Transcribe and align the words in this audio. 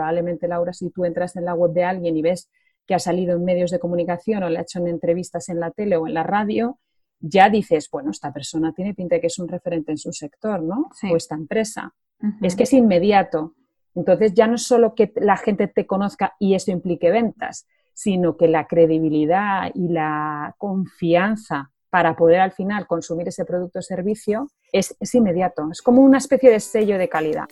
probablemente 0.00 0.48
Laura, 0.48 0.72
si 0.72 0.88
tú 0.88 1.04
entras 1.04 1.36
en 1.36 1.44
la 1.44 1.52
web 1.52 1.72
de 1.72 1.84
alguien 1.84 2.16
y 2.16 2.22
ves 2.22 2.48
que 2.86 2.94
ha 2.94 2.98
salido 2.98 3.36
en 3.36 3.44
medios 3.44 3.70
de 3.70 3.78
comunicación 3.78 4.42
o 4.42 4.48
le 4.48 4.58
ha 4.58 4.62
hecho 4.62 4.78
en 4.78 4.88
entrevistas 4.88 5.50
en 5.50 5.60
la 5.60 5.70
tele 5.72 5.98
o 5.98 6.06
en 6.06 6.14
la 6.14 6.22
radio, 6.22 6.78
ya 7.20 7.50
dices, 7.50 7.90
bueno, 7.92 8.10
esta 8.10 8.32
persona 8.32 8.72
tiene 8.72 8.94
pinta 8.94 9.16
de 9.16 9.20
que 9.20 9.26
es 9.26 9.38
un 9.38 9.46
referente 9.46 9.92
en 9.92 9.98
su 9.98 10.10
sector, 10.10 10.62
¿no? 10.62 10.88
O 11.12 11.16
esta 11.16 11.34
empresa. 11.34 11.92
Es 12.40 12.56
que 12.56 12.62
es 12.62 12.72
inmediato. 12.72 13.54
Entonces 13.94 14.32
ya 14.32 14.46
no 14.46 14.54
es 14.54 14.62
solo 14.62 14.94
que 14.94 15.12
la 15.16 15.36
gente 15.36 15.68
te 15.68 15.86
conozca 15.86 16.34
y 16.38 16.54
eso 16.54 16.70
implique 16.70 17.10
ventas, 17.10 17.66
sino 17.92 18.38
que 18.38 18.48
la 18.48 18.66
credibilidad 18.66 19.70
y 19.74 19.88
la 19.88 20.54
confianza 20.56 21.72
para 21.90 22.16
poder 22.16 22.40
al 22.40 22.52
final 22.52 22.86
consumir 22.86 23.28
ese 23.28 23.44
producto 23.44 23.80
o 23.80 23.82
servicio 23.82 24.48
es, 24.72 24.96
es 24.98 25.14
inmediato. 25.14 25.68
Es 25.70 25.82
como 25.82 26.00
una 26.00 26.16
especie 26.16 26.50
de 26.50 26.60
sello 26.60 26.96
de 26.96 27.10
calidad. 27.10 27.48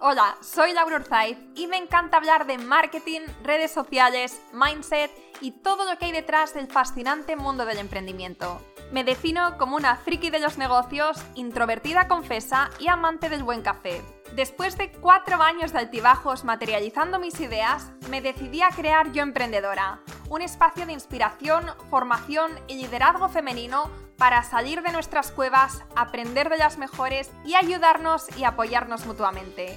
Hola, 0.00 0.38
soy 0.40 0.72
Laura 0.74 0.94
Urzaiz 0.94 1.36
y 1.56 1.66
me 1.66 1.76
encanta 1.76 2.18
hablar 2.18 2.46
de 2.46 2.56
marketing, 2.56 3.22
redes 3.42 3.72
sociales, 3.72 4.40
mindset 4.52 5.10
y 5.40 5.50
todo 5.50 5.84
lo 5.84 5.98
que 5.98 6.04
hay 6.04 6.12
detrás 6.12 6.54
del 6.54 6.68
fascinante 6.68 7.34
mundo 7.34 7.64
del 7.66 7.78
emprendimiento. 7.78 8.60
Me 8.92 9.02
defino 9.02 9.58
como 9.58 9.74
una 9.74 9.96
friki 9.96 10.30
de 10.30 10.38
los 10.38 10.56
negocios, 10.56 11.20
introvertida 11.34 12.06
confesa 12.06 12.70
y 12.78 12.86
amante 12.86 13.28
del 13.28 13.42
buen 13.42 13.62
café. 13.62 14.00
Después 14.36 14.78
de 14.78 14.92
cuatro 14.92 15.42
años 15.42 15.72
de 15.72 15.80
altibajos 15.80 16.44
materializando 16.44 17.18
mis 17.18 17.40
ideas, 17.40 17.90
me 18.08 18.20
decidí 18.20 18.62
a 18.62 18.70
crear 18.70 19.10
Yo 19.10 19.24
Emprendedora, 19.24 20.00
un 20.30 20.42
espacio 20.42 20.86
de 20.86 20.92
inspiración, 20.92 21.64
formación 21.90 22.52
y 22.68 22.76
liderazgo 22.76 23.28
femenino 23.28 23.90
para 24.16 24.44
salir 24.44 24.82
de 24.82 24.92
nuestras 24.92 25.32
cuevas, 25.32 25.82
aprender 25.96 26.50
de 26.50 26.58
las 26.58 26.78
mejores 26.78 27.30
y 27.44 27.56
ayudarnos 27.56 28.26
y 28.36 28.44
apoyarnos 28.44 29.06
mutuamente. 29.06 29.76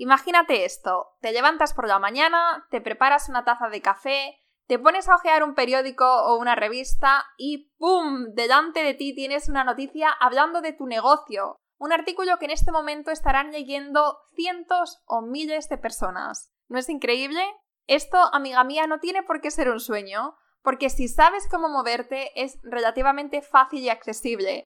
Imagínate 0.00 0.64
esto, 0.64 1.08
te 1.20 1.30
levantas 1.30 1.74
por 1.74 1.86
la 1.86 1.98
mañana, 1.98 2.66
te 2.70 2.80
preparas 2.80 3.28
una 3.28 3.44
taza 3.44 3.68
de 3.68 3.82
café, 3.82 4.34
te 4.66 4.78
pones 4.78 5.10
a 5.10 5.14
hojear 5.14 5.44
un 5.44 5.54
periódico 5.54 6.06
o 6.06 6.38
una 6.38 6.54
revista 6.54 7.26
y 7.36 7.70
¡pum! 7.76 8.32
Delante 8.32 8.82
de 8.82 8.94
ti 8.94 9.14
tienes 9.14 9.50
una 9.50 9.62
noticia 9.62 10.08
hablando 10.08 10.62
de 10.62 10.72
tu 10.72 10.86
negocio, 10.86 11.58
un 11.76 11.92
artículo 11.92 12.38
que 12.38 12.46
en 12.46 12.52
este 12.52 12.72
momento 12.72 13.10
estarán 13.10 13.52
leyendo 13.52 14.16
cientos 14.34 15.02
o 15.04 15.20
miles 15.20 15.68
de 15.68 15.76
personas. 15.76 16.50
¿No 16.68 16.78
es 16.78 16.88
increíble? 16.88 17.42
Esto, 17.86 18.16
amiga 18.32 18.64
mía, 18.64 18.86
no 18.86 19.00
tiene 19.00 19.22
por 19.22 19.42
qué 19.42 19.50
ser 19.50 19.68
un 19.68 19.80
sueño, 19.80 20.34
porque 20.62 20.88
si 20.88 21.08
sabes 21.08 21.46
cómo 21.50 21.68
moverte 21.68 22.30
es 22.42 22.58
relativamente 22.62 23.42
fácil 23.42 23.80
y 23.80 23.90
accesible. 23.90 24.64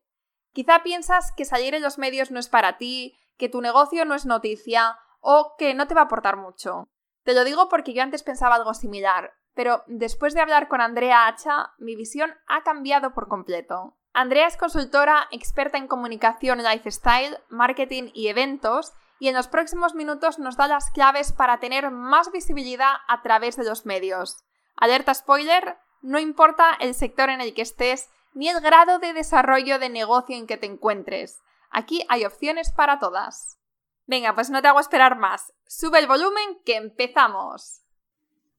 Quizá 0.52 0.84
piensas 0.84 1.32
que 1.36 1.44
salir 1.44 1.74
en 1.74 1.82
los 1.82 1.98
medios 1.98 2.30
no 2.30 2.38
es 2.38 2.48
para 2.48 2.78
ti, 2.78 3.18
que 3.36 3.48
tu 3.48 3.60
negocio 3.60 4.04
no 4.04 4.14
es 4.14 4.26
noticia 4.26 4.96
o 5.24 5.56
que 5.56 5.74
no 5.74 5.88
te 5.88 5.94
va 5.94 6.02
a 6.02 6.04
aportar 6.04 6.36
mucho. 6.36 6.88
Te 7.24 7.32
lo 7.32 7.44
digo 7.44 7.68
porque 7.70 7.94
yo 7.94 8.02
antes 8.02 8.22
pensaba 8.22 8.56
algo 8.56 8.74
similar, 8.74 9.32
pero 9.54 9.82
después 9.86 10.34
de 10.34 10.42
hablar 10.42 10.68
con 10.68 10.82
Andrea 10.82 11.26
Hacha, 11.26 11.72
mi 11.78 11.96
visión 11.96 12.34
ha 12.46 12.62
cambiado 12.62 13.14
por 13.14 13.26
completo. 13.26 13.96
Andrea 14.12 14.46
es 14.46 14.58
consultora, 14.58 15.26
experta 15.30 15.78
en 15.78 15.88
comunicación, 15.88 16.62
lifestyle, 16.62 17.38
marketing 17.48 18.10
y 18.12 18.28
eventos, 18.28 18.92
y 19.18 19.28
en 19.28 19.34
los 19.34 19.48
próximos 19.48 19.94
minutos 19.94 20.38
nos 20.38 20.56
da 20.58 20.68
las 20.68 20.90
claves 20.90 21.32
para 21.32 21.58
tener 21.58 21.90
más 21.90 22.30
visibilidad 22.30 22.92
a 23.08 23.22
través 23.22 23.56
de 23.56 23.64
los 23.64 23.86
medios. 23.86 24.44
Alerta 24.76 25.14
spoiler, 25.14 25.78
no 26.02 26.18
importa 26.18 26.74
el 26.78 26.94
sector 26.94 27.30
en 27.30 27.40
el 27.40 27.54
que 27.54 27.62
estés, 27.62 28.10
ni 28.34 28.50
el 28.50 28.60
grado 28.60 28.98
de 28.98 29.14
desarrollo 29.14 29.78
de 29.78 29.88
negocio 29.88 30.36
en 30.36 30.46
que 30.46 30.58
te 30.58 30.66
encuentres. 30.66 31.40
Aquí 31.70 32.04
hay 32.10 32.26
opciones 32.26 32.72
para 32.72 32.98
todas. 32.98 33.58
Venga, 34.06 34.34
pues 34.34 34.50
no 34.50 34.60
te 34.60 34.68
hago 34.68 34.80
esperar 34.80 35.16
más. 35.16 35.54
Sube 35.66 35.98
el 35.98 36.06
volumen 36.06 36.58
que 36.66 36.76
empezamos. 36.76 37.80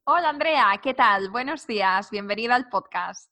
Hola 0.04 0.30
Andrea, 0.30 0.80
¿qué 0.82 0.96
tal? 0.96 1.30
Buenos 1.30 1.68
días, 1.68 2.10
bienvenida 2.10 2.56
al 2.56 2.68
podcast. 2.68 3.30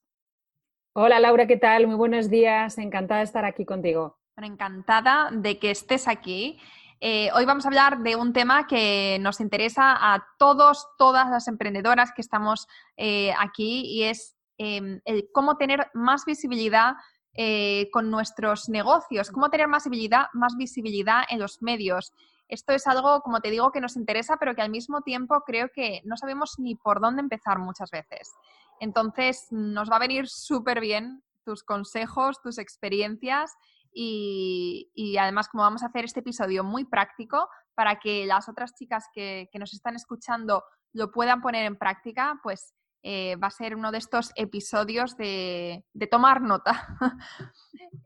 Hola 0.94 1.20
Laura, 1.20 1.48
¿qué 1.48 1.58
tal? 1.58 1.88
Muy 1.88 1.96
buenos 1.96 2.30
días, 2.30 2.78
encantada 2.78 3.22
de 3.22 3.26
estar 3.26 3.46
aquí 3.46 3.66
contigo. 3.66 4.20
encantada 4.38 5.30
de 5.32 5.58
que 5.58 5.72
estés 5.72 6.08
aquí. 6.08 6.60
Eh, 7.00 7.32
hoy 7.34 7.46
vamos 7.46 7.66
a 7.66 7.70
hablar 7.70 7.98
de 8.04 8.16
un 8.16 8.32
tema 8.32 8.68
que 8.68 9.18
nos 9.20 9.42
interesa 9.42 10.14
a 10.14 10.24
todos, 10.38 10.88
todas 11.00 11.32
las 11.32 11.48
emprendedoras 11.48 12.12
que 12.16 12.22
estamos 12.22 12.68
eh, 12.96 13.34
aquí 13.40 13.86
y 13.88 14.04
es 14.04 14.38
Em, 14.58 15.02
el 15.06 15.30
cómo 15.34 15.58
tener 15.58 15.90
más 15.94 16.26
visibilidad 16.26 16.94
eh, 17.36 17.90
con 17.92 18.12
nuestros 18.12 18.70
negocios, 18.70 19.32
cómo 19.32 19.50
tener 19.50 19.68
más 19.68 19.86
visibilidad, 19.86 20.26
más 20.34 20.56
visibilidad 20.56 21.24
en 21.30 21.40
los 21.40 21.62
medios. 21.64 22.14
Esto 22.48 22.74
es 22.74 22.86
algo, 22.86 23.22
como 23.22 23.42
te 23.42 23.50
digo, 23.50 23.72
que 23.72 23.82
nos 23.82 23.96
interesa, 23.96 24.38
pero 24.38 24.54
que 24.54 24.62
al 24.62 24.70
mismo 24.70 25.02
tiempo 25.02 25.42
creo 25.42 25.70
que 25.74 26.02
no 26.06 26.16
sabemos 26.16 26.60
ni 26.60 26.76
por 26.76 27.02
dónde 27.02 27.22
empezar 27.22 27.58
muchas 27.58 27.90
veces. 27.90 28.32
Entonces, 28.80 29.48
nos 29.50 29.90
va 29.90 29.96
a 29.96 30.00
venir 30.00 30.28
súper 30.28 30.80
bien 30.80 31.24
tus 31.44 31.64
consejos, 31.64 32.42
tus 32.42 32.58
experiencias 32.60 33.52
y, 33.92 35.18
además, 35.20 35.48
como 35.50 35.64
vamos 35.64 35.84
a 35.84 35.88
hacer 35.88 36.06
este 36.06 36.20
episodio 36.20 36.64
muy 36.64 36.86
práctico 36.86 37.50
para 37.76 38.00
que 38.00 38.26
las 38.26 38.50
otras 38.50 38.76
chicas 38.76 39.06
que, 39.14 39.50
que 39.52 39.60
nos 39.60 39.74
están 39.74 39.96
escuchando 39.96 40.64
lo 40.92 41.12
puedan 41.12 41.42
poner 41.42 41.66
en 41.66 41.78
práctica, 41.78 42.40
pues 42.44 42.74
eh, 43.06 43.36
va 43.36 43.48
a 43.48 43.52
ser 43.52 43.76
uno 43.76 43.92
de 43.92 43.98
estos 43.98 44.32
episodios 44.36 45.18
de, 45.18 45.84
tomar 46.10 46.42
nota. 46.42 46.88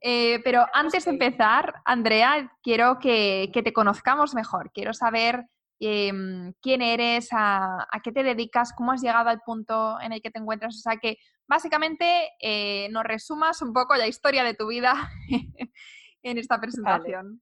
Eh, 0.02 0.42
pero 0.44 0.66
antes 0.74 1.06
de 1.06 1.12
empezar, 1.12 1.82
Andrea, 1.84 2.52
quiero 2.62 3.00
que, 3.00 3.50
te 3.52 3.74
conozcamos 3.74 4.36
mejor. 4.36 4.72
Quiero 4.72 4.94
saber 4.94 5.46
em, 5.80 6.54
quién 6.62 6.82
eres, 6.82 7.30
a, 7.32 7.88
qué 8.04 8.12
te 8.12 8.22
dedicas, 8.22 8.74
cómo 8.74 8.92
has 8.92 9.02
llegado 9.02 9.30
al 9.30 9.42
punto 9.42 10.00
en 10.02 10.12
el 10.12 10.22
que 10.22 10.30
te 10.30 10.40
encuentras. 10.40 10.76
O 10.76 10.80
sea, 10.80 10.98
que 10.98 11.18
básicamente 11.48 12.30
eh, 12.40 12.90
nos 12.92 13.06
resumas 13.06 13.62
un 13.62 13.74
poco 13.74 13.96
la 13.96 14.08
historia 14.08 14.44
de 14.44 14.54
tu 14.54 14.68
vida 14.68 14.94
en 16.22 16.38
esta 16.38 16.60
presentación. 16.60 17.42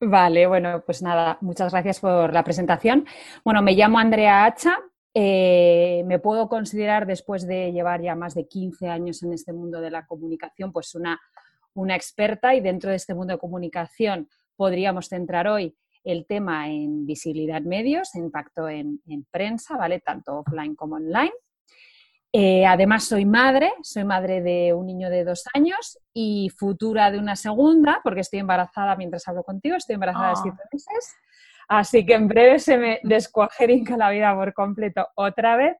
Vale. 0.00 0.46
bueno, 0.46 0.82
pues 0.84 1.00
nada, 1.00 1.38
muchas 1.40 1.72
gracias 1.72 2.00
por 2.00 2.32
la 2.34 2.44
presentación. 2.44 3.06
Bueno, 3.44 3.62
me 3.62 3.72
llamo 3.72 3.98
Andrea 3.98 4.44
Hacha, 4.44 4.78
eh, 5.14 6.02
me 6.06 6.18
puedo 6.18 6.48
considerar, 6.48 7.06
después 7.06 7.46
de 7.46 7.72
llevar 7.72 8.02
ya 8.02 8.14
más 8.14 8.34
de 8.34 8.46
15 8.46 8.88
años 8.88 9.22
en 9.22 9.32
este 9.32 9.52
mundo 9.52 9.80
de 9.80 9.90
la 9.90 10.06
comunicación, 10.06 10.72
pues 10.72 10.94
una, 10.94 11.20
una 11.74 11.96
experta 11.96 12.54
y 12.54 12.60
dentro 12.60 12.90
de 12.90 12.96
este 12.96 13.14
mundo 13.14 13.32
de 13.32 13.38
comunicación 13.38 14.28
podríamos 14.56 15.08
centrar 15.08 15.48
hoy 15.48 15.76
el 16.04 16.26
tema 16.26 16.68
en 16.68 17.06
visibilidad 17.06 17.60
medios, 17.62 18.14
impacto 18.14 18.68
en, 18.68 19.00
prensa, 19.30 19.76
¿vale? 19.76 20.00
Tanto 20.00 20.38
offline 20.38 20.74
como 20.74 20.96
online. 20.96 21.32
Eh, 22.32 22.66
además, 22.66 23.04
soy 23.04 23.24
madre, 23.24 23.72
soy 23.82 24.04
madre 24.04 24.42
de 24.42 24.74
un 24.74 24.86
niño 24.86 25.10
de 25.10 25.24
dos 25.24 25.44
años 25.54 25.98
y 26.12 26.50
futura 26.50 27.10
de 27.10 27.18
una 27.18 27.36
segunda, 27.36 28.00
porque 28.02 28.20
estoy 28.20 28.40
embarazada 28.40 28.96
mientras 28.96 29.26
hablo 29.28 29.42
contigo, 29.42 29.76
estoy 29.76 29.94
embarazada 29.94 30.28
de 30.28 30.34
ah. 30.36 30.40
siete 30.42 30.62
meses. 30.72 31.14
Así 31.68 32.06
que 32.06 32.14
en 32.14 32.28
breve 32.28 32.58
se 32.58 32.78
me 32.78 32.98
descuajerinca 33.02 33.98
la 33.98 34.08
vida 34.08 34.34
por 34.34 34.54
completo 34.54 35.06
otra 35.14 35.56
vez, 35.56 35.76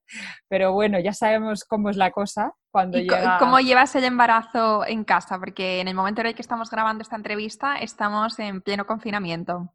pero 0.47 0.75
bueno, 0.75 1.00
ya 1.00 1.14
sabemos 1.14 1.64
cómo 1.64 1.88
es 1.88 1.96
la 1.96 2.11
cosa 2.11 2.52
cuando 2.70 2.99
¿Y 2.99 3.08
¿Cómo 3.38 3.58
llevas 3.58 3.96
el 3.96 4.05
embarazo 4.05 4.87
en 4.87 5.05
casa? 5.05 5.38
Porque 5.38 5.81
en 5.81 5.88
el 5.88 5.94
momento 5.94 6.20
en 6.20 6.29
el 6.29 6.35
que 6.35 6.43
estamos 6.43 6.70
grabando 6.70 7.02
esta 7.02 7.17
entrevista 7.17 7.79
estamos 7.79 8.38
en 8.38 8.61
pleno 8.61 8.87
confinamiento. 8.87 9.73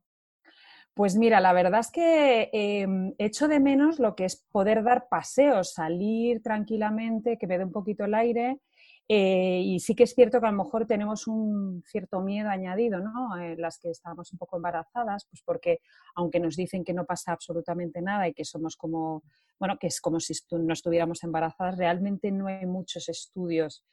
Pues 0.93 1.15
mira, 1.15 1.39
la 1.39 1.53
verdad 1.53 1.79
es 1.79 1.89
que 1.89 2.51
em, 2.53 3.15
echo 3.17 3.47
de 3.47 3.59
menos 3.59 3.97
lo 3.97 4.15
que 4.15 4.25
es 4.25 4.45
poder 4.51 4.83
dar 4.83 5.07
paseos, 5.09 5.73
salir 5.73 6.43
tranquilamente, 6.43 7.39
que 7.39 7.47
me 7.47 7.57
dé 7.57 7.63
un 7.63 7.71
poquito 7.71 8.05
el 8.05 8.13
aire 8.13 8.59
eh, 9.07 9.61
y 9.63 9.79
sí 9.79 9.95
que 9.95 10.03
es 10.03 10.13
cierto 10.13 10.39
que 10.39 10.47
a 10.47 10.51
lo 10.51 10.63
mejor 10.63 10.87
tenemos 10.87 11.27
un 11.27 11.83
cierto 11.85 12.21
miedo 12.21 12.49
añadido, 12.49 12.99
¿no? 12.99 13.37
En 13.37 13.59
las 13.59 13.77
que 13.77 13.89
estamos 13.89 14.31
un 14.31 14.37
poco 14.37 14.55
embarazadas, 14.55 15.25
pues 15.29 15.41
porque 15.45 15.79
aunque 16.15 16.39
nos 16.39 16.55
dicen 16.55 16.83
que 16.83 16.93
no 16.93 17.05
pasa 17.05 17.33
absolutamente 17.33 18.01
nada 18.01 18.27
y 18.27 18.33
que 18.33 18.45
somos 18.45 18.77
como, 18.77 19.23
bueno, 19.59 19.77
que 19.77 19.87
es 19.87 19.99
como 19.99 20.19
si 20.19 20.33
no 20.51 20.73
estuviéramos 20.73 21.23
embarazadas, 21.23 21.77
realmente 21.77 22.31
no 22.31 22.47
hay 22.47 22.65
muchos 22.65 23.09
estudios 23.09 23.85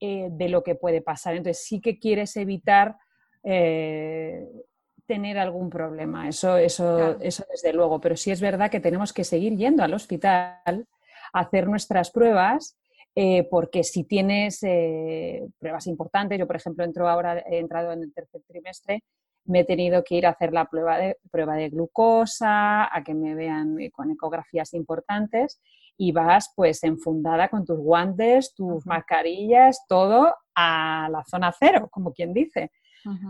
eh, 0.00 0.28
de 0.30 0.48
lo 0.48 0.62
que 0.62 0.74
puede 0.74 1.02
pasar. 1.02 1.36
Entonces 1.36 1.62
sí 1.62 1.80
que 1.80 1.98
quieres 1.98 2.34
evitar 2.36 2.96
eh, 3.44 4.48
tener 5.06 5.38
algún 5.38 5.68
problema, 5.68 6.28
eso, 6.28 6.56
eso, 6.56 7.20
eso 7.20 7.44
desde 7.50 7.72
luego, 7.72 8.00
pero 8.00 8.16
sí 8.16 8.30
es 8.30 8.40
verdad 8.40 8.70
que 8.70 8.80
tenemos 8.80 9.12
que 9.12 9.22
seguir 9.22 9.54
yendo 9.54 9.84
al 9.84 9.94
hospital 9.94 10.88
a 11.32 11.40
hacer 11.40 11.68
nuestras 11.68 12.10
pruebas 12.10 12.76
eh, 13.18 13.48
porque 13.50 13.82
si 13.82 14.04
tienes 14.04 14.62
eh, 14.62 15.48
pruebas 15.58 15.86
importantes, 15.86 16.38
yo 16.38 16.46
por 16.46 16.56
ejemplo 16.56 16.84
entro 16.84 17.08
ahora, 17.08 17.38
he 17.38 17.58
entrado 17.58 17.92
en 17.92 18.02
el 18.02 18.12
tercer 18.12 18.42
trimestre, 18.46 19.02
me 19.46 19.60
he 19.60 19.64
tenido 19.64 20.04
que 20.04 20.16
ir 20.16 20.26
a 20.26 20.30
hacer 20.30 20.52
la 20.52 20.66
prueba 20.66 20.98
de, 20.98 21.16
prueba 21.30 21.54
de 21.54 21.70
glucosa, 21.70 22.94
a 22.94 23.02
que 23.02 23.14
me 23.14 23.34
vean 23.34 23.80
eh, 23.80 23.90
con 23.90 24.10
ecografías 24.10 24.74
importantes 24.74 25.62
y 25.96 26.12
vas 26.12 26.52
pues 26.54 26.84
enfundada 26.84 27.48
con 27.48 27.64
tus 27.64 27.78
guantes, 27.78 28.54
tus 28.54 28.84
mascarillas, 28.84 29.86
todo 29.88 30.34
a 30.54 31.08
la 31.10 31.24
zona 31.24 31.54
cero, 31.58 31.88
como 31.90 32.12
quien 32.12 32.34
dice. 32.34 32.70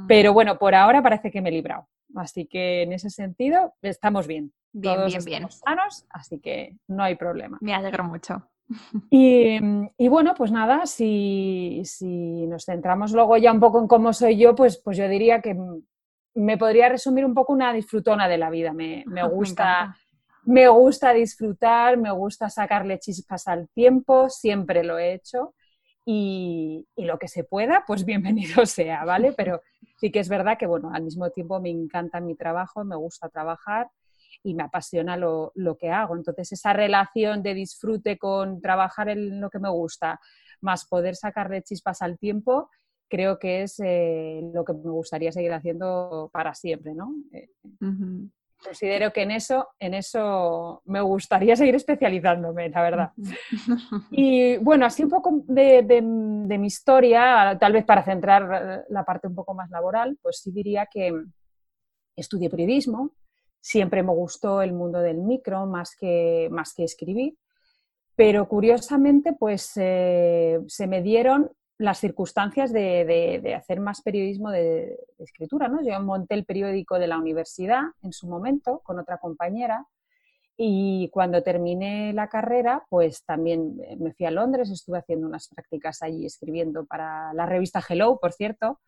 Pero 0.09 0.33
bueno, 0.33 0.59
por 0.59 0.75
ahora 0.75 1.01
parece 1.03 1.31
que 1.31 1.41
me 1.41 1.51
he 1.51 1.53
librado. 1.53 1.87
Así 2.17 2.47
que 2.47 2.83
en 2.83 2.93
ese 2.93 3.11
sentido 3.11 3.75
estamos 3.83 4.27
bien. 4.27 4.53
Bien, 4.73 5.07
bien, 5.07 5.25
bien. 5.25 5.51
sanos, 5.51 6.07
así 6.11 6.41
que 6.41 6.77
no 6.89 7.05
hay 7.05 7.15
problema. 7.15 7.59
Me 7.61 7.75
alegro 7.75 8.03
mucho. 8.03 8.43
Y, 9.11 10.09
bueno, 10.09 10.35
pues 10.37 10.51
nada, 10.51 10.87
si, 10.87 11.83
nos 12.49 12.65
centramos 12.65 13.13
luego 13.13 13.37
ya 13.37 13.53
un 13.53 13.61
poco 13.61 13.81
en 13.81 13.87
cómo 13.87 14.13
soy 14.13 14.39
yo, 14.39 14.55
pues, 14.55 14.81
pues 14.83 14.97
yo 14.97 15.09
diría 15.09 15.41
que 15.41 15.57
me 16.35 16.59
podría 16.59 16.89
resumir 16.89 17.25
un 17.25 17.35
poco 17.35 17.53
una 17.53 17.73
disfrutona 17.73 18.29
de 18.29 18.39
la 18.39 18.51
vida. 18.51 18.73
Me, 18.73 19.05
gusta, 19.31 19.97
me, 20.45 20.69
gusta 20.69 21.13
disfrutar, 21.13 21.97
me 21.97 22.11
gusta 22.11 22.51
sacarle 22.51 22.99
chispas 22.99 23.47
al 23.49 23.69
tiempo, 23.69 24.29
siempre 24.29 24.83
lo 24.85 24.99
he 24.99 25.15
hecho. 25.15 25.55
Y, 26.05 26.87
y, 26.95 27.05
lo 27.05 27.19
que 27.19 27.27
se 27.29 27.45
pueda, 27.45 27.85
pues 27.87 28.05
bienvenido 28.07 28.67
sea, 28.67 29.05
¿vale? 29.05 29.33
Pero 29.37 29.63
sí 29.99 30.11
que 30.11 30.21
es 30.21 30.29
verdad 30.29 30.59
que, 30.59 30.67
bueno, 30.67 30.91
al 30.93 31.03
mismo 31.03 31.31
tiempo 31.31 31.61
me 31.61 31.71
encanta 31.71 32.21
mi 32.21 32.35
trabajo, 32.35 32.85
me 32.85 32.97
gusta 32.97 33.29
trabajar 33.29 33.91
y 34.47 34.55
me 34.55 34.63
apasiona 34.63 35.17
lo, 35.17 35.53
que 35.79 35.91
hago. 35.91 36.17
Entonces, 36.17 36.53
esa 36.53 36.73
relación 36.73 37.43
de 37.43 37.53
disfrute 37.53 38.17
con 38.17 38.61
trabajar 38.61 39.09
en 39.09 39.41
lo 39.41 39.51
que 39.51 39.59
me 39.59 39.69
gusta, 39.69 40.21
más 40.61 40.87
poder 40.87 41.17
sacarle 41.17 41.63
chispas 41.63 42.01
al 42.01 42.17
tiempo, 42.17 42.71
creo 43.09 43.41
que 43.41 43.63
es 43.63 43.81
eh, 43.85 44.41
lo 44.55 44.65
que 44.65 44.73
me 44.73 44.91
gustaría 44.91 45.33
seguir 45.33 45.53
haciendo 45.53 46.31
para 46.33 46.55
siempre, 46.55 46.95
¿no? 46.95 47.13
Eh, 47.33 47.51
considero 48.63 49.13
que 49.13 49.23
en 49.23 49.33
eso, 49.33 49.69
en 49.81 49.95
eso 49.95 50.81
me 50.85 51.01
gustaría 51.01 51.57
seguir 51.57 51.75
especializándome, 51.75 52.69
la 52.69 52.83
verdad. 52.83 53.13
Y 54.13 54.59
bueno, 54.59 54.87
así 54.87 55.03
un 55.03 55.11
poco 55.11 55.43
de, 55.47 55.83
de, 55.83 56.03
mi 56.03 56.69
historia, 56.69 57.57
tal 57.61 57.73
vez 57.73 57.85
para 57.85 58.05
centrar 58.05 58.85
la 58.89 59.05
parte 59.05 59.27
un 59.27 59.35
poco 59.35 59.55
más 59.55 59.71
laboral, 59.71 60.17
pues 60.23 60.39
sí 60.39 60.53
diría 60.53 60.87
que 60.87 61.13
estudié 62.17 62.49
periodismo, 62.49 63.11
Siempre 63.67 64.05
me 64.05 64.13
gustó 64.13 64.63
el 64.63 64.73
mundo 64.73 65.01
del 65.01 65.17
micro 65.17 65.67
más 65.67 65.97
que, 65.97 66.47
más 66.53 66.73
que 66.73 66.85
escribir, 66.85 67.37
pero 68.15 68.47
curiosamente 68.47 69.33
pues 69.33 69.73
eh, 69.75 70.61
se 70.69 70.87
me 70.87 71.03
dieron 71.03 71.51
las 71.77 71.99
circunstancias 71.99 72.73
de, 72.73 73.53
hacer 73.57 73.81
más 73.81 74.03
periodismo 74.03 74.53
de, 74.53 74.97
escritura. 75.19 75.67
¿no? 75.67 75.83
Yo 75.83 76.01
monté 76.01 76.37
el 76.37 76.45
periódico 76.45 77.01
de 77.01 77.09
la 77.09 77.19
universidad 77.19 77.83
en 78.03 78.13
su 78.13 78.29
momento 78.29 78.83
con 78.85 79.01
otra 79.01 79.19
compañera 79.19 79.85
y 80.57 81.11
cuando 81.11 81.43
terminé 81.43 82.13
la 82.15 82.29
carrera, 82.29 82.85
pues 82.89 83.25
también 83.25 83.77
me 83.99 84.13
fui 84.15 84.25
a 84.25 84.31
Londres, 84.31 84.71
estuve 84.71 84.99
haciendo 84.99 85.27
unas 85.27 85.49
prácticas 85.49 86.03
allí 86.03 86.25
escribiendo 86.25 86.87
para 86.87 87.35
la 87.35 87.45
revista 87.45 87.83
Hello, 87.87 88.19
por 88.19 88.33
cierto, 88.33 88.81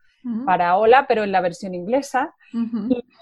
para 0.47 0.77
Hola, 0.77 1.07
pero 1.07 1.25
en 1.25 1.33
la 1.33 1.41
versión 1.43 1.75
inglesa. 1.75 2.35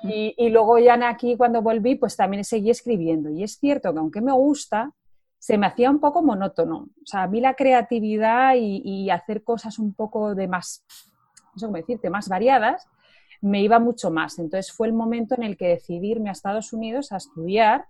y, 0.02 0.48
luego 0.48 0.78
ya 0.78 0.94
aquí 1.08 1.37
cuando 1.37 1.60
volví, 1.60 1.96
pues 1.96 2.16
también 2.16 2.44
seguí 2.44 2.70
escribiendo. 2.70 3.31
Y 3.31 3.43
es 3.43 3.58
cierto 3.58 3.93
que 3.93 3.98
aunque 3.98 4.20
me 4.20 4.32
gusta, 4.32 4.92
se 5.38 5.58
me 5.58 5.66
hacía 5.66 5.90
un 5.90 5.99
poco 5.99 6.22
monótono. 6.22 6.88
O 7.02 7.06
sea, 7.06 7.25
a 7.25 7.28
mí 7.28 7.40
la 7.40 7.54
creatividad 7.54 8.54
y, 8.56 9.10
hacer 9.10 9.42
cosas 9.42 9.78
un 9.81 9.92
poco 9.92 10.37
de 10.37 10.46
más, 10.46 10.84
no 11.52 11.58
sé 11.58 11.66
cómo 11.66 11.78
decirte, 11.78 12.10
más 12.10 12.28
variadas, 12.28 12.87
me 13.40 13.60
iba 13.60 13.81
mucho 13.81 14.10
más. 14.12 14.38
Entonces 14.38 14.72
fue 14.72 14.87
el 14.87 14.92
momento 14.92 15.34
en 15.34 15.42
el 15.42 15.56
que 15.56 15.69
decidí 15.69 16.12
irme 16.12 16.28
a 16.28 16.32
Estados 16.32 16.72
Unidos 16.72 17.10
a 17.10 17.16
estudiar 17.16 17.87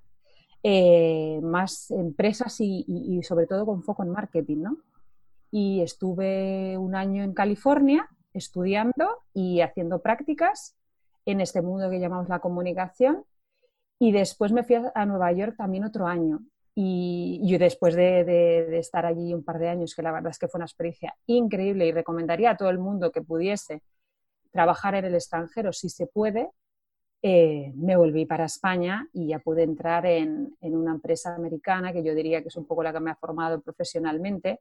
eh, 0.63 1.41
más 1.43 1.91
empresas 1.91 2.61
y, 2.61 2.85
y, 2.87 3.23
sobre 3.23 3.47
todo 3.47 3.67
con 3.67 3.83
foco 3.83 4.03
en 4.03 4.11
marketing, 4.11 4.59
¿no? 4.59 4.79
Y 5.51 5.81
estuve 5.81 6.77
un 6.77 6.95
año 6.95 7.23
en 7.23 7.33
California 7.33 8.09
estudiando 8.33 9.23
y 9.33 9.61
haciendo 9.61 10.03
prácticas 10.03 10.77
en 11.25 11.41
este 11.41 11.63
mundo 11.63 11.91
que 11.91 12.01
llamamos 12.01 12.29
la 12.29 12.41
comunicación. 12.41 13.25
Y 13.99 14.13
después 14.13 14.53
me 14.53 14.65
fui 14.65 14.77
a 14.95 15.07
Nueva 15.07 15.33
York 15.33 15.55
también 15.57 15.85
otro 15.85 16.07
año. 16.07 16.41
Y, 16.79 17.41
yo 17.43 17.59
después 17.59 17.95
de, 17.95 18.79
estar 18.79 19.07
allí 19.07 19.33
un 19.33 19.43
par 19.43 19.59
de 19.59 19.71
años, 19.71 19.95
que 19.95 20.03
la 20.03 20.13
verdad 20.13 20.31
es 20.31 20.39
que 20.39 20.47
fue 20.47 20.59
una 20.59 20.67
experiencia 20.67 21.17
increíble 21.27 21.87
y 21.87 21.93
recomendaría 21.93 22.51
a 22.51 22.57
todo 22.57 22.69
el 22.69 22.79
mundo 22.79 23.11
que 23.11 23.23
pudiese 23.23 23.83
trabajar 24.53 24.95
en 24.95 25.07
el 25.07 25.15
extranjero 25.15 25.73
si 25.73 25.89
se 25.89 26.07
puede, 26.07 26.51
eh, 27.23 27.73
me 27.75 27.97
volví 27.97 28.27
para 28.27 28.45
España 28.45 29.09
y 29.13 29.29
ya 29.29 29.39
pude 29.39 29.63
entrar 29.63 30.07
en, 30.07 30.57
una 30.61 30.93
empresa 30.93 31.35
americana 31.35 31.93
que 31.93 32.05
yo 32.05 32.15
diría 32.15 32.43
que 32.43 32.49
es 32.49 32.57
un 32.57 32.67
poco 32.67 32.83
la 32.83 32.93
que 32.93 33.01
me 33.01 33.11
ha 33.11 33.17
formado 33.17 33.61
profesionalmente, 33.61 34.61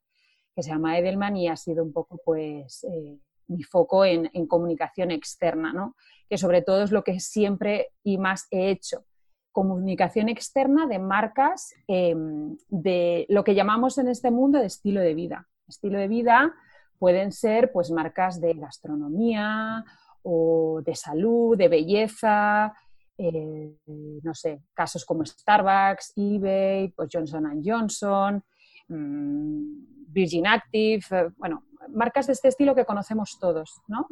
que 0.56 0.64
se 0.64 0.72
llama 0.72 0.98
Edelman 0.98 1.36
y 1.36 1.50
ha 1.50 1.58
sido 1.58 1.84
un 1.84 1.92
poco 1.92 2.20
pues 2.24 2.86
eh, 2.86 3.20
mi 3.48 3.64
foco 3.64 4.06
en, 4.06 4.30
comunicación 4.48 5.12
externa, 5.12 5.74
¿no? 5.74 5.96
que 6.30 6.38
sobre 6.38 6.62
todo 6.62 6.84
es 6.84 6.92
lo 6.92 7.04
que 7.04 7.20
siempre 7.20 7.90
y 8.04 8.18
más 8.18 8.48
he 8.52 8.70
hecho. 8.70 9.06
Comunicación 9.52 10.30
externa 10.30 10.88
de 10.88 11.00
marcas 11.00 11.74
em, 11.88 12.58
de 12.70 13.26
lo 13.30 13.44
que 13.44 13.56
llamamos 13.56 13.98
en 13.98 14.08
este 14.08 14.32
mundo 14.32 14.60
de 14.60 14.66
estilo 14.66 15.02
de 15.02 15.14
vida. 15.14 15.48
Estilo 15.68 16.00
de 16.00 16.08
vida 16.08 16.54
pueden 16.98 17.32
ser 17.32 17.72
pues 17.72 17.92
marcas 17.92 18.42
de 18.42 18.54
gastronomía 18.54 19.86
o 20.28 20.82
de 20.84 20.96
salud, 20.96 21.56
de 21.56 21.68
belleza, 21.68 22.74
eh, 23.18 23.78
no 24.24 24.34
sé, 24.34 24.64
casos 24.74 25.06
como 25.06 25.26
Starbucks, 25.26 26.14
eBay, 26.16 26.90
pues 26.90 27.10
Johnson 27.12 27.62
Johnson, 27.64 28.44
mm, 28.88 30.08
Virgin 30.08 30.48
Active, 30.48 31.06
eh, 31.12 31.30
bueno, 31.38 31.64
marcas 31.90 32.28
de 32.28 32.34
este 32.34 32.48
estilo 32.48 32.74
que 32.74 32.86
conocemos 32.86 33.38
todos, 33.40 33.82
¿no? 33.88 34.08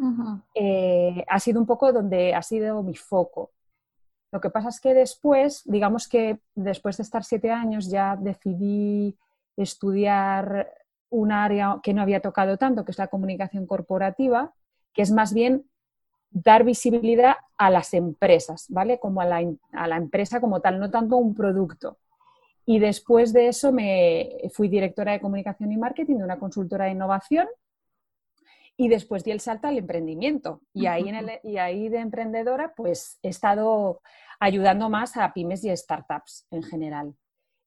Eh, 0.54 1.26
ha 1.28 1.40
sido 1.40 1.60
un 1.60 1.66
poco 1.66 1.92
donde 1.92 2.36
ha 2.36 2.42
sido 2.44 2.84
mi 2.84 2.96
foco. 2.96 3.52
Lo 4.32 4.40
que 4.40 4.52
pasa 4.52 4.70
es 4.70 4.80
que 4.80 4.94
después, 4.94 5.64
digamos 5.66 6.08
que 6.08 6.40
después 6.54 6.98
de 6.98 7.04
estar 7.04 7.24
siete 7.24 7.52
años 7.52 7.90
ya 7.90 8.16
decidí 8.16 9.18
estudiar 9.58 10.72
un 11.10 11.32
área 11.32 11.80
que 11.84 11.94
no 11.94 12.02
había 12.02 12.22
tocado 12.22 12.58
tanto, 12.58 12.86
que 12.86 12.92
es 12.92 12.98
la 12.98 13.08
comunicación 13.08 13.66
corporativa, 13.66 14.54
que 14.94 15.02
es 15.02 15.12
más 15.12 15.34
bien 15.34 15.66
dar 16.34 16.64
visibilidad 16.64 17.36
a 17.58 17.70
las 17.70 17.94
empresas, 17.94 18.66
¿vale? 18.70 19.00
Como 19.00 19.22
a 19.22 19.26
la, 19.26 19.42
a 19.72 19.88
la 19.88 19.98
empresa 19.98 20.42
como 20.42 20.60
tal, 20.60 20.80
no 20.80 20.90
tanto 20.90 21.18
un 21.18 21.34
producto. 21.34 21.98
Y 22.66 22.80
después 22.80 23.34
de 23.34 23.50
eso 23.50 23.72
me 23.72 24.50
fui 24.54 24.68
directora 24.68 25.12
de 25.12 25.22
comunicación 25.22 25.72
y 25.72 25.78
marketing 25.78 26.18
de 26.18 26.24
una 26.24 26.40
consultora 26.40 26.86
de 26.86 26.92
innovación 26.92 27.48
y 28.78 28.88
después 28.88 29.24
di 29.24 29.32
el 29.32 29.40
salto 29.40 29.68
al 29.68 29.78
emprendimiento. 29.78 30.62
Y 30.74 30.88
ahí, 30.88 31.08
en 31.08 31.16
el, 31.16 31.32
y 31.44 31.58
ahí 31.58 31.90
de 31.90 32.00
emprendedora, 32.00 32.74
pues 32.76 33.20
he 33.22 33.30
estado 33.30 34.02
ayudando 34.40 34.90
más 34.90 35.16
a 35.18 35.32
pymes 35.34 35.64
y 35.64 35.76
startups 35.76 36.48
en 36.52 36.64
general. 36.64 37.16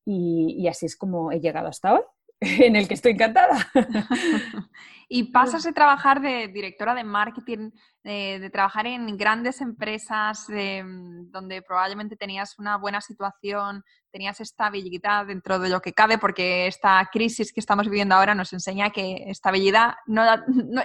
Y, 0.04 0.66
así 0.68 0.86
es 0.86 0.96
como 0.96 1.32
he 1.32 1.40
llegado 1.40 1.68
hasta 1.68 1.94
hoy, 1.94 2.02
en 2.40 2.76
el 2.76 2.88
que 2.88 2.94
estoy 2.94 3.12
encantada. 3.12 3.70
y 5.08 5.24
pasas 5.30 5.62
de 5.62 5.72
trabajar 5.72 6.20
de 6.20 6.48
directora 6.48 6.94
de 6.94 7.04
marketing, 7.04 7.70
de, 8.02 8.50
trabajar 8.52 8.86
en 8.86 9.16
grandes 9.16 9.60
empresas 9.60 10.46
mm, 10.48 11.30
donde 11.30 11.62
probablemente 11.62 12.16
tenías 12.16 12.58
una 12.58 12.76
buena 12.76 13.00
situación, 13.00 13.84
tenías 14.10 14.40
estabilidad 14.40 15.26
dentro 15.26 15.58
de 15.58 15.68
lo 15.68 15.80
que 15.80 15.92
cabe, 15.92 16.18
porque 16.18 16.66
esta 16.66 17.08
crisis 17.12 17.52
que 17.52 17.60
estamos 17.60 17.88
viviendo 17.88 18.14
ahora 18.14 18.34
nos 18.34 18.52
enseña 18.52 18.90
que 18.90 19.24
estabilidad, 19.28 19.94
no, 20.06 20.24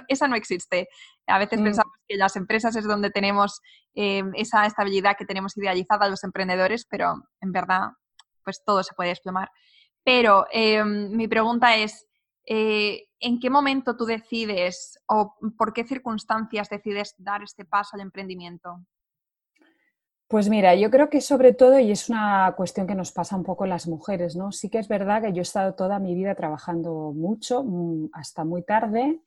esa 0.08 0.28
no 0.28 0.36
existe. 0.36 0.88
A 1.26 1.38
veces 1.38 1.60
mm. 1.60 1.64
pensamos 1.64 1.92
que 2.08 2.16
las 2.16 2.36
empresas 2.36 2.76
es 2.76 2.84
donde 2.84 3.10
tenemos 3.10 3.60
eh, 3.94 4.22
esa 4.34 4.66
estabilidad 4.66 5.16
que 5.18 5.26
tenemos 5.26 5.56
idealizada 5.56 6.08
los 6.08 6.24
emprendedores, 6.24 6.86
pero 6.88 7.14
en 7.40 7.52
verdad, 7.52 7.90
pues 8.44 8.62
todo 8.64 8.82
se 8.82 8.94
puede 8.94 9.10
desplomar. 9.10 9.50
Pero 10.04 10.46
em, 10.52 11.10
mi 11.16 11.28
pregunta 11.28 11.76
es, 11.76 12.06
eh, 12.46 13.04
¿en 13.20 13.38
qué 13.38 13.50
momento 13.50 13.96
tú 13.96 14.04
decides 14.04 14.98
o 15.06 15.34
por 15.56 15.72
qué 15.72 15.84
circunstancias 15.84 16.68
decides 16.68 17.14
dar 17.18 17.42
este 17.42 17.64
paso 17.64 17.96
al 17.96 18.02
emprendimiento? 18.02 18.84
Pues 20.28 20.48
mira, 20.48 20.74
yo 20.74 20.90
creo 20.90 21.10
que 21.10 21.20
sobre 21.20 21.52
todo, 21.52 21.78
y 21.78 21.90
es 21.90 22.08
una 22.08 22.54
cuestión 22.56 22.86
que 22.86 22.94
nos 22.94 23.12
pasa 23.12 23.36
un 23.36 23.44
poco 23.44 23.66
las 23.66 23.86
mujeres, 23.86 24.34
¿no? 24.34 24.50
Sí 24.50 24.70
que 24.70 24.78
es 24.78 24.88
verdad 24.88 25.20
que 25.22 25.32
yo 25.32 25.40
he 25.40 25.42
estado 25.42 25.74
toda 25.74 25.98
mi 25.98 26.14
vida 26.14 26.34
trabajando 26.34 27.12
mucho, 27.14 27.62
mm, 27.64 28.08
hasta 28.12 28.44
muy 28.44 28.62
tarde, 28.62 29.20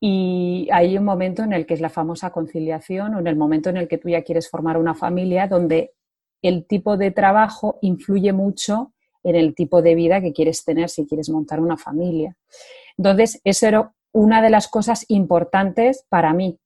Y 0.00 0.68
hay 0.72 0.98
un 0.98 1.04
momento 1.04 1.42
en 1.42 1.52
el 1.52 1.66
que 1.66 1.74
es 1.74 1.80
la 1.80 1.90
famosa 1.90 2.30
conciliación 2.30 3.14
o 3.14 3.20
en 3.20 3.26
el 3.26 3.36
momento 3.36 3.70
en 3.70 3.76
el 3.78 3.88
que 3.88 3.98
tú 3.98 4.08
ya 4.08 4.22
quieres 4.22 4.50
formar 4.50 4.76
una 4.78 4.94
familia 4.94 5.48
donde 5.48 5.94
el 6.42 6.66
tipo 6.66 6.96
de 6.96 7.10
trabajo 7.10 7.78
influye 7.82 8.32
mucho 8.32 8.92
en 9.22 9.36
el 9.36 9.54
tipo 9.54 9.82
de 9.82 9.94
vida 9.94 10.20
que 10.20 10.32
quieres 10.32 10.64
tener 10.64 10.88
si 10.88 11.06
quieres 11.06 11.28
montar 11.30 11.60
una 11.60 11.76
familia. 11.76 12.36
Entonces, 12.96 13.40
eso 13.44 13.66
era 13.66 13.92
una 14.12 14.42
de 14.42 14.50
las 14.50 14.68
cosas 14.68 15.04
importantes 15.08 16.04
para 16.08 16.32
mí. 16.32 16.58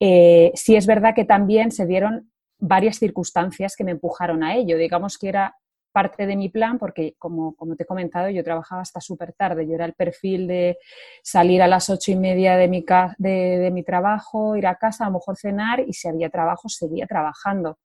Eh, 0.00 0.52
sí 0.54 0.76
es 0.76 0.86
verdad 0.86 1.14
que 1.14 1.24
también 1.24 1.70
se 1.70 1.86
dieron 1.86 2.30
varias 2.58 2.98
circunstancias 2.98 3.76
que 3.76 3.84
me 3.84 3.92
empujaron 3.92 4.42
a 4.42 4.56
ello. 4.56 4.76
Digamos 4.76 5.18
que 5.18 5.28
era 5.28 5.56
parte 5.92 6.26
de 6.26 6.36
mi 6.36 6.48
plan 6.48 6.78
porque, 6.78 7.14
como, 7.18 7.54
como 7.56 7.76
te 7.76 7.82
he 7.82 7.86
comentado, 7.86 8.30
yo 8.30 8.44
trabajaba 8.44 8.82
hasta 8.82 9.00
súper 9.00 9.32
tarde. 9.32 9.66
Yo 9.66 9.74
era 9.74 9.84
el 9.84 9.94
perfil 9.94 10.46
de 10.46 10.78
salir 11.22 11.62
a 11.62 11.66
las 11.66 11.90
ocho 11.90 12.12
y 12.12 12.16
media 12.16 12.56
de 12.56 12.68
mi, 12.68 12.84
de, 13.18 13.70
mi 13.72 13.82
trabajo, 13.82 14.56
ir 14.56 14.66
a 14.66 14.76
casa, 14.76 15.04
a 15.04 15.08
lo 15.08 15.14
mejor 15.14 15.36
cenar 15.36 15.80
y 15.80 15.92
si 15.92 16.08
había 16.08 16.30
trabajo, 16.30 16.68
seguía 16.68 17.06
trabajando. 17.06 17.78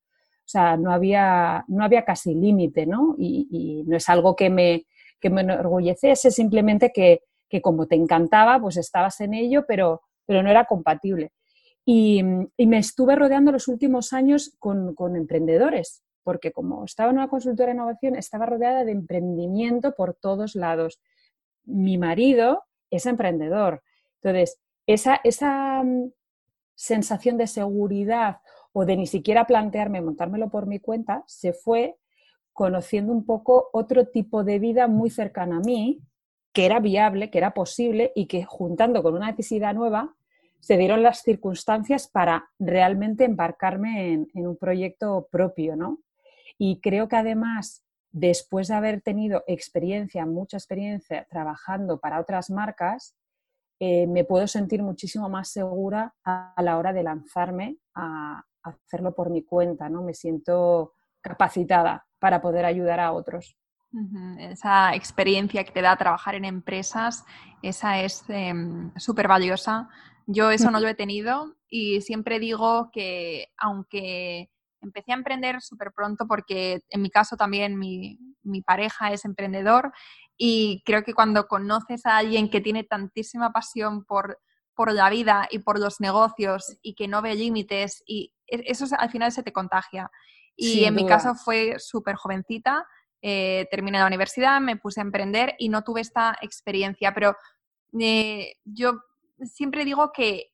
O 0.45 0.47
sea, 0.47 0.77
no 0.77 0.91
había, 0.91 1.65
no 1.67 1.83
había 1.83 2.05
casi 2.05 2.35
límite, 2.35 2.85
¿no? 2.85 3.15
Y, 3.17 3.83
no 3.87 3.97
es 3.97 4.07
algo 4.09 4.35
que 4.35 4.51
me, 4.51 4.85
que 5.19 5.31
me 5.31 5.41
enorgulleciese, 5.41 6.29
simplemente 6.29 6.91
que, 6.93 7.21
que, 7.49 7.61
como 7.61 7.87
te 7.87 7.95
encantaba, 7.95 8.59
pues 8.59 8.77
estabas 8.77 9.19
en 9.21 9.33
ello, 9.33 9.65
pero, 9.67 10.01
pero 10.25 10.43
no 10.43 10.51
era 10.51 10.65
compatible. 10.65 11.31
Y, 11.83 12.21
y 12.57 12.67
me 12.67 12.77
estuve 12.77 13.15
rodeando 13.15 13.51
los 13.51 13.67
últimos 13.67 14.13
años 14.13 14.55
con, 14.59 14.93
con 14.93 15.15
emprendedores, 15.15 16.03
porque 16.23 16.51
como 16.51 16.85
estaba 16.85 17.09
en 17.09 17.17
una 17.17 17.27
consultora 17.27 17.67
de 17.67 17.75
innovación, 17.75 18.15
estaba 18.15 18.45
rodeada 18.45 18.85
de 18.85 18.91
emprendimiento 18.91 19.93
por 19.95 20.13
todos 20.13 20.55
lados. 20.55 20.99
Mi 21.63 21.97
marido 21.97 22.63
es 22.91 23.07
emprendedor. 23.07 23.81
Entonces, 24.21 24.59
esa, 24.85 25.19
esa 25.23 25.81
mm, 25.83 26.11
sensación 26.75 27.37
de 27.37 27.47
seguridad 27.47 28.37
o 28.77 28.85
de 28.85 28.97
ni 28.97 29.07
siquiera 29.07 29.47
plantearme 29.47 30.01
montármelo 30.01 30.49
por 30.49 30.67
mi 30.67 30.79
cuenta, 30.79 31.23
se 31.27 31.53
fue 31.53 31.95
conociendo 32.51 33.13
un 33.13 33.25
poco 33.25 33.69
otro 33.71 34.07
tipo 34.07 34.43
de 34.43 34.59
vida 34.59 34.89
muy 34.89 35.09
cercana 35.09 35.57
a 35.57 35.59
mí, 35.61 36.01
que 36.51 36.65
era 36.65 36.81
viable, 36.81 37.29
que 37.29 37.37
era 37.37 37.53
posible 37.53 38.11
y 38.15 38.25
que 38.25 38.43
juntando 38.43 39.01
con 39.01 39.13
una 39.13 39.31
necesidad 39.31 39.73
nueva, 39.73 40.13
se 40.59 40.75
dieron 40.75 41.03
las 41.03 41.21
circunstancias 41.21 42.09
para 42.09 42.49
realmente 42.59 43.23
embarcarme 43.23 44.11
en, 44.11 44.47
un 44.47 44.57
proyecto 44.57 45.29
propio, 45.31 45.77
¿no? 45.77 45.99
Y 46.57 46.81
creo 46.81 47.07
que 47.07 47.15
además, 47.15 47.81
después 48.11 48.67
de 48.67 48.73
haber 48.73 48.99
tenido 48.99 49.45
experiencia, 49.47 50.25
mucha 50.25 50.57
experiencia 50.57 51.25
trabajando 51.29 52.01
para 52.01 52.19
otras 52.19 52.49
marcas, 52.49 53.15
eh, 53.79 54.05
me 54.07 54.25
puedo 54.25 54.47
sentir 54.47 54.83
muchísimo 54.83 55.29
más 55.29 55.49
segura 55.49 56.13
a, 56.25 56.53
la 56.61 56.77
hora 56.77 56.91
de 56.91 57.03
lanzarme 57.03 57.77
a, 57.93 58.43
hacerlo 58.65 59.13
por 59.13 59.29
mi 59.29 59.43
cuenta, 59.43 59.89
¿no? 59.89 60.01
Me 60.01 60.13
siento 60.13 60.93
capacitada 61.21 62.05
para 62.19 62.41
poder 62.41 62.65
ayudar 62.65 62.99
a 62.99 63.11
otros. 63.11 63.57
Esa 64.39 64.93
experiencia 64.93 65.63
que 65.63 65.71
te 65.71 65.81
da 65.81 65.95
trabajar 65.95 66.35
en 66.35 66.43
empresas, 66.43 67.23
esa 67.61 68.01
es 68.01 68.25
em, 68.27 68.91
súper 68.97 69.27
valiosa. 69.27 69.87
Yo 70.27 70.51
eso 70.51 70.69
no 70.69 70.81
lo 70.81 70.89
he 70.89 70.95
tenido 70.95 71.55
y 71.69 72.01
siempre 72.01 72.39
digo 72.39 72.89
que 72.91 73.47
aunque 73.57 74.49
empecé 74.81 75.11
a 75.11 75.15
emprender 75.15 75.61
súper 75.61 75.91
pronto 75.93 76.27
porque 76.27 76.81
en 76.89 77.01
mi 77.01 77.09
caso 77.09 77.37
también 77.37 77.77
mi, 77.77 78.19
pareja 78.65 79.11
es 79.11 79.25
emprendedor 79.25 79.91
y 80.37 80.83
creo 80.85 81.03
que 81.03 81.13
cuando 81.13 81.47
conoces 81.47 82.05
a 82.05 82.17
alguien 82.17 82.49
que 82.49 82.61
tiene 82.61 82.83
tantísima 82.83 83.51
pasión 83.51 84.03
por, 84.05 84.39
por 84.75 84.91
la 84.91 85.09
vida 85.09 85.47
y 85.49 85.59
por 85.59 85.79
los 85.79 85.99
negocios 85.99 86.77
y 86.81 86.95
que 86.95 87.07
no 87.07 87.21
ve 87.21 87.35
límites 87.35 88.03
y 88.05 88.33
e, 88.47 88.63
eso 88.65 88.85
al 88.97 89.09
final 89.09 89.31
se 89.31 89.43
te 89.43 89.53
contagia. 89.53 90.11
Y 90.57 90.85
en 90.85 90.95
mi 90.95 91.05
caso 91.05 91.35
fue 91.35 91.75
súper 91.79 92.15
jovencita, 92.15 92.87
eh, 93.21 93.67
terminé 93.69 93.99
la 93.99 94.07
universidad, 94.07 94.61
me 94.61 94.77
puse 94.77 95.01
a 95.01 95.03
emprender 95.03 95.53
y 95.57 95.67
no 95.67 95.83
tuve 95.83 95.99
esta 95.99 96.37
experiencia, 96.41 97.13
pero 97.13 97.35
eh, 97.99 98.53
yo 98.63 99.01
siempre 99.43 99.83
digo 99.83 100.11
que 100.13 100.51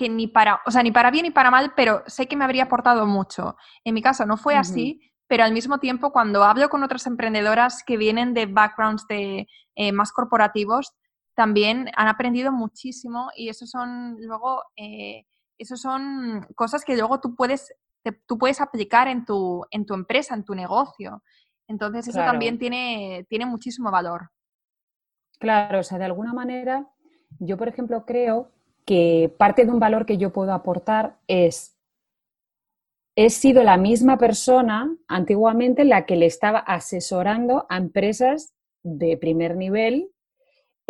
que 0.00 0.08
ni 0.08 0.28
para, 0.28 0.62
o 0.64 0.70
sea, 0.70 0.82
ni 0.82 0.92
para 0.92 1.10
bien 1.10 1.24
ni 1.24 1.30
para 1.30 1.50
mal, 1.50 1.74
pero 1.76 2.02
sé 2.06 2.26
que 2.26 2.34
me 2.34 2.44
habría 2.46 2.62
aportado 2.62 3.04
mucho. 3.04 3.56
En 3.84 3.92
mi 3.92 4.00
caso 4.00 4.24
no 4.24 4.38
fue 4.38 4.56
así, 4.56 5.12
pero 5.26 5.44
al 5.44 5.52
mismo 5.52 5.76
tiempo 5.76 6.10
cuando 6.10 6.42
hablo 6.42 6.70
con 6.70 6.82
otras 6.82 7.06
emprendedoras 7.06 7.84
que 7.84 7.98
vienen 7.98 8.32
de 8.32 8.46
backgrounds 8.46 9.06
de, 9.08 9.46
eh, 9.74 9.92
más 9.92 10.10
corporativos, 10.10 10.94
también 11.34 11.90
han 11.96 12.08
aprendido 12.08 12.52
muchísimo 12.52 13.30
y 13.36 13.48
eso 13.48 13.66
son 13.66 14.16
luego, 14.20 14.62
eh, 14.76 15.24
eso 15.58 15.76
son 15.76 16.46
cosas 16.54 16.84
que 16.84 16.96
luego 16.96 17.20
tú 17.20 17.34
puedes, 17.34 17.72
tú 18.26 18.38
puedes 18.38 18.60
aplicar 18.60 19.08
en 19.08 19.24
tu, 19.24 19.64
en 19.70 19.86
tu 19.86 19.94
empresa, 19.94 20.34
en 20.34 20.44
tu 20.44 20.54
negocio. 20.54 21.22
Entonces 21.68 22.08
eso 22.08 22.18
también 22.18 22.58
tiene, 22.58 23.26
tiene 23.28 23.46
muchísimo 23.46 23.90
valor. 23.90 24.30
Claro, 25.38 25.80
o 25.80 25.82
sea, 25.82 25.98
de 25.98 26.04
alguna 26.04 26.32
manera, 26.32 26.86
yo 27.38 27.56
por 27.56 27.68
ejemplo 27.68 28.04
creo 28.04 28.50
que 28.84 29.34
parte 29.38 29.64
de 29.64 29.70
un 29.70 29.78
valor 29.78 30.04
que 30.04 30.18
yo 30.18 30.32
puedo 30.32 30.52
aportar 30.52 31.18
es, 31.28 31.78
he 33.16 33.30
sido 33.30 33.62
la 33.62 33.76
misma 33.76 34.18
persona 34.18 34.94
antiguamente 35.06 35.84
la 35.84 36.06
que 36.06 36.16
le 36.16 36.26
estaba 36.26 36.58
asesorando 36.58 37.66
a 37.68 37.76
empresas 37.76 38.52
de 38.82 39.16
primer 39.16 39.56
nivel 39.56 40.10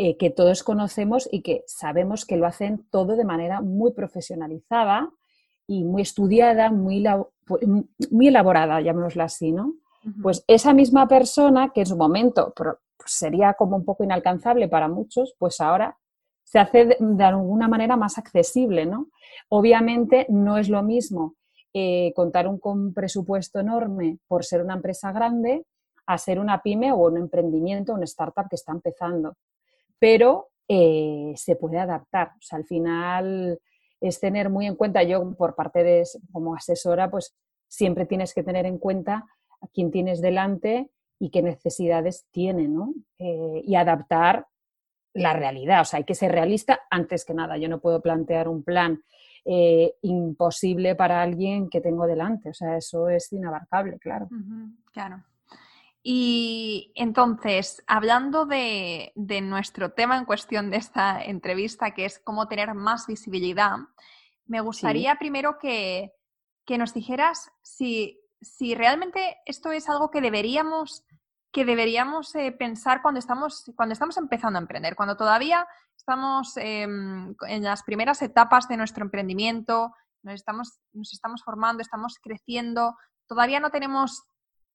eh, 0.03 0.17
que 0.17 0.31
todos 0.31 0.63
conocemos 0.63 1.29
y 1.31 1.43
que 1.43 1.63
sabemos 1.67 2.25
que 2.25 2.39
lo 2.39 2.47
hacen 2.47 2.87
todo 2.91 3.17
de 3.17 3.25
manera 3.27 3.61
muy 3.61 3.93
profesionalizada 3.93 5.11
y 5.67 5.85
muy 5.85 6.01
estudiada, 6.01 6.71
muy, 6.71 7.05
muy 8.11 8.29
elaborada, 8.29 8.81
llamémosla 8.81 9.25
así, 9.25 9.53
¿no? 9.53 9.75
Pues 10.23 10.43
esa 10.47 10.73
misma 10.73 11.07
persona, 11.07 11.73
que 11.75 11.81
en 11.81 11.87
su 11.87 11.99
momento 11.99 12.55
pues 12.57 12.79
sería 13.05 13.53
como 13.53 13.77
un 13.77 13.85
poco 13.85 14.03
inalcanzable 14.03 14.69
para 14.69 14.89
muchos, 14.89 15.35
pues 15.39 15.61
ahora 15.61 15.99
se 16.45 16.59
hace 16.59 16.97
de, 16.99 17.25
alguna 17.25 17.69
manera 17.69 17.95
más 17.95 18.17
accesible, 18.17 18.87
¿no? 18.87 19.09
Obviamente 19.51 20.25
no 20.31 20.57
es 20.57 20.71
lo 20.71 20.83
mismo 20.83 21.35
eh, 21.75 22.15
contar 22.17 22.49
un, 22.49 22.59
con 22.59 22.81
un 22.81 22.95
presupuesto 22.95 23.61
enorme 23.61 24.17
por 24.27 24.47
ser 24.47 24.63
una 24.63 24.77
empresa 24.77 25.13
grande 25.13 25.67
a 26.07 26.17
ser 26.17 26.39
una 26.39 26.63
pyme 26.63 26.91
o 26.91 26.97
un 26.97 27.19
emprendimiento, 27.19 27.93
una 27.93 28.05
startup 28.05 28.49
que 28.49 28.57
está 28.57 28.73
empezando. 28.73 29.37
Pero 30.01 30.49
eh, 30.67 31.33
se 31.37 31.55
puede 31.55 31.79
adaptar. 31.79 32.33
O 32.39 32.43
sea, 32.43 32.59
al 32.59 32.65
final 32.65 33.61
es 34.01 34.19
tener 34.19 34.51
muy 34.51 34.67
en 34.67 34.75
cuenta, 34.75 35.03
yo 35.05 35.35
por 35.35 35.55
parte 35.55 35.85
de 35.85 36.05
como 36.33 36.57
asesora, 36.57 37.11
pues 37.11 37.37
siempre 37.69 38.07
tienes 38.07 38.35
que 38.35 38.43
tener 38.43 38.67
en 38.67 38.79
cuenta 38.79 39.27
a 39.61 39.69
quién 39.73 39.91
tienes 39.91 40.21
delante 40.21 40.91
y 41.19 41.31
qué 41.31 41.43
necesidades 41.43 42.27
tiene, 42.31 42.67
¿no? 42.67 42.95
Eh, 43.19 43.63
y 43.65 43.75
adaptar 43.77 44.47
la 45.13 45.35
realidad. 45.35 45.83
O 45.83 45.85
sea, 45.85 45.99
hay 45.99 46.05
que 46.05 46.15
ser 46.15 46.33
realista 46.33 46.81
antes 46.91 47.25
que 47.25 47.35
nada. 47.35 47.59
Yo 47.59 47.69
no 47.69 47.81
puedo 47.81 48.01
plantear 48.01 48.49
un 48.49 48.63
plan 48.63 49.03
eh, 49.45 49.95
imposible 50.03 50.95
para 50.95 51.23
alguien 51.23 51.69
que 51.69 51.81
tengo 51.81 52.07
delante. 52.07 52.51
O 52.51 52.55
sea, 52.55 52.77
eso 52.77 53.09
es 53.09 53.33
inabarcable, 53.33 53.99
claro. 53.99 54.29
claro. 54.93 55.23
Y 56.03 56.93
entonces, 56.95 57.83
hablando 57.87 58.47
de, 58.47 59.13
nuestro 59.43 59.93
tema 59.93 60.17
en 60.17 60.25
cuestión 60.25 60.71
de 60.71 60.79
esta 60.79 61.23
entrevista, 61.23 61.93
que 61.93 62.07
es 62.07 62.19
cómo 62.19 62.49
tener 62.49 62.75
más 62.75 63.07
visibilidad, 63.07 63.77
me 64.47 64.61
gustaría 64.61 65.17
primero 65.17 65.59
que, 65.59 66.13
nos 66.69 66.95
dijeras 66.95 67.51
si, 67.63 68.21
si 68.41 68.77
realmente 68.77 69.39
esto 69.45 69.73
es 69.73 69.89
algo 69.89 70.13
que 70.13 70.21
deberíamos 70.21 71.05
que 71.53 71.65
deberíamos 71.65 72.35
eh, 72.37 72.53
pensar 72.53 73.03
cuando 73.03 73.19
estamos, 73.19 73.71
cuando 73.75 73.93
estamos 73.93 74.17
empezando 74.17 74.59
a 74.59 74.63
emprender, 74.63 74.95
cuando 74.95 75.17
todavía 75.17 75.67
estamos 75.97 76.57
em, 76.57 77.35
en 77.49 77.63
las 77.63 77.83
primeras 77.83 78.23
etapas 78.23 78.69
de 78.69 78.77
nuestro 78.77 79.05
emprendimiento, 79.05 79.93
nos 80.23 80.35
estamos, 80.35 80.79
nos 80.93 81.13
estamos 81.13 81.43
formando, 81.43 81.83
estamos 81.83 82.19
creciendo, 82.23 82.97
todavía 83.27 83.59
no 83.59 83.71
tenemos, 83.71 84.23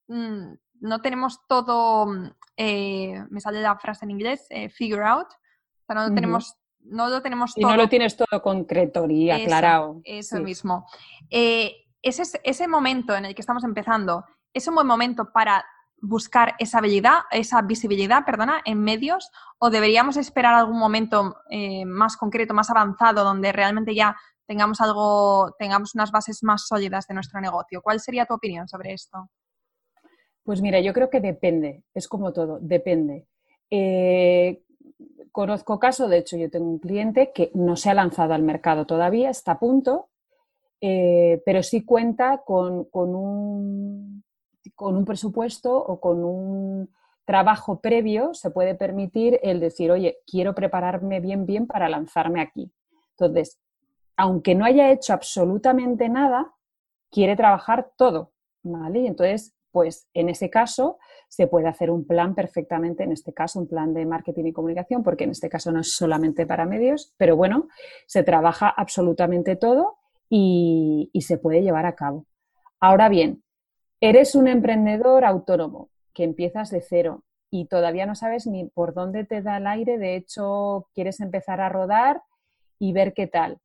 mm, 0.08 0.54
no 0.80 1.00
tenemos 1.00 1.46
todo, 1.46 2.06
mm, 2.06 2.30
eh, 2.56 3.24
me 3.30 3.40
sale 3.40 3.60
la 3.60 3.76
frase 3.78 4.04
en 4.04 4.10
inglés, 4.12 4.46
eh, 4.50 4.68
figure 4.68 5.04
out, 5.04 5.28
o 5.28 5.84
sea, 5.86 5.96
no 5.96 6.14
tenemos 6.14 6.54
no 6.88 7.08
lo 7.08 7.20
tenemos 7.20 7.52
todo. 7.52 7.66
Y 7.66 7.68
no 7.68 7.76
lo 7.76 7.88
tienes 7.88 8.16
todo 8.16 8.40
concreto 8.40 9.10
y 9.10 9.28
aclarado. 9.28 10.00
Eso, 10.04 10.38
mismo. 10.38 10.86
ese, 11.28 12.40
ese 12.44 12.68
momento 12.68 13.16
en 13.16 13.24
el 13.24 13.34
que 13.34 13.40
estamos 13.40 13.64
empezando 13.64 14.24
es 14.54 14.68
un 14.68 14.76
buen 14.76 14.86
momento 14.86 15.32
para 15.32 15.64
buscar 16.00 16.54
esa 16.58 16.78
habilidad, 16.78 17.20
esa 17.30 17.62
visibilidad, 17.62 18.24
perdona, 18.24 18.60
en 18.64 18.82
medios 18.82 19.30
o 19.58 19.70
deberíamos 19.70 20.16
esperar 20.16 20.54
algún 20.54 20.78
momento 20.78 21.36
eh, 21.50 21.84
más 21.84 22.16
concreto, 22.16 22.54
más 22.54 22.70
avanzado, 22.70 23.24
donde 23.24 23.52
realmente 23.52 23.94
ya 23.94 24.16
tengamos 24.46 24.80
algo, 24.80 25.54
tengamos 25.58 25.94
unas 25.94 26.10
bases 26.12 26.42
más 26.42 26.66
sólidas 26.66 27.06
de 27.06 27.14
nuestro 27.14 27.40
negocio? 27.40 27.82
¿Cuál 27.82 28.00
sería 28.00 28.26
tu 28.26 28.34
opinión 28.34 28.68
sobre 28.68 28.92
esto? 28.92 29.28
Pues 30.46 30.62
mira, 30.62 30.78
yo 30.78 30.92
creo 30.92 31.10
que 31.10 31.20
depende, 31.20 31.82
es 31.92 32.06
como 32.06 32.32
todo, 32.32 32.60
depende. 32.60 33.26
Eh, 33.68 34.62
conozco 35.32 35.80
caso, 35.80 36.08
de 36.08 36.18
hecho 36.18 36.36
yo 36.36 36.48
tengo 36.48 36.70
un 36.70 36.78
cliente 36.78 37.32
que 37.34 37.50
no 37.54 37.74
se 37.74 37.90
ha 37.90 37.94
lanzado 37.94 38.32
al 38.32 38.44
mercado 38.44 38.86
todavía, 38.86 39.28
está 39.28 39.52
a 39.52 39.58
punto, 39.58 40.08
eh, 40.80 41.42
pero 41.44 41.64
sí 41.64 41.84
cuenta 41.84 42.44
con, 42.46 42.86
un, 42.92 44.22
con 44.76 44.96
un 44.96 45.04
presupuesto 45.04 45.76
o 45.76 45.98
con 45.98 46.22
un 46.22 46.90
trabajo 47.24 47.80
previo, 47.80 48.32
se 48.32 48.50
puede 48.50 48.76
permitir 48.76 49.40
el 49.42 49.58
decir, 49.58 49.90
oye, 49.90 50.18
quiero 50.28 50.54
prepararme 50.54 51.18
bien, 51.18 51.44
bien 51.44 51.66
para 51.66 51.88
lanzarme 51.88 52.40
aquí. 52.40 52.70
Entonces, 53.18 53.58
aunque 54.16 54.54
no 54.54 54.64
haya 54.64 54.92
hecho 54.92 55.12
absolutamente 55.12 56.08
nada, 56.08 56.54
quiere 57.10 57.34
trabajar 57.34 57.90
todo, 57.96 58.30
¿vale? 58.62 59.00
Y 59.00 59.06
entonces, 59.08 59.55
pues 59.76 60.08
en 60.14 60.30
ese 60.30 60.48
caso 60.48 60.96
se 61.28 61.48
puede 61.48 61.68
hacer 61.68 61.90
un 61.90 62.06
plan 62.06 62.34
perfectamente, 62.34 63.04
en 63.04 63.12
este 63.12 63.34
caso 63.34 63.58
un 63.58 63.68
plan 63.68 63.92
de 63.92 64.06
marketing 64.06 64.46
y 64.46 64.52
comunicación, 64.54 65.02
porque 65.02 65.24
en 65.24 65.32
este 65.32 65.50
caso 65.50 65.70
no 65.70 65.80
es 65.80 65.92
solamente 65.94 66.46
para 66.46 66.64
medios, 66.64 67.12
pero 67.18 67.36
bueno, 67.36 67.68
se 68.06 68.22
trabaja 68.22 68.70
absolutamente 68.70 69.54
todo 69.54 69.98
y, 70.30 71.10
se 71.20 71.36
puede 71.36 71.60
llevar 71.60 71.84
a 71.84 71.94
cabo. 71.94 72.24
Ahora 72.80 73.10
bien, 73.10 73.42
eres 74.00 74.34
un 74.34 74.48
emprendedor 74.48 75.26
autónomo 75.26 75.90
que 76.14 76.24
empiezas 76.24 76.70
de 76.70 76.80
cero 76.80 77.24
y 77.50 77.66
todavía 77.66 78.06
no 78.06 78.14
sabes 78.14 78.46
ni 78.46 78.64
por 78.70 78.94
dónde 78.94 79.24
te 79.24 79.42
da 79.42 79.58
el 79.58 79.66
aire, 79.66 79.98
de 79.98 80.16
hecho 80.16 80.88
quieres 80.94 81.20
empezar 81.20 81.60
a 81.60 81.68
rodar 81.68 82.22
y 82.78 82.94
ver 82.94 83.12
qué 83.12 83.26
tal. 83.26 83.58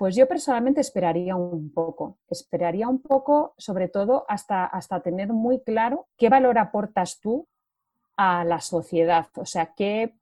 Pues 0.00 0.16
yo 0.16 0.26
personalmente 0.26 0.80
esperaría 0.80 1.36
un 1.36 1.74
poco, 1.74 2.16
esperaría 2.30 2.88
un 2.88 3.02
poco 3.02 3.52
sobre 3.58 3.86
todo 3.86 4.24
hasta, 4.28 4.64
hasta 4.64 5.02
tener 5.02 5.28
muy 5.28 5.60
claro 5.60 6.08
qué 6.16 6.30
valor 6.30 6.56
aportas 6.56 7.20
tú 7.20 7.46
a 8.16 8.42
la 8.44 8.62
sociedad, 8.62 9.26
o 9.36 9.44
sea, 9.44 9.74
qué, 9.76 10.14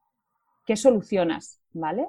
qué 0.67 0.75
solucionas, 0.75 1.61
¿vale? 1.75 2.09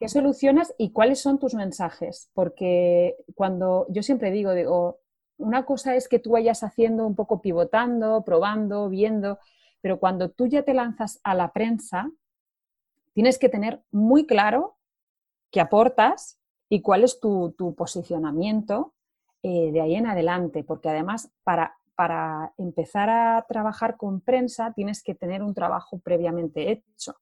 ¿Qué 0.00 0.08
solucionas 0.08 0.74
y 0.78 0.90
cuáles 0.90 1.20
son 1.20 1.38
tus 1.38 1.54
mensajes? 1.54 2.28
Porque 2.34 3.14
cuando 3.36 3.86
yo 3.88 4.02
siempre 4.02 4.32
digo, 4.32 4.52
digo, 4.52 4.98
una 5.38 5.64
cosa 5.64 5.94
es 5.94 6.08
que 6.08 6.18
tú 6.18 6.32
vayas 6.32 6.64
haciendo 6.64 7.06
un 7.06 7.14
poco 7.14 7.40
pivotando, 7.40 8.24
probando, 8.24 8.88
viendo, 8.88 9.38
pero 9.80 10.00
cuando 10.00 10.32
tú 10.32 10.48
ya 10.48 10.64
te 10.64 10.74
lanzas 10.74 11.20
a 11.22 11.36
la 11.36 11.52
prensa, 11.52 12.10
tienes 13.12 13.38
que 13.38 13.48
tener 13.48 13.80
muy 13.92 14.26
claro 14.26 14.76
qué 15.52 15.60
aportas 15.60 16.39
y 16.70 16.80
cuál 16.80 17.02
es 17.04 17.18
tu, 17.18 17.52
posicionamiento 17.76 18.94
eh, 19.42 19.72
de 19.72 19.80
ahí 19.80 19.96
en 19.96 20.06
adelante, 20.06 20.62
porque 20.62 20.88
además 20.88 21.30
para, 21.42 21.76
para 21.96 22.54
empezar 22.56 23.10
a 23.10 23.44
trabajar 23.48 23.96
con 23.96 24.20
prensa 24.20 24.72
tienes 24.72 25.02
que 25.02 25.14
tener 25.14 25.42
un 25.42 25.52
trabajo 25.52 25.98
previamente 25.98 26.70
hecho, 26.70 27.16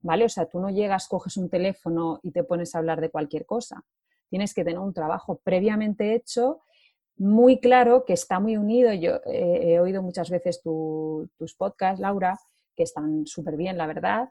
¿vale? 0.00 0.24
O 0.24 0.28
sea, 0.30 0.46
tú 0.46 0.58
no 0.58 0.70
llegas, 0.70 1.06
coges 1.06 1.36
un 1.36 1.50
teléfono 1.50 2.18
y 2.22 2.32
te 2.32 2.44
pones 2.44 2.74
a 2.74 2.78
hablar 2.78 3.02
de 3.02 3.10
cualquier 3.10 3.44
cosa. 3.44 3.84
Tienes 4.30 4.54
que 4.54 4.64
tener 4.64 4.78
un 4.78 4.94
trabajo 4.94 5.38
previamente 5.44 6.14
hecho, 6.14 6.62
muy 7.16 7.60
claro, 7.60 8.06
que 8.06 8.14
está 8.14 8.40
muy 8.40 8.56
unido. 8.56 8.92
Yo 8.94 9.20
he 9.26 9.78
oído 9.80 10.02
muchas 10.02 10.30
veces 10.30 10.62
tus 10.62 11.54
podcasts, 11.56 12.00
Laura, 12.00 12.40
que 12.74 12.82
están 12.82 13.26
súper 13.26 13.56
bien, 13.56 13.76
la 13.76 13.86
verdad, 13.86 14.30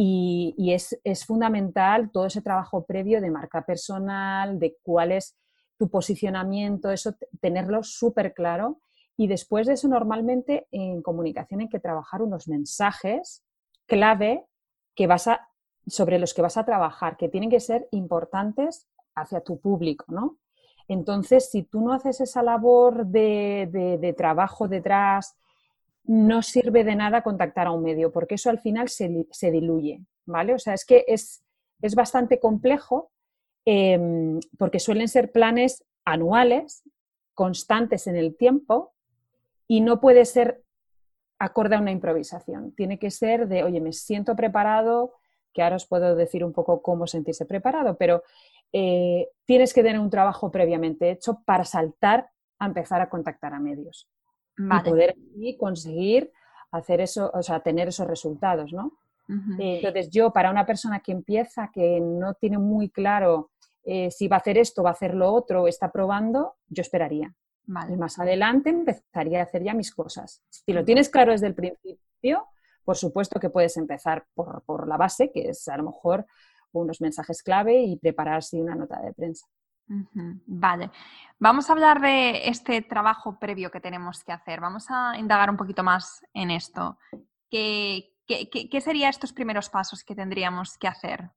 y, 0.00 0.72
es, 0.72 1.26
fundamental 1.26 2.12
todo 2.12 2.26
ese 2.26 2.40
trabajo 2.40 2.84
previo 2.84 3.20
de 3.20 3.32
marca 3.32 3.66
personal, 3.66 4.60
de 4.60 4.76
cuál 4.80 5.10
es 5.10 5.36
tu 5.76 5.90
posicionamiento, 5.90 6.92
eso 6.92 7.16
tenerlo 7.40 7.82
súper 7.82 8.32
claro. 8.32 8.80
Y 9.16 9.26
después 9.26 9.66
de 9.66 9.72
eso, 9.72 9.88
normalmente 9.88 10.68
en 10.70 11.02
comunicación 11.02 11.62
hay 11.62 11.68
que 11.68 11.80
trabajar 11.80 12.22
unos 12.22 12.46
mensajes 12.46 13.42
clave 13.86 14.46
que 14.94 15.08
vas 15.08 15.26
a, 15.26 15.48
sobre 15.88 16.20
los 16.20 16.32
que 16.32 16.42
vas 16.42 16.56
a 16.56 16.64
trabajar, 16.64 17.16
que 17.16 17.28
tienen 17.28 17.50
que 17.50 17.58
ser 17.58 17.88
importantes 17.90 18.86
hacia 19.16 19.40
tu 19.40 19.58
público, 19.58 20.04
¿no? 20.06 20.38
Entonces, 20.86 21.50
si 21.50 21.64
tú 21.64 21.80
no 21.80 21.92
haces 21.92 22.20
esa 22.20 22.44
labor 22.44 23.04
de 23.04 24.14
trabajo 24.16 24.68
detrás, 24.68 25.34
no 26.08 26.42
sirve 26.42 26.84
de 26.84 26.96
nada 26.96 27.22
contactar 27.22 27.66
a 27.66 27.70
un 27.70 27.82
medio, 27.82 28.10
porque 28.10 28.36
eso 28.36 28.48
al 28.48 28.58
final 28.60 28.88
se, 28.88 29.10
diluye, 29.50 30.00
¿vale? 30.24 30.54
O 30.54 30.58
sea, 30.58 30.72
es 30.72 30.86
que 30.86 31.04
es, 31.06 31.44
bastante 31.94 32.40
complejo 32.40 33.12
em, 33.66 34.40
porque 34.58 34.80
suelen 34.80 35.08
ser 35.08 35.30
planes 35.32 35.84
anuales, 36.06 36.82
constantes 37.34 38.06
en 38.06 38.16
el 38.16 38.36
tiempo, 38.36 38.94
y 39.66 39.82
no 39.82 40.00
puede 40.00 40.24
ser 40.24 40.62
acorde 41.38 41.76
a 41.76 41.80
una 41.80 41.92
improvisación. 41.92 42.72
Tiene 42.72 42.98
que 42.98 43.10
ser 43.10 43.46
de, 43.46 43.62
oye, 43.62 43.82
me 43.82 43.92
siento 43.92 44.34
preparado, 44.34 45.12
que 45.52 45.62
ahora 45.62 45.76
os 45.76 45.86
puedo 45.86 46.16
decir 46.16 46.42
un 46.42 46.54
poco 46.54 46.80
cómo 46.80 47.06
sentirse 47.06 47.44
preparado, 47.44 47.98
pero 47.98 48.22
eh, 48.72 49.28
tienes 49.44 49.74
que 49.74 49.82
tener 49.82 50.00
un 50.00 50.08
trabajo 50.08 50.50
previamente 50.50 51.10
hecho 51.10 51.42
para 51.44 51.64
saltar 51.64 52.30
a 52.58 52.64
empezar 52.64 53.02
a 53.02 53.10
contactar 53.10 53.52
a 53.52 53.60
medios 53.60 54.08
y 54.58 54.90
poder 54.90 55.16
conseguir 55.58 56.32
hacer 56.70 57.00
eso, 57.00 57.30
o 57.32 57.42
sea, 57.42 57.60
tener 57.60 57.88
esos 57.88 58.06
resultados, 58.06 58.72
¿no? 58.72 58.98
Eh, 59.58 59.76
entonces, 59.76 60.08
yo, 60.10 60.32
para 60.32 60.50
una 60.50 60.64
persona 60.64 61.00
que 61.00 61.12
empieza, 61.12 61.70
que 61.72 62.00
no 62.00 62.34
tiene 62.34 62.56
muy 62.56 62.88
claro 62.88 63.50
eh, 63.84 64.10
si 64.10 64.28
va 64.28 64.36
a 64.36 64.40
hacer 64.40 64.58
esto, 64.58 64.82
va 64.82 64.90
a 64.90 64.92
hacer 64.92 65.14
lo 65.14 65.32
otro, 65.32 65.66
está 65.66 65.90
probando, 65.90 66.56
yo 66.68 66.82
esperaría. 66.82 67.34
Y 67.66 67.96
más 67.96 68.18
adelante 68.18 68.70
empezaría 68.70 69.40
a 69.40 69.44
hacer 69.44 69.62
ya 69.62 69.74
mis 69.74 69.94
cosas. 69.94 70.42
Si 70.48 70.72
lo 70.72 70.84
tienes 70.84 71.08
claro 71.08 71.32
desde 71.32 71.46
el 71.46 71.54
principio, 71.54 72.46
por 72.84 72.96
supuesto 72.96 73.38
que 73.40 73.50
puedes 73.50 73.76
empezar 73.76 74.26
por, 74.34 74.62
por 74.64 74.88
la 74.88 74.96
base, 74.96 75.30
que 75.30 75.50
es 75.50 75.68
a 75.68 75.76
lo 75.76 75.84
mejor 75.84 76.26
unos 76.72 77.00
mensajes 77.00 77.42
clave 77.42 77.82
y 77.82 77.96
prepararse 77.96 78.60
una 78.60 78.74
nota 78.74 79.00
de 79.00 79.12
prensa. 79.12 79.46
Vale, 80.46 80.90
vamos 81.38 81.68
a 81.68 81.72
hablar 81.72 82.00
de 82.00 82.48
este 82.48 82.82
trabajo 82.82 83.38
previo 83.38 83.70
que 83.70 83.80
tenemos 83.80 84.22
que 84.22 84.32
hacer. 84.32 84.60
Vamos 84.60 84.86
a 84.90 85.18
indagar 85.18 85.50
un 85.50 85.56
poquito 85.56 85.82
más 85.82 86.22
en 86.34 86.50
esto. 86.50 86.98
¿Qué, 87.50 88.12
serían 88.80 89.10
estos 89.10 89.32
primeros 89.32 89.70
pasos 89.70 90.04
que 90.04 90.14
tendríamos 90.14 90.76
que 90.76 90.88
hacer? 90.88 91.30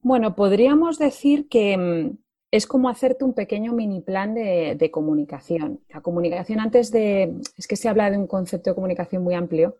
Bueno, 0.00 0.36
podríamos 0.36 0.98
decir 0.98 1.48
que 1.48 1.76
mm, 1.76 2.18
es 2.52 2.66
como 2.66 2.88
hacerte 2.88 3.24
un 3.24 3.34
pequeño 3.34 3.72
mini 3.72 4.00
plan 4.00 4.34
de, 4.34 4.90
comunicación. 4.92 5.80
La 5.88 6.00
comunicación 6.00 6.60
antes 6.60 6.92
de, 6.92 7.40
es 7.56 7.66
que 7.66 7.76
se 7.76 7.88
habla 7.88 8.10
de 8.10 8.18
un 8.18 8.28
concepto 8.28 8.70
de 8.70 8.74
comunicación 8.74 9.24
muy 9.24 9.34
amplio, 9.34 9.78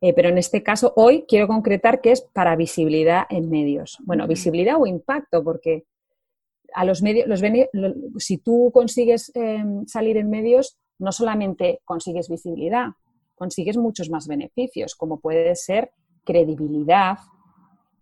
eh, 0.00 0.12
pero 0.12 0.30
en 0.30 0.38
este 0.38 0.64
caso 0.64 0.92
hoy 0.96 1.24
quiero 1.28 1.46
concretar 1.46 2.00
que 2.00 2.10
es 2.10 2.22
para 2.22 2.56
visibilidad 2.56 3.24
en 3.30 3.48
medios. 3.48 3.98
Bueno, 4.04 4.26
visibilidad 4.26 4.80
o 4.80 4.86
impacto, 4.86 5.44
porque 5.44 5.84
a 6.74 6.84
los 6.84 7.02
medios, 7.02 7.26
los, 7.26 7.94
si 8.18 8.38
tú 8.38 8.70
consigues 8.72 9.30
em, 9.34 9.86
salir 9.86 10.16
en 10.16 10.30
medios, 10.30 10.78
no 10.98 11.12
solamente 11.12 11.80
consigues 11.84 12.28
visibilidad, 12.28 12.88
consigues 13.34 13.76
muchos 13.76 14.10
más 14.10 14.26
beneficios, 14.26 14.94
como 14.94 15.20
puede 15.20 15.54
ser 15.56 15.90
credibilidad 16.24 17.18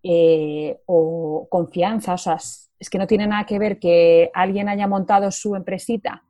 eh, 0.02 0.80
o 0.86 1.46
confianza. 1.50 2.14
O 2.14 2.18
sea, 2.18 2.36
es 2.36 2.90
que 2.90 2.98
no 2.98 3.06
tiene 3.06 3.26
nada 3.26 3.44
que 3.44 3.58
ver 3.58 3.78
que 3.78 4.30
alguien 4.34 4.68
haya 4.68 4.86
montado 4.86 5.30
su 5.30 5.54
empresita 5.54 6.24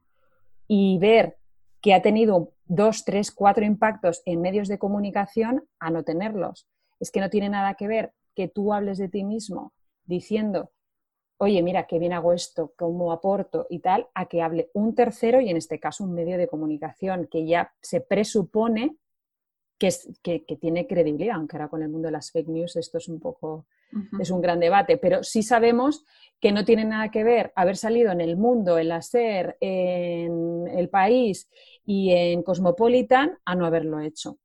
y 0.67 0.99
ver 0.99 1.39
que 1.81 1.95
ha 1.95 2.03
tenido 2.03 2.53
dos, 2.67 3.05
tres, 3.05 3.33
cuatro 3.33 3.65
impactos 3.65 4.23
en 4.27 4.41
medios 4.41 4.69
de 4.69 4.79
comunicación 4.79 5.65
a 5.79 5.91
no 5.91 6.05
tenerlos. 6.05 6.69
Es 7.01 7.11
que 7.11 7.21
no 7.21 7.31
tiene 7.31 7.49
nada 7.49 7.75
que 7.75 7.89
ver 7.89 8.13
que 8.35 8.49
tú 8.49 8.73
hables 8.73 8.99
de 8.99 9.09
ti 9.09 9.25
mismo 9.25 9.73
diciendo 10.05 10.71
oye, 11.43 11.63
mira, 11.63 11.87
qué 11.87 11.99
bien 11.99 12.13
hago 12.13 12.35
esto, 12.35 12.75
cómo 12.77 13.13
aporto 13.13 13.67
y 13.71 13.79
tal, 13.79 14.09
a 14.15 14.27
que 14.27 14.43
hable 14.43 14.71
un 14.75 14.95
tercero 14.95 15.41
y 15.41 15.49
en 15.49 15.57
este 15.57 15.81
caso 15.81 16.05
un 16.05 16.13
medio 16.13 16.37
de 16.37 16.47
comunicación 16.47 17.29
que 17.31 17.47
ya 17.47 17.73
se 17.81 18.03
presupone 18.03 18.97
que, 19.79 19.87
es, 19.87 20.07
que, 20.23 20.41
tiene 20.61 20.87
credibilidad, 20.87 21.37
aunque 21.37 21.57
ahora 21.57 21.69
con 21.69 21.83
el 21.83 21.89
mundo 21.89 22.09
de 22.09 22.13
las 22.13 22.31
fake 22.31 22.49
news 22.49 22.77
esto 22.77 22.99
es 22.99 23.09
un 23.09 23.19
poco, 23.19 23.65
es 24.21 24.31
un 24.31 24.43
gran 24.43 24.61
debate, 24.61 24.99
pero 24.99 25.23
sí 25.23 25.43
sabemos 25.43 26.05
que 26.39 26.53
no 26.53 26.67
tiene 26.67 26.85
nada 26.85 27.11
que 27.11 27.25
ver 27.25 27.55
haber 27.57 27.79
salido 27.79 28.13
en 28.13 28.21
el 28.21 28.37
mundo, 28.37 28.79
en 28.79 28.89
la 28.89 29.01
SER, 29.01 29.57
en 29.61 30.69
el 30.69 30.91
país 30.91 31.49
y 31.87 32.13
en 32.13 32.43
Cosmopolitan 32.43 33.39
a 33.47 33.55
no 33.55 33.65
haberlo 33.65 34.01
hecho. 34.01 34.39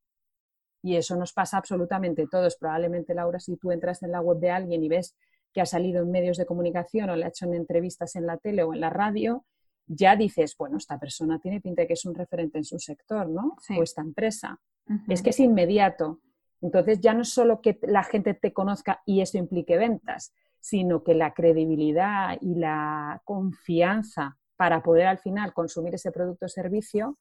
Y 0.81 0.95
eso 0.95 1.17
nos 1.17 1.33
pasa 1.33 1.57
absolutamente 1.57 2.27
todos. 2.31 2.55
Probablemente, 2.55 3.13
Laura, 3.13 3.39
si 3.39 3.57
tú 3.57 3.71
entras 3.71 4.01
en 4.03 4.11
la 4.11 4.21
web 4.21 4.37
de 4.37 4.51
alguien 4.51 4.83
y 4.83 4.87
ves 4.87 5.15
que 5.55 5.61
ha 5.61 5.65
salido 5.65 6.03
en 6.03 6.11
medios 6.11 6.35
de 6.35 6.45
comunicación 6.45 7.09
o 7.09 7.15
le 7.15 7.23
ha 7.23 7.29
hecho 7.29 7.45
en 7.45 7.53
entrevistas 7.53 8.17
en 8.17 8.27
la 8.27 8.35
tele 8.35 8.63
o 8.63 8.73
en 8.73 8.81
la 8.81 8.89
radio, 8.89 9.45
ya 9.87 10.17
dices, 10.17 10.53
bueno, 10.57 10.77
esta 10.77 10.99
persona 10.99 11.39
tiene 11.39 11.61
pinta 11.61 11.83
de 11.83 11.87
que 11.87 11.93
es 11.93 12.03
un 12.03 12.13
referente 12.13 12.57
en 12.57 12.65
su 12.65 12.77
sector, 12.77 13.29
¿no? 13.29 13.55
O 13.77 13.81
esta 13.81 14.01
empresa. 14.01 14.59
Es 15.07 15.21
que 15.21 15.29
es 15.29 15.39
inmediato. 15.39 16.19
Entonces 16.61 16.99
ya 16.99 17.13
no 17.13 17.21
es 17.21 17.29
solo 17.29 17.61
que 17.61 17.79
la 17.83 18.03
gente 18.03 18.33
te 18.33 18.51
conozca 18.51 19.01
y 19.05 19.21
eso 19.21 19.37
implique 19.37 19.77
ventas, 19.77 20.33
sino 20.59 21.03
que 21.03 21.15
la 21.15 21.33
credibilidad 21.33 22.37
y 22.41 22.55
la 22.55 23.21
confianza 23.23 24.37
para 24.57 24.83
poder 24.83 25.07
al 25.07 25.19
final 25.19 25.53
consumir 25.53 25.95
ese 25.95 26.11
producto 26.11 26.47
o 26.47 26.49
servicio 26.49 27.17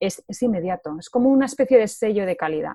es, 0.00 0.24
inmediato. 0.42 0.96
Es 0.98 1.08
como 1.08 1.28
una 1.28 1.46
especie 1.46 1.78
de 1.78 1.86
sello 1.86 2.26
de 2.26 2.36
calidad. 2.36 2.74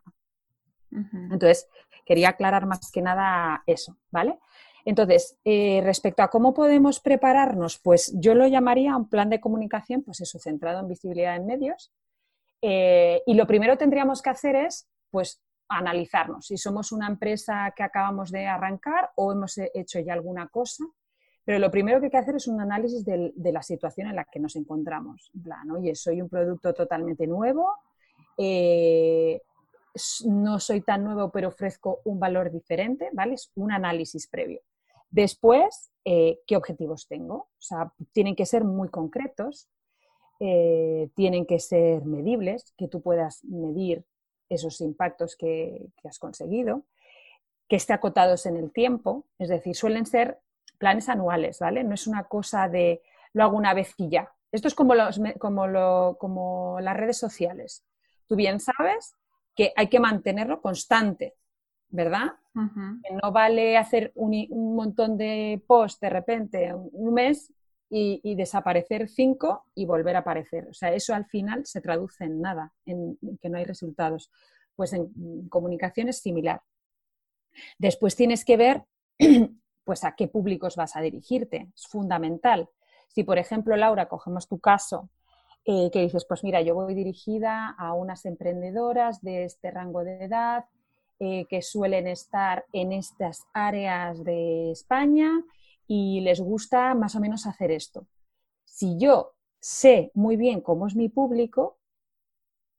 Entonces, 0.90 1.68
quería 2.06 2.30
aclarar 2.30 2.66
más 2.66 2.92
que 2.92 3.02
nada 3.02 3.64
eso, 3.66 3.98
¿vale? 4.10 4.40
Entonces, 4.86 5.38
eh, 5.46 5.82
respecto 5.84 6.24
a 6.24 6.30
cómo 6.30 6.54
podemos 6.54 7.00
prepararnos, 7.00 7.80
pues 7.80 8.14
yo 8.16 8.36
lo 8.36 8.48
llamaría 8.48 8.96
un 8.96 9.10
plan 9.10 9.30
de 9.30 9.40
comunicación, 9.40 10.04
pues 10.04 10.22
eso, 10.22 10.40
centrado 10.40 10.80
en 10.80 10.88
visibilidad 10.88 11.36
en 11.36 11.46
medios. 11.46 11.92
Eh, 12.62 13.22
y 13.26 13.34
lo 13.34 13.48
primero 13.48 13.78
tendríamos 13.78 14.22
que 14.22 14.30
hacer 14.30 14.56
es, 14.56 14.88
pues, 15.10 15.42
analizarnos 15.68 16.48
si 16.48 16.58
somos 16.58 16.92
una 16.92 17.08
empresa 17.08 17.74
que 17.76 17.84
acabamos 17.84 18.30
de 18.30 18.46
arrancar 18.46 19.12
o 19.16 19.32
hemos 19.32 19.58
hecho 19.74 20.00
ya 20.00 20.14
alguna 20.14 20.48
cosa. 20.50 20.84
Pero 21.44 21.60
lo 21.60 21.72
primero 21.72 22.00
que 22.00 22.06
hay 22.08 22.12
que 22.12 22.18
hacer 22.18 22.36
es 22.36 22.48
un 22.48 22.62
análisis 22.62 23.04
de, 23.04 23.34
la 23.36 23.64
situación 23.64 24.08
en 24.08 24.16
la 24.16 24.26
que 24.26 24.40
nos 24.40 24.56
encontramos. 24.56 25.32
En 25.34 25.44
plan, 25.44 25.72
oye, 25.72 25.96
soy 25.96 26.22
un 26.22 26.30
producto 26.30 26.74
totalmente 26.74 27.26
nuevo, 27.26 27.68
eh, 28.38 29.42
no 30.26 30.60
soy 30.60 30.82
tan 30.82 31.04
nuevo, 31.04 31.32
pero 31.32 31.48
ofrezco 31.48 32.00
un 32.06 32.20
valor 32.20 32.52
diferente, 32.52 33.10
¿vale? 33.14 33.34
Es 33.34 33.52
un 33.56 33.72
análisis 33.72 34.28
previo. 34.28 34.62
Después, 35.12 35.92
eh, 36.06 36.40
¿qué 36.48 36.56
objetivos 36.56 37.08
tengo? 37.08 37.36
O 37.36 37.50
sea, 37.60 37.94
tienen 38.14 38.36
que 38.36 38.46
ser 38.46 38.64
muy 38.64 38.90
concretos, 38.90 39.68
eh, 40.40 41.10
tienen 41.16 41.46
que 41.46 41.60
ser 41.60 42.06
medibles, 42.06 42.74
que 42.78 42.88
tú 42.88 43.02
puedas 43.02 43.44
medir 43.44 44.06
esos 44.50 44.80
impactos 44.82 45.36
que, 45.36 45.90
has 46.04 46.18
conseguido, 46.18 46.86
que 47.68 47.76
esté 47.76 47.94
acotados 47.94 48.46
en 48.46 48.56
el 48.56 48.72
tiempo, 48.72 49.26
es 49.38 49.50
decir, 49.50 49.76
suelen 49.76 50.06
ser 50.06 50.40
planes 50.78 51.10
anuales, 51.10 51.60
¿vale? 51.60 51.84
No 51.84 51.94
es 51.94 52.08
una 52.08 52.24
cosa 52.24 52.68
de 52.68 53.02
lo 53.34 53.44
hago 53.44 53.58
una 53.58 53.74
vez 53.74 53.94
y 53.98 54.10
ya. 54.10 54.34
Esto 54.52 54.68
es 54.68 54.76
como, 54.76 54.96
los, 54.96 55.22
como, 55.40 56.18
como 56.18 56.80
las 56.82 56.98
redes 56.98 57.18
sociales. 57.18 57.86
Tú 58.28 58.36
bien 58.36 58.60
sabes 58.60 59.16
que 59.56 59.74
hay 59.76 59.88
que 59.88 60.00
mantenerlo 60.00 60.62
constante, 60.62 61.36
¿verdad? 61.90 62.32
No 62.54 63.32
vale 63.32 63.78
hacer 63.78 64.12
un, 64.16 64.48
montón 64.76 65.18
de 65.18 65.62
posts 65.68 66.00
de 66.00 66.10
repente 66.10 66.74
un 66.74 67.14
mes 67.14 67.54
y, 67.90 68.36
desaparecer 68.36 69.10
cinco 69.10 69.66
y 69.76 69.86
volver 69.86 70.16
a 70.16 70.20
aparecer. 70.20 70.68
O 70.70 70.74
sea, 70.74 70.94
eso 70.94 71.14
al 71.14 71.26
final 71.26 71.66
se 71.66 71.82
traduce 71.82 72.24
en 72.24 72.42
nada, 72.42 72.74
en, 72.86 73.18
que 73.42 73.50
no 73.50 73.58
hay 73.58 73.66
resultados. 73.66 74.32
Pues 74.76 74.94
en 74.94 75.48
comunicación 75.50 76.10
es 76.10 76.20
similar. 76.20 76.62
Después 77.78 78.16
tienes 78.16 78.46
que 78.46 78.58
ver 78.58 78.84
pues 79.84 80.04
a 80.04 80.16
qué 80.16 80.28
públicos 80.28 80.76
vas 80.76 80.96
a 80.96 81.02
dirigirte. 81.02 81.70
Es 81.76 81.88
fundamental. 81.88 82.70
Si, 83.10 83.24
por 83.24 83.38
ejemplo, 83.38 83.76
Laura, 83.76 84.08
cogemos 84.08 84.48
tu 84.48 84.60
caso, 84.60 85.10
eh, 85.66 85.90
que 85.92 86.02
dices, 86.02 86.26
pues 86.26 86.44
mira, 86.44 86.62
yo 86.62 86.76
voy 86.76 86.96
dirigida 86.96 87.76
a 87.78 87.94
unas 87.94 88.26
emprendedoras 88.26 89.22
de 89.22 89.44
este 89.44 89.70
rango 89.70 90.04
de 90.04 90.24
edad 90.24 90.66
eh, 91.22 91.46
que 91.48 91.62
suelen 91.62 92.08
estar 92.08 92.66
en 92.74 92.92
estas 92.92 93.46
áreas 93.54 94.24
de 94.24 94.72
España 94.72 95.32
y 95.88 96.22
les 96.22 96.42
gusta 96.42 96.94
más 96.96 97.16
o 97.16 97.20
menos 97.20 97.46
hacer 97.46 97.72
esto. 97.72 98.08
Si 98.66 98.98
yo 98.98 99.34
sé 99.60 100.12
muy 100.14 100.36
bien 100.36 100.62
cómo 100.62 100.88
es 100.88 100.96
mi 100.96 101.08
público, 101.08 101.78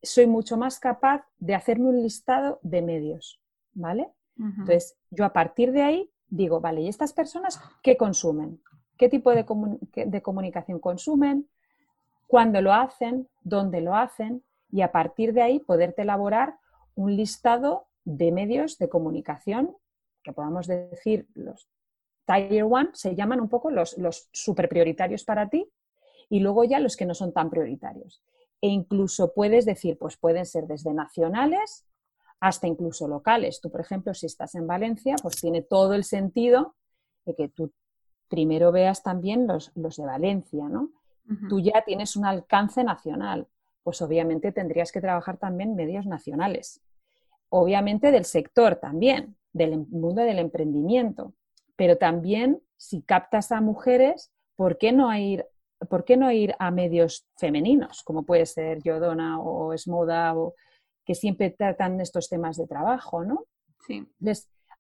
soy 0.02 0.26
mucho 0.26 0.57
más 0.57 0.78
capaz 0.81 1.24
de 1.38 1.55
hacerme 1.55 1.88
un 1.88 2.02
listado 2.02 2.59
de 2.62 2.83
medios, 2.83 3.40
¿vale? 3.72 4.11
Entonces, 4.37 4.96
yo 5.11 5.24
a 5.24 5.33
partir 5.33 5.70
de 5.70 5.83
ahí 5.83 6.11
digo, 6.26 6.61
vale, 6.61 6.81
¿y 6.81 6.88
estas 6.88 7.12
personas 7.12 7.61
qué 7.83 7.96
consumen? 7.96 8.61
¿Qué 8.98 9.09
tipo 9.09 9.31
de, 9.31 9.44
de 10.07 10.22
comunicación 10.22 10.81
consumen? 10.81 11.48
cuándo 12.33 12.62
lo 12.62 12.72
hacen, 12.72 13.28
dónde 13.42 13.83
lo 13.83 13.94
hacen 13.94 14.42
y 14.70 14.81
a 14.81 14.90
partir 14.90 15.35
de 15.35 15.42
ahí 15.42 15.61
poderte 15.61 16.00
elaborar 16.00 16.57
un 16.94 17.14
listado 17.14 17.88
de 18.05 18.33
medios 18.33 18.79
de 18.79 18.88
comunicación 18.88 19.77
que 20.23 20.33
podamos 20.33 20.67
decir 20.67 21.27
los 21.35 21.69
Tier 22.27 22.65
One 22.65 22.91
se 22.93 23.15
llaman 23.15 23.41
un 23.41 23.49
poco 23.49 23.71
los, 23.71 23.99
los 23.99 24.29
super 24.33 24.69
prioritarios 24.69 25.25
para 25.25 25.49
ti 25.49 25.69
y 26.29 26.41
luego 26.41 26.65
ya 26.65 26.81
los 26.81 26.97
que 26.97 27.05
no 27.05 27.15
son 27.15 27.33
tan 27.33 27.51
prioritarios. 27.51 28.23
E 28.61 28.69
incluso 28.69 29.33
puedes 29.35 29.65
decir, 29.65 29.99
pues 29.99 30.17
pueden 30.17 30.47
ser 30.47 30.67
desde 30.67 30.95
nacionales 30.95 31.85
hasta 32.41 32.67
incluso 32.67 33.09
locales. 33.09 33.61
Tú, 33.61 33.71
por 33.71 33.81
ejemplo, 33.81 34.15
si 34.15 34.27
estás 34.27 34.55
en 34.55 34.67
Valencia, 34.67 35.17
pues 35.21 35.41
tiene 35.41 35.62
todo 35.62 35.95
el 35.95 36.05
sentido 36.05 36.77
de 37.25 37.35
que 37.35 37.49
tú 37.49 37.73
primero 38.29 38.73
veas 38.73 39.03
también 39.03 39.47
los, 39.47 39.73
los 39.75 39.97
de 39.97 40.05
Valencia, 40.05 40.69
¿no? 40.69 40.91
tú 41.49 41.61
ya 41.61 41.83
tienes 41.87 42.17
un 42.17 42.27
alcance 42.27 42.85
nacional, 42.85 43.47
pues 43.83 44.03
obviamente 44.03 44.53
tendrías 44.53 44.93
que 44.93 45.01
trabajar 45.01 45.38
también 45.38 45.77
medios 45.77 46.05
nacionales. 46.05 46.83
Obviamente 47.55 48.11
del 48.11 48.25
sector 48.25 48.77
también, 48.77 49.37
del 49.53 49.75
em, 49.75 49.87
mundo 49.91 50.23
del 50.23 50.38
emprendimiento, 50.38 51.35
pero 51.77 51.99
también 51.99 52.62
si 52.79 53.03
captas 53.03 53.53
a 53.53 53.61
mujeres, 53.61 54.33
¿por 54.57 54.79
qué 54.79 54.91
no 54.93 55.15
ir, 55.15 55.45
por 55.91 56.05
qué 56.05 56.17
no 56.17 56.33
ir 56.33 56.55
a 56.59 56.71
medios 56.71 57.27
femeninos, 57.37 58.03
como 58.05 58.23
puede 58.23 58.47
ser 58.47 58.83
Yodona 58.83 59.38
o 59.38 59.75
Esmoda, 59.75 60.35
o, 60.35 60.55
que 61.05 61.15
siempre 61.15 61.51
tratan 61.51 62.01
estos 62.01 62.31
temas 62.31 62.57
de 62.57 62.67
trabajo, 62.67 63.23
¿no? 63.23 63.45
Sí. 63.87 64.07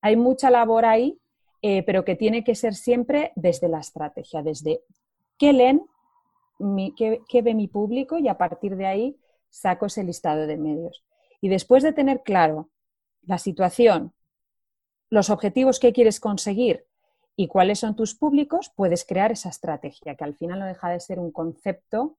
hay 0.00 0.16
mucha 0.16 0.48
labor 0.50 0.86
ahí, 0.86 1.18
eh, 1.60 1.82
pero 1.82 2.06
que 2.06 2.16
tiene 2.16 2.42
que 2.42 2.54
ser 2.54 2.74
siempre 2.74 3.32
desde 3.36 3.68
la 3.68 3.80
estrategia, 3.80 4.42
desde 4.42 4.80
qué 5.36 5.52
leen, 5.52 5.82
qué, 6.96 7.42
ve 7.42 7.54
mi 7.54 7.68
público 7.68 8.18
y 8.18 8.28
a 8.28 8.38
partir 8.38 8.76
de 8.76 8.86
ahí 8.86 9.16
saco 9.50 9.86
ese 9.86 10.04
listado 10.04 10.46
de 10.46 10.56
medios. 10.56 11.04
Y 11.42 11.50
después 11.50 11.82
de 11.82 11.92
tener 11.92 12.22
claro 12.22 12.70
la 13.20 13.36
situación, 13.36 14.14
los 15.10 15.28
objetivos 15.28 15.78
que 15.78 15.92
quieres 15.92 16.20
conseguir 16.20 16.86
y 17.36 17.48
cuáles 17.48 17.80
son 17.80 17.96
tus 17.96 18.14
públicos, 18.14 18.72
puedes 18.74 19.04
crear 19.04 19.32
esa 19.32 19.50
estrategia, 19.50 20.14
que 20.14 20.24
al 20.24 20.34
final 20.34 20.60
no 20.60 20.66
deja 20.66 20.88
de 20.88 21.00
ser 21.00 21.18
un 21.18 21.32
concepto 21.32 22.16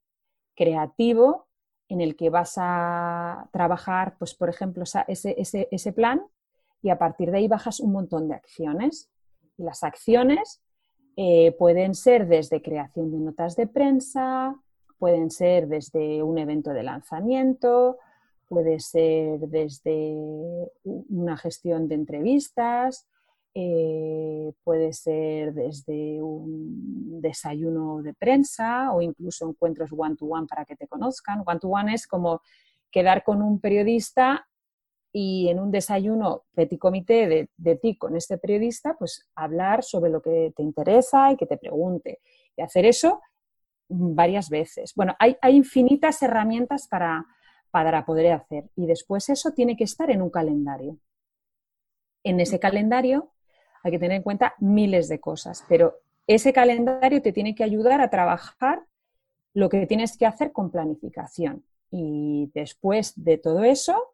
creativo 0.56 1.48
en 1.88 2.02
el 2.02 2.16
que 2.16 2.30
vas 2.30 2.56
a 2.58 3.50
trabajar, 3.52 4.16
pues, 4.20 4.36
por 4.36 4.50
ejemplo, 4.50 4.84
ese, 5.08 5.36
ese 5.38 5.94
plan 5.94 6.22
y 6.82 6.90
a 6.90 7.00
partir 7.00 7.32
de 7.32 7.38
ahí 7.38 7.48
bajas 7.48 7.80
un 7.80 7.94
montón 7.94 8.28
de 8.28 8.36
acciones. 8.36 9.10
Y 9.58 9.64
las 9.64 9.84
acciones 9.84 10.62
eh, 11.16 11.56
pueden 11.58 11.96
ser 11.96 12.28
desde 12.28 12.62
creación 12.62 13.12
de 13.12 13.20
notas 13.20 13.56
de 13.56 13.68
prensa, 13.68 14.56
pueden 14.98 15.32
ser 15.32 15.68
desde 15.68 16.22
un 16.24 16.38
evento 16.38 16.72
de 16.72 16.84
lanzamiento, 16.84 18.00
puede 18.54 18.80
ser 18.80 19.40
desde 19.40 20.16
una 20.84 21.36
gestión 21.38 21.88
de 21.88 21.96
entrevistas, 21.96 23.08
eh, 23.56 24.54
puede 24.64 24.94
ser 24.94 25.54
desde 25.54 26.22
un 26.22 27.20
desayuno 27.20 28.04
de 28.04 28.14
prensa 28.14 28.92
o 28.94 29.02
incluso 29.02 29.50
encuentros 29.50 29.90
one-to-one 29.92 30.44
-one 30.44 30.48
para 30.48 30.66
que 30.66 30.76
te 30.76 30.88
conozcan. 30.88 31.44
One-to-one 31.46 31.92
-one 31.92 31.96
es 31.96 32.06
como 32.06 32.42
quedar 32.92 33.24
con 33.24 33.42
un 33.42 33.60
periodista 33.60 34.48
y 35.12 35.48
en 35.50 35.60
un 35.60 35.72
desayuno 35.72 36.44
petit 36.54 36.80
comité 36.80 37.50
de, 37.58 37.76
ti 37.76 37.98
con 37.98 38.16
este 38.16 38.38
periodista, 38.38 38.96
pues 39.00 39.30
hablar 39.36 39.84
sobre 39.84 40.12
lo 40.12 40.22
que 40.22 40.54
te 40.56 40.62
interesa 40.62 41.32
y 41.32 41.38
que 41.38 41.48
te 41.48 41.58
pregunte. 41.58 42.20
Y 42.56 42.62
hacer 42.62 42.86
eso 42.86 43.20
varias 43.88 44.50
veces. 44.50 44.94
Bueno, 44.96 45.16
hay, 45.20 45.36
infinitas 45.56 46.22
herramientas 46.22 46.88
para, 46.88 47.26
para 47.74 48.06
poder 48.06 48.32
hacer. 48.34 48.70
Y 48.76 48.86
después 48.86 49.30
eso 49.30 49.50
tiene 49.50 49.76
que 49.76 49.84
estar 49.84 50.12
en 50.12 50.22
un 50.22 50.30
calendario. 50.30 51.00
En 52.24 52.40
ese 52.40 52.60
calendario 52.60 53.32
hay 53.82 53.92
que 53.92 53.98
tener 53.98 54.18
en 54.18 54.22
cuenta 54.22 54.54
miles 54.60 55.10
de 55.10 55.20
cosas, 55.20 55.66
pero 55.68 55.96
ese 56.28 56.54
calendario 56.54 57.20
te 57.24 57.34
tiene 57.34 57.56
que 57.56 57.64
ayudar 57.64 58.00
a 58.00 58.12
trabajar 58.12 58.84
lo 59.56 59.70
que 59.70 59.88
tienes 59.88 60.16
que 60.20 60.28
hacer 60.28 60.52
con 60.52 60.70
planificación. 60.70 61.66
Y 61.90 62.52
después 62.54 63.14
de 63.16 63.40
todo 63.40 63.64
eso, 63.64 64.14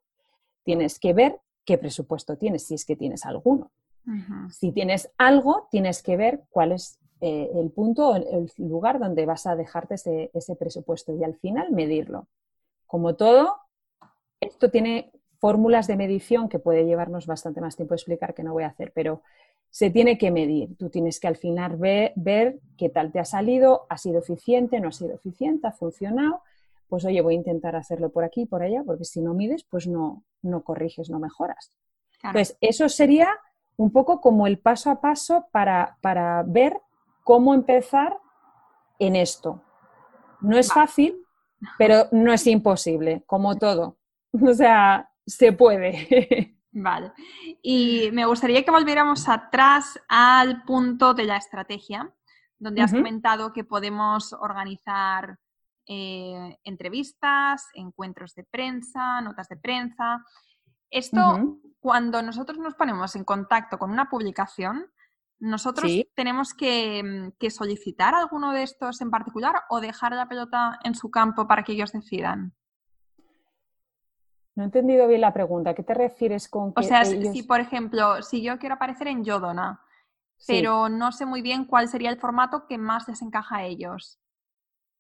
tienes 0.64 0.98
que 0.98 1.12
ver 1.12 1.42
qué 1.66 1.78
presupuesto 1.78 2.38
tienes, 2.38 2.66
si 2.66 2.76
es 2.76 2.86
que 2.86 2.96
tienes 2.96 3.26
alguno. 3.26 3.72
Si 4.52 4.72
tienes 4.72 5.12
algo, 5.18 5.68
tienes 5.70 6.02
que 6.02 6.16
ver 6.16 6.44
cuál 6.50 6.72
es 6.72 6.98
eh, 7.20 7.52
el 7.56 7.72
punto, 7.72 8.16
el, 8.16 8.26
el 8.26 8.70
lugar 8.70 9.00
donde 9.00 9.26
vas 9.26 9.46
a 9.46 9.58
dejarte 9.58 9.96
ese, 9.96 10.32
ese 10.34 10.56
presupuesto 10.56 11.14
y 11.14 11.26
al 11.26 11.36
final 11.36 11.74
medirlo. 11.74 12.30
Como 12.90 13.16
todo, 13.16 13.56
esto 14.42 14.70
tiene 14.70 15.14
fórmulas 15.38 15.88
de 15.88 15.96
medición 15.96 16.50
que 16.50 16.60
puede 16.60 16.84
llevarnos 16.84 17.26
bastante 17.26 17.62
más 17.62 17.78
tiempo 17.78 17.94
explicar 17.94 18.34
que 18.34 18.44
no 18.44 18.52
voy 18.52 18.64
a 18.64 18.68
hacer, 18.68 18.92
pero 18.94 19.22
se 19.70 19.90
tiene 19.90 20.18
que 20.18 20.32
medir. 20.32 20.76
Tú 20.76 20.90
tienes 20.90 21.22
que 21.22 21.28
al 21.28 21.38
final 21.38 21.78
ver, 21.78 22.12
ver, 22.18 22.60
qué 22.78 22.90
tal 22.90 23.14
te 23.14 23.20
ha 23.20 23.26
salido, 23.26 23.86
ha 23.88 23.98
sido 23.98 24.20
eficiente, 24.20 24.82
no 24.82 24.90
ha 24.90 24.92
sido 24.92 25.14
eficiente, 25.14 25.68
ha 25.68 25.72
funcionado 25.72 26.42
pues 26.90 27.06
oye, 27.06 27.22
voy 27.22 27.36
a 27.36 27.38
intentar 27.38 27.76
hacerlo 27.76 28.10
por 28.10 28.24
aquí 28.24 28.42
y 28.42 28.46
por 28.48 28.64
allá, 28.64 28.84
porque 28.84 29.06
si 29.06 29.22
no 29.22 29.34
mides, 29.36 29.64
pues 29.64 29.88
no, 29.88 30.24
no 30.42 30.64
corriges, 30.64 31.10
no 31.10 31.20
mejoras. 31.20 31.72
Entonces, 32.24 32.58
eso 32.60 32.90
sería 32.90 33.30
un 33.78 33.92
poco 33.92 34.20
como 34.20 34.48
el 34.48 34.58
paso 34.58 34.90
a 34.90 35.00
paso 35.00 35.46
para, 35.52 35.98
para 36.02 36.44
ver 36.46 36.82
cómo 37.24 37.54
empezar 37.54 38.18
en 38.98 39.16
esto. 39.16 39.62
No 40.42 40.58
es 40.58 40.74
fácil, 40.74 41.16
pero 41.78 42.08
no 42.12 42.34
es 42.34 42.46
imposible, 42.48 43.24
como 43.26 43.58
todo. 43.58 43.98
O 44.32 44.54
sea, 44.54 45.10
se 45.26 45.54
puede. 45.54 46.56
Vale. 46.72 47.12
Y 47.64 48.12
me 48.14 48.26
gustaría 48.26 48.64
que 48.64 48.70
volviéramos 48.70 49.28
atrás 49.28 50.00
al 50.08 50.62
punto 50.66 51.16
de 51.16 51.24
la 51.24 51.38
estrategia, 51.38 52.14
donde 52.60 52.84
has 52.84 52.92
comentado 52.92 53.52
que 53.52 53.64
podemos 53.64 54.34
organizar 54.34 55.40
eh, 55.88 56.60
entrevistas, 56.64 57.68
encuentros 57.74 58.36
de 58.36 58.44
prensa, 58.44 59.20
notas 59.22 59.50
de 59.50 59.58
prensa. 59.58 60.24
Esto, 60.92 61.58
cuando 61.80 62.22
nosotros 62.22 62.60
nos 62.60 62.76
ponemos 62.76 63.16
en 63.16 63.24
contacto 63.24 63.80
con 63.80 63.90
una 63.90 64.10
publicación, 64.10 64.86
¿nosotros 65.40 65.92
tenemos 66.16 66.54
que, 66.54 67.32
que, 67.40 67.50
solicitar 67.50 68.14
alguno 68.14 68.52
de 68.52 68.64
estos 68.64 69.02
en 69.02 69.10
particular 69.10 69.56
o 69.70 69.80
dejar 69.80 70.14
la 70.14 70.28
pelota 70.28 70.80
en 70.84 70.96
su 70.96 71.10
campo 71.10 71.48
para 71.48 71.64
que 71.64 71.74
ellos 71.74 71.92
decidan? 71.92 72.54
No 74.56 74.64
he 74.64 74.66
entendido 74.66 75.08
bien 75.08 75.22
la 75.22 75.34
pregunta. 75.34 75.74
¿Qué 75.74 75.84
te 75.84 75.94
refieres 75.94 76.50
con 76.50 76.74
que 76.74 76.82
O 76.82 76.84
sea, 76.84 77.06
si 77.06 77.44
por 77.44 77.62
ejemplo, 77.62 78.22
si 78.22 78.42
yo 78.42 78.60
quiero 78.60 78.76
aparecer 78.76 79.08
en 79.08 79.24
Yodona, 79.24 79.82
pero 80.48 80.90
no 80.90 81.12
sé 81.12 81.26
muy 81.26 81.42
bien 81.42 81.66
cuál 81.66 81.88
sería 81.88 82.10
el 82.10 82.20
formato 82.20 82.66
que 82.68 82.78
más 82.78 83.08
les 83.08 83.22
encaja 83.22 83.58
a 83.58 83.64
ellos. 83.64 84.20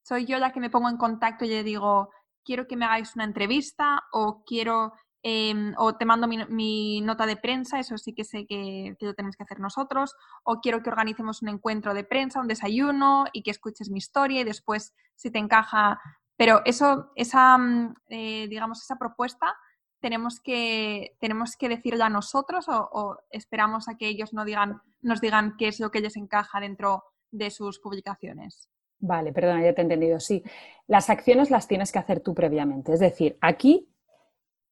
Soy 0.01 0.25
yo 0.25 0.37
la 0.39 0.51
que 0.51 0.59
me 0.59 0.69
pongo 0.69 0.89
en 0.89 0.97
contacto 0.97 1.45
y 1.45 1.49
le 1.49 1.63
digo, 1.63 2.09
quiero 2.43 2.67
que 2.67 2.75
me 2.75 2.85
hagáis 2.85 3.15
una 3.15 3.25
entrevista 3.25 4.03
o 4.11 4.43
quiero 4.45 4.93
em, 5.23 5.73
o 5.77 5.95
te 5.95 6.05
mando 6.05 6.27
mi, 6.27 7.01
nota 7.01 7.25
de 7.25 7.35
prensa, 7.35 7.79
eso 7.79 7.97
sí 7.97 8.13
que 8.13 8.23
sé 8.23 8.45
que, 8.45 8.95
que, 8.99 9.05
lo 9.05 9.13
tenemos 9.13 9.35
que 9.35 9.43
hacer 9.43 9.59
nosotros, 9.59 10.15
o 10.43 10.59
quiero 10.61 10.81
que 10.81 10.89
organicemos 10.89 11.41
un 11.41 11.49
encuentro 11.49 11.93
de 11.93 12.03
prensa, 12.03 12.39
un 12.39 12.47
desayuno 12.47 13.25
y 13.33 13.43
que 13.43 13.51
escuches 13.51 13.89
mi 13.89 13.97
historia 13.97 14.41
y 14.41 14.43
después 14.43 14.93
si 15.15 15.31
te 15.31 15.39
encaja 15.39 15.99
pero 16.39 16.61
eso, 16.63 17.11
esa, 17.17 17.57
mm, 17.57 17.95
eh, 18.07 18.47
digamos, 18.47 18.81
esa 18.81 18.95
propuesta 18.95 19.57
tenemos 19.99 20.39
que, 20.39 21.17
tenemos 21.19 21.57
que 21.57 21.67
decirla 21.67 22.07
nosotros 22.07 22.67
o, 22.69 23.17
esperamos 23.29 23.89
a 23.89 23.97
que 23.97 24.07
ellos 24.07 24.31
no 24.33 24.45
digan, 24.45 24.81
nos 25.01 25.19
digan 25.19 25.55
qué 25.57 25.67
es 25.67 25.81
lo 25.81 25.91
que 25.91 25.99
les 25.99 26.15
encaja 26.15 26.61
dentro 26.61 27.03
de 27.29 27.51
sus 27.51 27.79
publicaciones. 27.79 28.69
Vale, 28.99 29.33
perdona, 29.33 29.65
ya 29.65 29.73
te 29.73 29.81
he 29.81 29.83
entendido. 29.83 30.21
Sí, 30.21 30.41
las 30.87 31.09
acciones 31.09 31.51
las 31.51 31.67
tienes 31.67 31.91
que 31.91 31.99
hacer 31.99 32.21
tú 32.21 32.33
previamente. 32.33 32.93
Es 32.93 33.01
decir, 33.01 33.37
aquí 33.41 33.89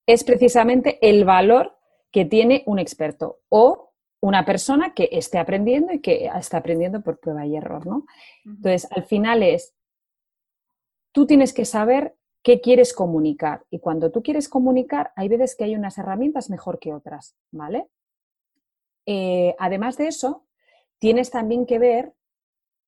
es 0.08 0.24
precisamente 0.24 0.98
el 1.08 1.26
valor 1.26 1.78
que 2.12 2.26
tiene 2.26 2.64
un 2.66 2.80
experto 2.80 3.42
o 3.50 3.92
una 4.20 4.46
persona 4.46 4.94
que 4.96 5.10
esté 5.12 5.38
aprendiendo 5.38 5.94
y 5.94 6.00
que 6.00 6.26
está 6.26 6.58
aprendiendo 6.58 7.02
por 7.02 7.20
prueba 7.20 7.46
y 7.46 7.56
error, 7.56 7.86
¿no? 7.86 8.06
Entonces, 8.44 8.88
al 8.92 9.04
final 9.04 9.44
es 9.44 9.76
tú 11.12 11.28
tienes 11.28 11.54
que 11.54 11.66
saber 11.66 12.16
qué 12.44 12.62
quieres 12.62 12.94
comunicar. 12.94 13.66
Y 13.70 13.80
cuando 13.80 14.12
tú 14.12 14.24
quieres 14.24 14.48
comunicar, 14.48 15.12
hay 15.16 15.28
veces 15.28 15.56
que 15.56 15.66
hay 15.66 15.76
unas 15.76 15.98
herramientas 15.98 16.50
mejor 16.50 16.80
que 16.80 16.94
otras, 16.94 17.36
¿vale? 17.52 17.88
Eh, 19.06 19.56
además 19.60 19.98
de 19.98 20.08
eso, 20.08 20.46
tienes 21.00 21.30
también 21.30 21.66
que 21.66 21.80
ver 21.80 22.14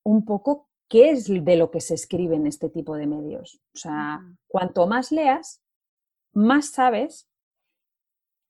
un 0.03 0.25
poco 0.25 0.69
qué 0.88 1.12
es 1.12 1.27
de 1.27 1.55
lo 1.55 1.71
que 1.71 1.82
se 1.82 1.93
escribe 1.93 2.36
en 2.36 2.47
este 2.47 2.69
tipo 2.69 2.95
de 2.95 3.08
medios. 3.08 3.62
O 3.73 3.77
sea, 3.77 4.21
cuanto 4.47 4.88
más 4.88 5.12
leas, 5.12 5.62
más 6.39 6.71
sabes 6.71 7.30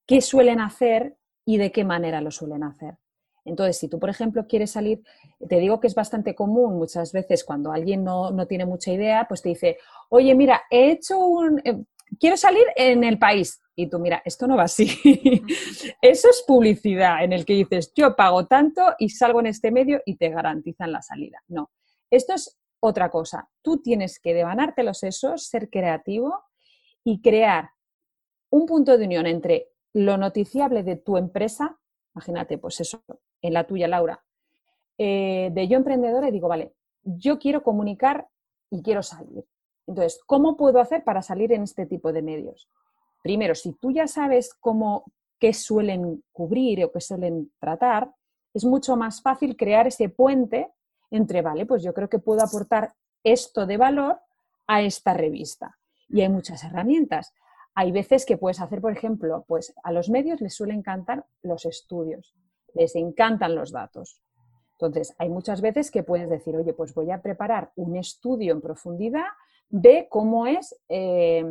qué 0.06 0.22
suelen 0.22 0.60
hacer 0.60 1.18
y 1.46 1.58
de 1.58 1.72
qué 1.72 1.84
manera 1.84 2.22
lo 2.22 2.32
suelen 2.32 2.64
hacer. 2.64 2.98
Entonces, 3.46 3.78
si 3.78 3.88
tú, 3.88 4.00
por 4.00 4.10
ejemplo, 4.10 4.46
quieres 4.48 4.72
salir, 4.72 5.02
te 5.48 5.60
digo 5.60 5.80
que 5.80 5.88
es 5.88 5.96
bastante 5.96 6.36
común 6.36 6.78
muchas 6.78 7.12
veces 7.12 7.44
cuando 7.44 7.72
alguien 7.72 8.04
no, 8.04 8.32
tiene 8.48 8.66
mucha 8.66 8.92
idea, 8.92 9.26
pues 9.28 9.42
te 9.42 9.50
dice, 9.50 9.78
oye, 10.10 10.36
mira, 10.36 10.64
he 10.70 10.92
hecho 10.92 11.18
un, 11.20 11.60
eh, 11.64 11.84
quiero 12.20 12.38
salir 12.38 12.66
en 12.76 13.04
el 13.04 13.18
país. 13.18 13.62
Y 13.76 13.90
tú, 13.90 13.98
mira, 13.98 14.22
esto 14.26 14.46
no 14.46 14.58
va 14.58 14.64
así. 14.64 14.88
Eso 16.02 16.30
es 16.30 16.44
publicidad 16.46 17.24
en 17.24 17.34
el 17.34 17.46
que 17.46 17.54
dices, 17.54 17.92
yo 17.96 18.16
pago 18.16 18.46
tanto 18.46 18.82
y 19.00 19.10
salgo 19.10 19.40
en 19.40 19.48
este 19.48 19.72
medio 19.72 20.02
y 20.06 20.18
te 20.18 20.30
garantizan 20.30 20.92
la 20.92 21.02
salida. 21.02 21.42
No, 21.48 21.72
esto 22.12 22.34
es 22.34 22.60
otra 22.82 23.10
cosa. 23.10 23.50
Tú 23.62 23.82
tienes 23.82 24.20
que 24.20 24.34
devanarte 24.34 24.84
los 24.84 25.00
sesos, 25.00 25.48
ser 25.48 25.70
creativo 25.70 26.44
y 27.04 27.22
crear 27.22 27.72
un 28.50 28.66
punto 28.66 28.98
de 28.98 29.06
unión 29.06 29.26
entre 29.26 29.70
lo 29.94 30.18
noticiable 30.18 30.84
de 30.84 30.96
tu 30.96 31.18
empresa, 31.18 31.80
imagínate, 32.16 32.58
pues 32.58 32.80
eso, 32.80 33.04
en 33.42 33.54
la 33.54 33.66
tuya, 33.66 33.88
Laura, 33.88 34.24
eh, 34.98 35.50
de 35.54 35.68
yo 35.68 35.78
emprendedora 35.78 36.28
y 36.28 36.32
digo, 36.32 36.48
vale, 36.48 36.74
yo 37.04 37.40
quiero 37.40 37.64
comunicar 37.64 38.28
y 38.70 38.82
quiero 38.82 39.02
salir. 39.04 39.46
Entonces, 39.88 40.20
¿cómo 40.26 40.58
puedo 40.58 40.80
hacer 40.80 41.04
para 41.04 41.22
salir 41.22 41.52
en 41.52 41.64
este 41.64 41.86
tipo 41.86 42.14
de 42.14 42.22
medios? 42.22 42.70
Primero, 43.24 43.56
si 43.56 43.74
tú 43.74 43.92
ya 43.92 44.08
sabes 44.08 44.54
cómo, 44.54 45.06
qué 45.40 45.54
suelen 45.54 46.24
cubrir 46.32 46.84
o 46.86 46.92
qué 46.92 47.02
suelen 47.02 47.52
tratar, 47.60 48.12
es 48.54 48.66
mucho 48.66 48.96
más 48.96 49.22
fácil 49.22 49.56
crear 49.56 49.88
ese 49.88 50.10
puente 50.10 50.72
entre, 51.12 51.42
vale, 51.42 51.66
pues 51.66 51.82
yo 51.82 51.94
creo 51.94 52.10
que 52.10 52.20
puedo 52.20 52.44
aportar 52.44 52.94
esto 53.24 53.66
de 53.66 53.78
valor 53.78 54.20
a 54.68 54.82
esta 54.82 55.14
revista. 55.14 55.78
Y 56.08 56.22
hay 56.22 56.30
muchas 56.30 56.64
herramientas. 56.64 57.34
Hay 57.80 57.92
veces 57.92 58.26
que 58.26 58.38
puedes 58.38 58.60
hacer, 58.60 58.82
por 58.82 58.92
ejemplo, 58.92 59.46
pues 59.48 59.74
a 59.84 59.92
los 59.92 60.10
medios 60.10 60.42
les 60.42 60.54
suelen 60.54 60.80
encantar 60.80 61.26
los 61.44 61.66
estudios 61.66 62.36
les 62.74 62.96
encantan 62.96 63.56
los 63.56 63.72
datos. 63.72 64.22
Entonces, 64.74 65.14
hay 65.18 65.30
muchas 65.30 65.62
veces 65.62 65.92
que 65.92 66.04
puedes 66.04 66.30
decir, 66.30 66.56
oye, 66.56 66.74
pues 66.74 66.94
voy 66.94 67.12
a 67.12 67.22
preparar 67.22 67.72
un 67.76 67.98
estudio 67.98 68.54
en 68.54 68.62
profundidad 68.62 69.26
de 69.68 70.08
cómo 70.10 70.48
es 70.48 70.76
eh, 70.88 71.44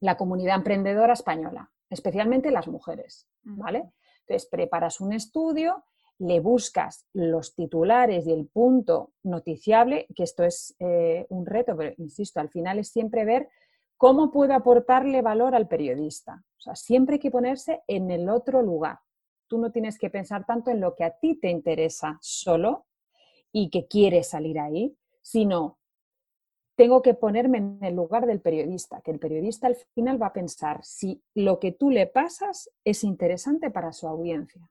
la 0.00 0.16
comunidad 0.16 0.56
emprendedora 0.56 1.14
española, 1.14 1.70
especialmente 1.88 2.50
las 2.50 2.68
mujeres, 2.68 3.26
¿vale? 3.42 3.90
Entonces, 4.20 4.48
preparas 4.50 5.00
un 5.00 5.12
estudio, 5.12 5.84
le 6.18 6.40
buscas 6.40 7.06
los 7.14 7.54
titulares 7.54 8.26
y 8.26 8.32
el 8.32 8.46
punto 8.46 9.12
noticiable, 9.22 10.06
que 10.14 10.22
esto 10.22 10.44
es 10.44 10.76
eh, 10.78 11.26
un 11.30 11.46
reto, 11.46 11.74
pero 11.76 11.94
insisto, 11.96 12.38
al 12.38 12.50
final 12.50 12.78
es 12.78 12.88
siempre 12.88 13.24
ver 13.24 13.48
cómo 14.02 14.32
puedo 14.32 14.52
aportarle 14.52 15.22
valor 15.22 15.54
al 15.54 15.68
periodista. 15.68 16.44
O 16.58 16.60
sea, 16.60 16.74
siempre 16.74 17.14
hay 17.14 17.20
que 17.20 17.30
ponerse 17.30 17.82
en 17.86 18.10
el 18.10 18.28
otro 18.28 18.60
lugar 18.60 18.98
tú 19.52 19.58
no 19.58 19.70
tienes 19.70 19.98
que 19.98 20.08
pensar 20.08 20.46
tanto 20.46 20.70
en 20.70 20.80
lo 20.80 20.94
que 20.94 21.04
a 21.04 21.10
ti 21.10 21.38
te 21.38 21.50
interesa 21.50 22.16
solo 22.22 22.86
y 23.52 23.68
que 23.68 23.86
quieres 23.86 24.30
salir 24.30 24.58
ahí, 24.58 24.96
sino 25.20 25.78
tengo 26.74 27.02
que 27.02 27.12
ponerme 27.12 27.58
en 27.58 27.78
el 27.82 27.94
lugar 27.94 28.24
del 28.24 28.40
periodista, 28.40 29.02
que 29.02 29.10
el 29.10 29.18
periodista 29.18 29.66
al 29.66 29.76
final 29.92 30.22
va 30.22 30.28
a 30.28 30.32
pensar 30.32 30.82
si 30.82 31.22
lo 31.34 31.58
que 31.58 31.70
tú 31.70 31.90
le 31.90 32.06
pasas 32.06 32.70
es 32.82 33.04
interesante 33.04 33.70
para 33.70 33.92
su 33.92 34.08
audiencia. 34.08 34.70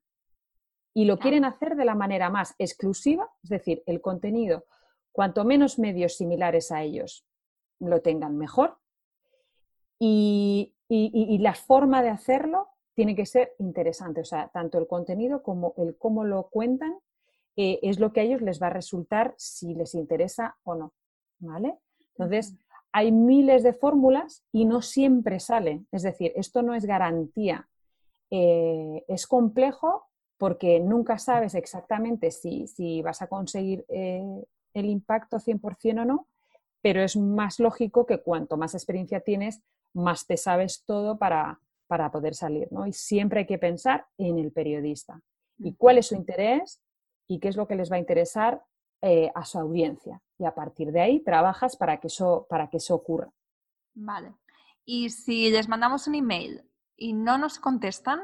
Y 0.95 1.05
lo 1.05 1.19
quieren 1.19 1.45
hacer 1.45 1.75
de 1.75 1.85
la 1.85 1.93
manera 1.93 2.31
más 2.31 2.55
exclusiva, 2.57 3.29
es 3.43 3.51
decir, 3.51 3.83
el 3.85 4.01
contenido, 4.01 4.65
cuanto 5.11 5.45
menos 5.45 5.77
medios 5.77 6.15
similares 6.15 6.71
a 6.71 6.81
ellos 6.81 7.23
lo 7.77 8.01
tengan 8.01 8.35
mejor. 8.35 8.80
Y, 10.03 10.73
y 10.89 11.37
la 11.37 11.53
forma 11.53 12.01
de 12.01 12.09
hacerlo 12.09 12.69
tiene 12.95 13.15
que 13.15 13.25
ser 13.25 13.53
interesante. 13.59 14.21
O 14.21 14.25
sea, 14.25 14.49
tanto 14.49 14.77
el 14.77 14.87
contenido 14.87 15.43
como 15.43 15.73
el 15.77 15.95
cómo 15.97 16.23
lo 16.23 16.49
cuentan 16.49 16.97
eh, 17.55 17.79
es 17.83 17.99
lo 17.99 18.13
que 18.13 18.21
a 18.21 18.23
ellos 18.23 18.41
les 18.41 18.61
va 18.61 18.67
a 18.67 18.71
resultar 18.71 19.33
si 19.37 19.73
les 19.73 19.95
interesa 19.95 20.57
o 20.63 20.75
no. 20.75 20.93
¿Vale? 21.39 21.79
Entonces, 22.09 22.55
hay 22.91 23.11
miles 23.11 23.63
de 23.63 23.73
fórmulas 23.73 24.43
y 24.51 24.65
no 24.65 24.81
siempre 24.81 25.39
sale. 25.39 25.85
Es 25.91 26.03
decir, 26.03 26.33
esto 26.35 26.61
no 26.61 26.75
es 26.75 26.85
garantía. 26.85 27.67
Eh, 28.29 29.03
es 29.07 29.27
complejo 29.27 30.07
porque 30.37 30.79
nunca 30.79 31.17
sabes 31.17 31.55
exactamente 31.55 32.31
si, 32.31 32.67
si 32.67 33.01
vas 33.01 33.21
a 33.21 33.27
conseguir 33.27 33.85
eh, 33.89 34.43
el 34.73 34.85
impacto 34.85 35.37
100% 35.37 36.01
o 36.01 36.05
no, 36.05 36.27
pero 36.81 37.01
es 37.01 37.15
más 37.15 37.59
lógico 37.59 38.05
que 38.05 38.21
cuanto 38.21 38.57
más 38.57 38.73
experiencia 38.73 39.19
tienes, 39.19 39.61
más 39.93 40.25
te 40.25 40.37
sabes 40.37 40.83
todo 40.85 41.17
para, 41.17 41.59
para 41.87 42.11
poder 42.11 42.35
salir, 42.35 42.67
¿no? 42.71 42.87
Y 42.87 42.93
siempre 42.93 43.41
hay 43.41 43.45
que 43.45 43.57
pensar 43.57 44.07
en 44.17 44.37
el 44.39 44.51
periodista 44.51 45.21
y 45.57 45.75
cuál 45.75 45.97
es 45.97 46.07
su 46.07 46.15
interés 46.15 46.81
y 47.27 47.39
qué 47.39 47.47
es 47.47 47.55
lo 47.55 47.67
que 47.67 47.75
les 47.75 47.91
va 47.91 47.95
a 47.95 47.99
interesar 47.99 48.63
eh, 49.01 49.31
a 49.35 49.45
su 49.45 49.59
audiencia. 49.59 50.21
Y 50.37 50.45
a 50.45 50.53
partir 50.53 50.91
de 50.91 51.01
ahí 51.01 51.19
trabajas 51.19 51.75
para 51.75 51.99
que 51.99 52.07
eso, 52.07 52.47
para 52.49 52.69
que 52.69 52.77
eso 52.77 52.95
ocurra. 52.95 53.31
Vale. 53.93 54.33
Y 54.85 55.09
si 55.09 55.49
les 55.49 55.67
mandamos 55.67 56.07
un 56.07 56.15
email 56.15 56.63
y 56.95 57.13
no 57.13 57.37
nos 57.37 57.59
contestan, 57.59 58.19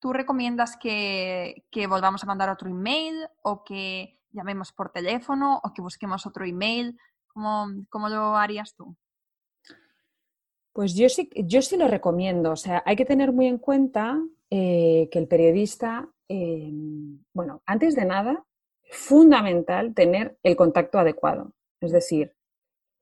¿tú 0.00 0.12
recomiendas 0.12 0.76
que, 0.76 1.66
que 1.70 1.86
volvamos 1.86 2.22
a 2.22 2.26
mandar 2.26 2.50
otro 2.50 2.68
email 2.68 3.28
o 3.42 3.64
que 3.64 4.20
llamemos 4.30 4.72
por 4.72 4.90
teléfono 4.90 5.60
o 5.62 5.72
que 5.72 5.82
busquemos 5.82 6.26
otro 6.26 6.44
email? 6.44 6.98
¿Cómo, 7.28 7.66
cómo 7.90 8.08
lo 8.08 8.36
harías 8.36 8.74
tú? 8.74 8.96
Pues 10.74 10.94
yo 10.94 11.08
sí, 11.08 11.30
yo 11.34 11.62
sí 11.62 11.76
lo 11.76 11.86
recomiendo. 11.86 12.50
O 12.50 12.56
sea, 12.56 12.82
hay 12.84 12.96
que 12.96 13.04
tener 13.04 13.32
muy 13.32 13.46
en 13.46 13.58
cuenta 13.58 14.20
eh, 14.50 15.08
que 15.10 15.20
el 15.20 15.28
periodista, 15.28 16.10
eh, 16.28 16.70
bueno, 17.32 17.62
antes 17.64 17.94
de 17.94 18.04
nada, 18.04 18.44
fundamental 18.90 19.94
tener 19.94 20.36
el 20.42 20.56
contacto 20.56 20.98
adecuado. 20.98 21.52
Es 21.80 21.92
decir, 21.92 22.34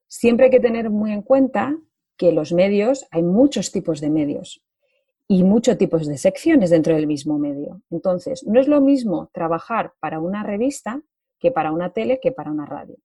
siempre 0.07 0.47
hay 0.47 0.51
que 0.51 0.61
tener 0.61 0.91
muy 0.91 1.13
en 1.13 1.23
cuenta 1.23 1.79
que 2.19 2.31
los 2.31 2.53
medios, 2.53 3.07
hay 3.11 3.23
muchos 3.23 3.73
tipos 3.73 4.01
de 4.01 4.11
medios. 4.11 4.63
y 5.29 5.45
muchos 5.45 5.79
tipos 5.79 6.07
de 6.07 6.19
secciones 6.19 6.69
dentro 6.71 6.95
del 6.95 7.07
mismo 7.07 7.39
medio. 7.39 7.81
Entonces, 7.91 8.45
no 8.47 8.61
es 8.61 8.69
lo 8.69 8.83
mismo 8.83 9.31
trabajar 9.33 9.95
para 9.99 10.21
una 10.21 10.43
revista 10.43 11.01
que 11.39 11.51
para 11.51 11.73
una 11.73 11.91
tele 11.91 12.21
que 12.21 12.33
para 12.33 12.51
una 12.51 12.67
radio. 12.67 12.97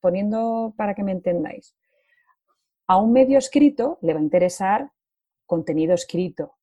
poniendo 0.00 0.74
para 0.76 0.94
que 0.94 1.04
me 1.04 1.12
entendáis, 1.12 1.76
a 2.90 2.96
un 2.96 3.12
medio 3.12 3.38
escrito 3.38 3.98
le 4.02 4.14
va 4.14 4.18
a 4.18 4.22
interesar 4.22 4.90
contenido 5.46 5.94
escrito 5.94 6.56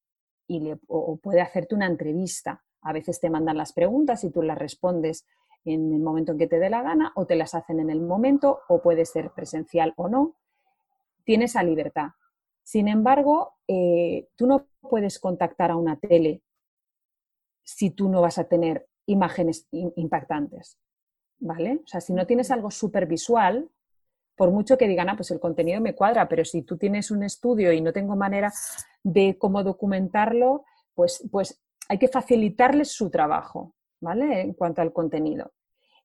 y 0.45 0.73
o 0.87 1.15
puede 1.15 1.39
hacerte 1.39 1.73
una 1.73 1.85
entrevista. 1.85 2.65
A 2.81 2.91
veces 2.91 3.21
te 3.21 3.29
mandan 3.29 3.55
las 3.55 3.71
preguntas 3.71 4.25
y 4.25 4.29
tú 4.29 4.41
las 4.41 4.57
respondes 4.57 5.25
en 5.63 5.93
el 5.93 6.01
momento 6.01 6.33
en 6.33 6.37
que 6.37 6.47
te 6.47 6.59
dé 6.59 6.69
la 6.69 6.81
gana 6.81 7.13
o 7.15 7.25
te 7.25 7.37
las 7.37 7.55
hacen 7.55 7.79
en 7.79 7.89
el 7.89 8.01
momento 8.01 8.59
o 8.67 8.81
puede 8.81 9.05
ser 9.05 9.31
presencial 9.31 9.93
o 9.95 10.09
no. 10.09 10.35
Tienes 11.23 11.51
esa 11.51 11.63
libertad. 11.63 12.09
Sin 12.61 12.89
embargo, 12.89 13.53
eh, 13.65 14.27
tú 14.35 14.47
no 14.47 14.67
puedes 14.81 15.19
contactar 15.19 15.71
a 15.71 15.77
una 15.77 15.97
tele 15.97 16.41
si 17.63 17.91
tú 17.91 18.09
no 18.09 18.19
vas 18.19 18.37
a 18.37 18.49
tener 18.49 18.85
imágenes 19.05 19.65
impactantes. 19.71 20.77
¿Vale? 21.39 21.79
O 21.85 21.87
sea, 21.87 22.01
si 22.01 22.11
no 22.11 22.27
tienes 22.27 22.51
algo 22.51 22.69
súper 22.69 23.05
visual, 23.05 23.69
por 24.37 24.51
mucho 24.51 24.77
que 24.77 24.87
digan, 24.87 25.09
ah, 25.09 25.15
pues 25.15 25.31
el 25.31 25.39
contenido 25.39 25.81
me 25.81 25.95
cuadra, 25.95 26.29
pero 26.29 26.45
si 26.45 26.61
tú 26.61 26.77
tienes 26.77 27.09
un 27.09 27.23
estudio 27.23 27.73
y 27.73 27.81
no 27.81 27.91
tengo 27.91 28.15
manera 28.15 28.53
de 29.03 29.35
cómo 29.37 29.63
documentarlo, 29.63 30.63
pues, 30.93 31.27
pues 31.31 31.59
hay 31.89 31.97
que 31.97 32.07
facilitarles 32.07 32.91
su 32.91 33.09
trabajo, 33.09 33.73
¿vale? 33.99 34.41
En 34.41 34.53
cuanto 34.53 34.81
al 34.81 34.93
contenido. 34.93 35.51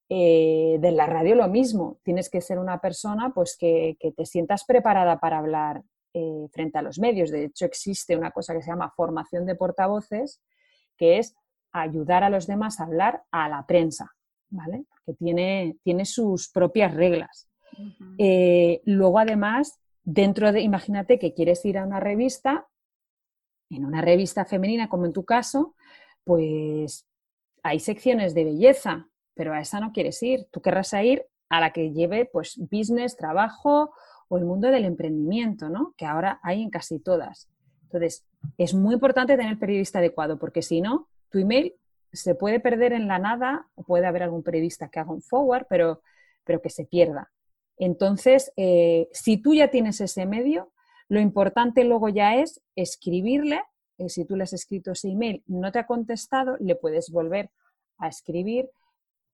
Eh, 0.09 0.79
de 0.81 0.93
la 0.93 1.07
radio 1.07 1.35
lo 1.35 1.49
mismo, 1.49 1.99
tienes 2.03 2.29
que 2.31 2.41
ser 2.41 2.59
una 2.59 2.81
persona 2.81 3.33
pues 3.35 3.57
que, 3.57 3.97
te 4.17 4.27
sientas 4.27 4.65
preparada 4.65 5.19
para 5.21 5.39
hablar 5.39 5.83
eh, 6.15 6.47
frente 6.53 6.79
a 6.79 6.83
los 6.83 6.99
medios. 6.99 7.31
De 7.31 7.45
hecho, 7.45 7.67
existe 7.67 8.17
una 8.17 8.31
cosa 8.31 8.55
que 8.55 8.63
se 8.63 8.71
llama 8.71 8.93
formación 8.97 9.47
de 9.47 9.55
portavoces, 9.55 10.43
que 10.97 11.19
es 11.19 11.35
ayudar 11.73 12.25
a 12.25 12.31
los 12.31 12.47
demás 12.47 12.81
a 12.81 12.85
hablar 12.85 13.23
a 13.31 13.49
la 13.49 13.67
prensa, 13.67 14.11
¿vale? 14.51 14.85
Que 15.05 15.15
tiene, 15.15 15.77
tiene 15.83 16.05
sus 16.05 16.51
propias 16.51 16.95
reglas. 16.95 17.49
Eh, 18.19 18.81
luego, 18.85 19.19
además, 19.19 19.81
dentro 20.05 20.53
de, 20.53 20.61
imagínate 20.61 21.19
que 21.19 21.35
quieres 21.35 21.65
ir 21.65 21.79
a 21.79 21.85
una 21.85 22.01
revista, 22.01 22.67
en 23.71 23.85
una 23.85 24.03
revista 24.03 24.45
femenina, 24.45 24.89
como 24.89 25.07
en 25.07 25.13
tu 25.13 25.25
caso, 25.25 25.75
pues 26.25 27.07
hay 27.63 27.81
secciones 27.81 28.35
de 28.35 28.45
belleza, 28.45 29.09
pero 29.35 29.55
a 29.55 29.61
esa 29.61 29.81
no 29.81 29.93
quieres 29.93 30.23
ir. 30.23 30.47
Tú 30.51 30.61
querrás 30.61 30.93
ir 30.95 31.27
a 31.49 31.61
la 31.61 31.73
que 31.73 31.93
lleve 31.93 32.27
pues 32.27 32.59
business, 32.59 33.17
trabajo 33.17 33.93
o 34.29 34.39
el 34.39 34.45
mundo 34.45 34.69
del 34.69 34.85
emprendimiento, 34.85 35.69
¿no? 35.69 35.95
Que 35.97 36.07
ahora 36.07 36.41
hay 36.43 36.63
en 36.63 36.71
casi 36.71 36.99
todas. 36.99 37.49
Entonces, 37.85 38.27
es 38.57 38.75
muy 38.75 38.95
importante 38.95 39.37
tener 39.37 39.59
periodista 39.59 39.99
adecuado, 39.99 40.39
porque 40.39 40.63
si 40.63 40.81
no, 40.81 41.09
tu 41.31 41.39
email 41.39 41.75
se 42.13 42.35
puede 42.35 42.61
perder 42.61 42.93
en 42.93 43.09
la 43.09 43.19
nada, 43.19 43.69
o 43.75 43.83
puede 43.83 44.07
haber 44.07 44.23
algún 44.23 44.43
periodista 44.43 44.89
que 44.89 45.01
haga 45.01 45.13
un 45.13 45.23
forward, 45.23 45.67
pero, 45.69 46.03
pero 46.45 46.61
que 46.61 46.71
se 46.71 46.85
pierda. 46.85 47.31
Entonces, 47.79 48.53
eh, 48.57 49.09
si 49.13 49.39
tú 49.39 49.55
ya 49.55 49.69
tienes 49.69 50.01
ese 50.01 50.27
medio, 50.27 50.73
lo 51.09 51.21
importante 51.21 51.85
luego 51.85 52.09
ya 52.09 52.37
es 52.37 52.61
escribirle, 52.77 53.61
eh, 53.99 54.09
si 54.09 54.25
tú 54.25 54.37
le 54.37 54.45
has 54.45 54.53
escrito 54.53 54.93
ese 54.93 55.09
email, 55.09 55.43
no 55.47 55.73
te 55.73 55.79
ha 55.79 55.87
contestado, 55.87 56.57
le 56.61 56.75
puedes 56.75 57.11
volver 57.11 57.51
a 57.99 58.09
escribir 58.09 58.71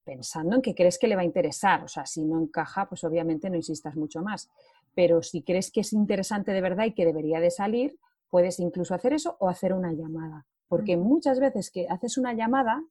pensando 0.05 0.57
en 0.57 0.63
que 0.63 0.75
crees 0.75 0.99
que 0.99 1.07
le 1.07 1.17
va 1.17 1.23
a 1.23 1.27
interesar. 1.27 1.85
O 1.85 1.89
sea, 1.89 2.07
si 2.07 2.25
no 2.25 2.41
encaja, 2.41 2.89
pues 2.89 3.05
obviamente 3.05 3.51
no 3.51 3.57
insistas 3.57 3.95
mucho 3.95 4.23
más. 4.23 4.49
Pero 4.95 5.23
si 5.23 5.43
crees 5.43 5.71
que 5.71 5.81
es 5.81 5.93
interesante 5.93 6.53
de 6.53 6.61
verdad 6.61 6.87
y 6.87 6.95
que 6.95 7.05
debería 7.05 7.41
de 7.41 7.51
salir, 7.51 7.99
puedes 8.31 8.59
incluso 8.59 8.95
hacer 8.95 9.13
eso 9.13 9.37
o 9.39 9.49
hacer 9.49 9.73
una 9.73 9.93
llamada. 9.93 10.47
Porque 10.67 10.97
muchas 10.97 11.41
veces 11.41 11.71
que 11.71 11.87
haces 11.89 12.19
una 12.19 12.33
llamada, 12.33 12.83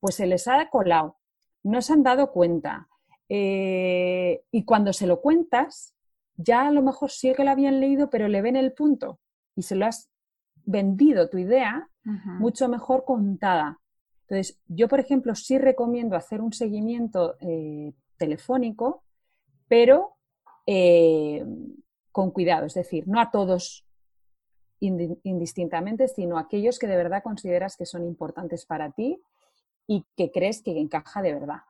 pues 0.00 0.14
se 0.14 0.26
les 0.26 0.46
ha 0.48 0.68
colado, 0.70 1.16
no 1.62 1.82
se 1.82 1.92
han 1.92 2.02
dado 2.02 2.30
cuenta. 2.32 2.88
Eh, 3.34 4.42
y 4.50 4.64
cuando 4.64 4.92
se 4.92 5.06
lo 5.06 5.22
cuentas, 5.22 5.94
ya 6.36 6.66
a 6.66 6.70
lo 6.70 6.82
mejor 6.82 7.10
sí 7.10 7.32
que 7.32 7.44
lo 7.44 7.50
habían 7.50 7.80
leído, 7.80 8.10
pero 8.10 8.28
le 8.28 8.42
ven 8.42 8.56
el 8.56 8.74
punto 8.74 9.20
y 9.56 9.62
se 9.62 9.74
lo 9.74 9.86
has 9.86 10.10
vendido 10.66 11.30
tu 11.30 11.38
idea 11.38 11.88
mucho 12.04 12.68
mejor 12.68 13.06
contada. 13.06 13.80
Entonces, 14.22 14.60
yo, 14.68 14.86
por 14.86 15.00
ejemplo, 15.00 15.34
sí 15.34 15.56
recomiendo 15.56 16.14
hacer 16.14 16.42
un 16.42 16.52
seguimiento 16.52 17.36
eh, 17.40 17.94
telefónico, 18.18 19.02
pero 19.66 20.16
eh, 20.66 21.42
con 22.10 22.32
cuidado, 22.32 22.66
es 22.66 22.74
decir, 22.74 23.08
no 23.08 23.18
a 23.18 23.30
todos 23.30 23.86
indistintamente, 24.78 26.06
sino 26.06 26.36
a 26.36 26.42
aquellos 26.42 26.78
que 26.78 26.86
de 26.86 26.96
verdad 26.96 27.22
consideras 27.22 27.78
que 27.78 27.86
son 27.86 28.04
importantes 28.04 28.66
para 28.66 28.90
ti 28.90 29.22
y 29.86 30.04
que 30.16 30.30
crees 30.30 30.60
que 30.60 30.78
encaja 30.78 31.22
de 31.22 31.32
verdad. 31.32 31.62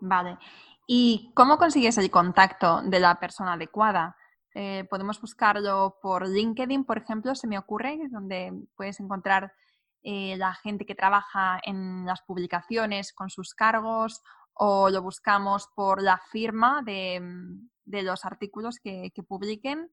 Vale. 0.00 0.38
¿Y 0.86 1.32
cómo 1.34 1.58
consigues 1.58 1.98
el 1.98 2.10
contacto 2.10 2.82
de 2.82 3.00
la 3.00 3.18
persona 3.18 3.54
adecuada? 3.54 4.16
Eh, 4.54 4.84
podemos 4.88 5.20
buscarlo 5.20 5.98
por 6.00 6.26
LinkedIn, 6.26 6.84
por 6.84 6.98
ejemplo, 6.98 7.34
se 7.34 7.46
me 7.46 7.58
ocurre, 7.58 7.98
donde 8.10 8.52
puedes 8.74 9.00
encontrar 9.00 9.52
eh, 10.02 10.36
la 10.38 10.54
gente 10.54 10.86
que 10.86 10.94
trabaja 10.94 11.60
en 11.62 12.06
las 12.06 12.22
publicaciones 12.22 13.12
con 13.12 13.28
sus 13.28 13.52
cargos 13.54 14.22
o 14.54 14.88
lo 14.88 15.02
buscamos 15.02 15.68
por 15.74 16.00
la 16.00 16.18
firma 16.30 16.80
de, 16.82 17.20
mm, 17.20 17.68
los 18.04 18.24
artículos 18.24 18.78
que, 18.78 19.12
publiquen. 19.28 19.90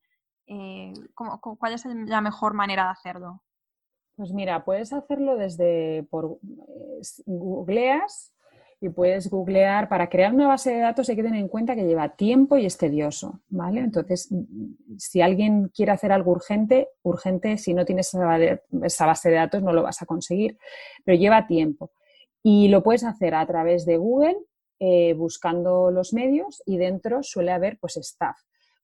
Eh, 0.47 0.93
¿Cuál 1.13 1.73
es 1.73 1.85
la 1.85 2.21
mejor 2.21 2.53
manera 2.53 2.83
de 2.85 2.89
hacerlo? 2.91 3.43
Pues 4.15 4.31
mira, 4.31 4.63
puedes 4.63 4.93
hacerlo 4.93 5.35
desde 5.35 6.07
por 6.09 6.37
googleas 7.25 8.33
y 8.83 8.89
puedes 8.89 9.29
googlear, 9.29 9.87
para 9.87 10.09
crear 10.09 10.33
una 10.33 10.45
base 10.45 10.73
de 10.73 10.81
datos 10.81 11.07
hay 11.07 11.15
que 11.15 11.23
tener 11.23 11.39
en 11.39 11.47
cuenta 11.47 11.73
que 11.73 11.85
lleva 11.85 12.17
tiempo 12.17 12.57
y 12.57 12.65
es 12.65 12.77
tedioso, 12.77 13.39
¿vale? 13.47 13.79
Entonces, 13.79 14.27
si 14.97 15.21
alguien 15.21 15.69
quiere 15.69 15.93
hacer 15.93 16.11
algo 16.11 16.31
urgente, 16.31 16.89
urgente, 17.01 17.57
si 17.57 17.73
no 17.73 17.85
tienes 17.85 18.13
esa 18.83 19.05
base 19.05 19.29
de 19.29 19.35
datos 19.35 19.63
no 19.63 19.71
lo 19.71 19.83
vas 19.83 20.01
a 20.01 20.05
conseguir, 20.05 20.57
pero 21.05 21.17
lleva 21.17 21.47
tiempo. 21.47 21.93
Y 22.43 22.67
lo 22.67 22.83
puedes 22.83 23.05
hacer 23.05 23.35
a 23.35 23.47
través 23.47 23.85
de 23.85 23.95
Google, 23.95 24.35
eh, 24.79 25.13
buscando 25.13 25.89
los 25.89 26.11
medios 26.11 26.61
y 26.65 26.75
dentro 26.75 27.23
suele 27.23 27.53
haber 27.53 27.77
pues 27.79 27.95
staff. 27.95 28.35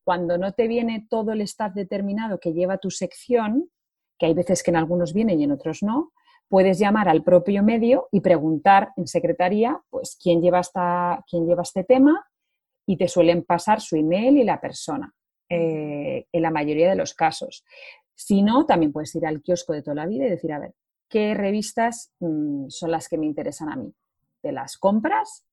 Cuando 0.06 0.38
no 0.38 0.54
te 0.54 0.70
viene 0.70 1.08
todo 1.10 1.34
el 1.34 1.42
staff 1.42 1.74
determinado 1.74 2.40
que 2.40 2.54
lleva 2.54 2.78
tu 2.78 2.90
sección, 2.90 3.70
que 4.18 4.28
hay 4.28 4.34
veces 4.34 4.64
que 4.64 4.72
en 4.72 4.78
algunos 4.78 5.14
vienen 5.14 5.42
y 5.42 5.44
en 5.44 5.52
otros 5.52 5.84
no, 5.84 6.14
puedes 6.50 6.80
llamar 6.80 7.08
al 7.08 7.24
propio 7.24 7.64
medio 7.64 8.10
y 8.12 8.22
preguntar 8.22 8.92
en 8.98 9.08
secretaría 9.08 9.80
pues, 9.90 10.18
quién, 10.22 10.42
lleva 10.42 10.60
esta, 10.60 11.24
quién 11.30 11.46
lleva 11.46 11.62
este 11.62 11.84
tema 11.84 12.26
y 12.86 12.98
te 12.98 13.08
suelen 13.08 13.44
pasar 13.44 13.80
su 13.82 13.96
email 13.96 14.38
y 14.38 14.44
la 14.44 14.60
persona, 14.60 15.14
eh, 15.48 16.26
en 16.32 16.42
la 16.42 16.50
mayoría 16.50 16.90
de 16.90 16.96
los 16.96 17.14
casos. 17.14 17.64
Si 18.16 18.42
no, 18.42 18.66
también 18.66 18.92
puedes 18.92 19.14
ir 19.16 19.28
al 19.28 19.42
kiosco 19.42 19.74
de 19.74 19.84
toda 19.84 19.96
la 19.96 20.08
vida 20.08 20.26
y 20.26 20.32
decir, 20.32 20.52
a 20.52 20.60
ver, 20.60 20.74
¿qué 21.08 21.36
revistas 21.36 22.12
mm, 22.20 22.68
son 22.70 22.92
las 22.92 23.08
que 23.08 23.20
me 23.20 23.28
interesan 23.28 23.70
a 23.70 23.76
mí? 23.76 23.94
¿De 24.42 24.52
las 24.52 24.78
compras? 24.78 25.46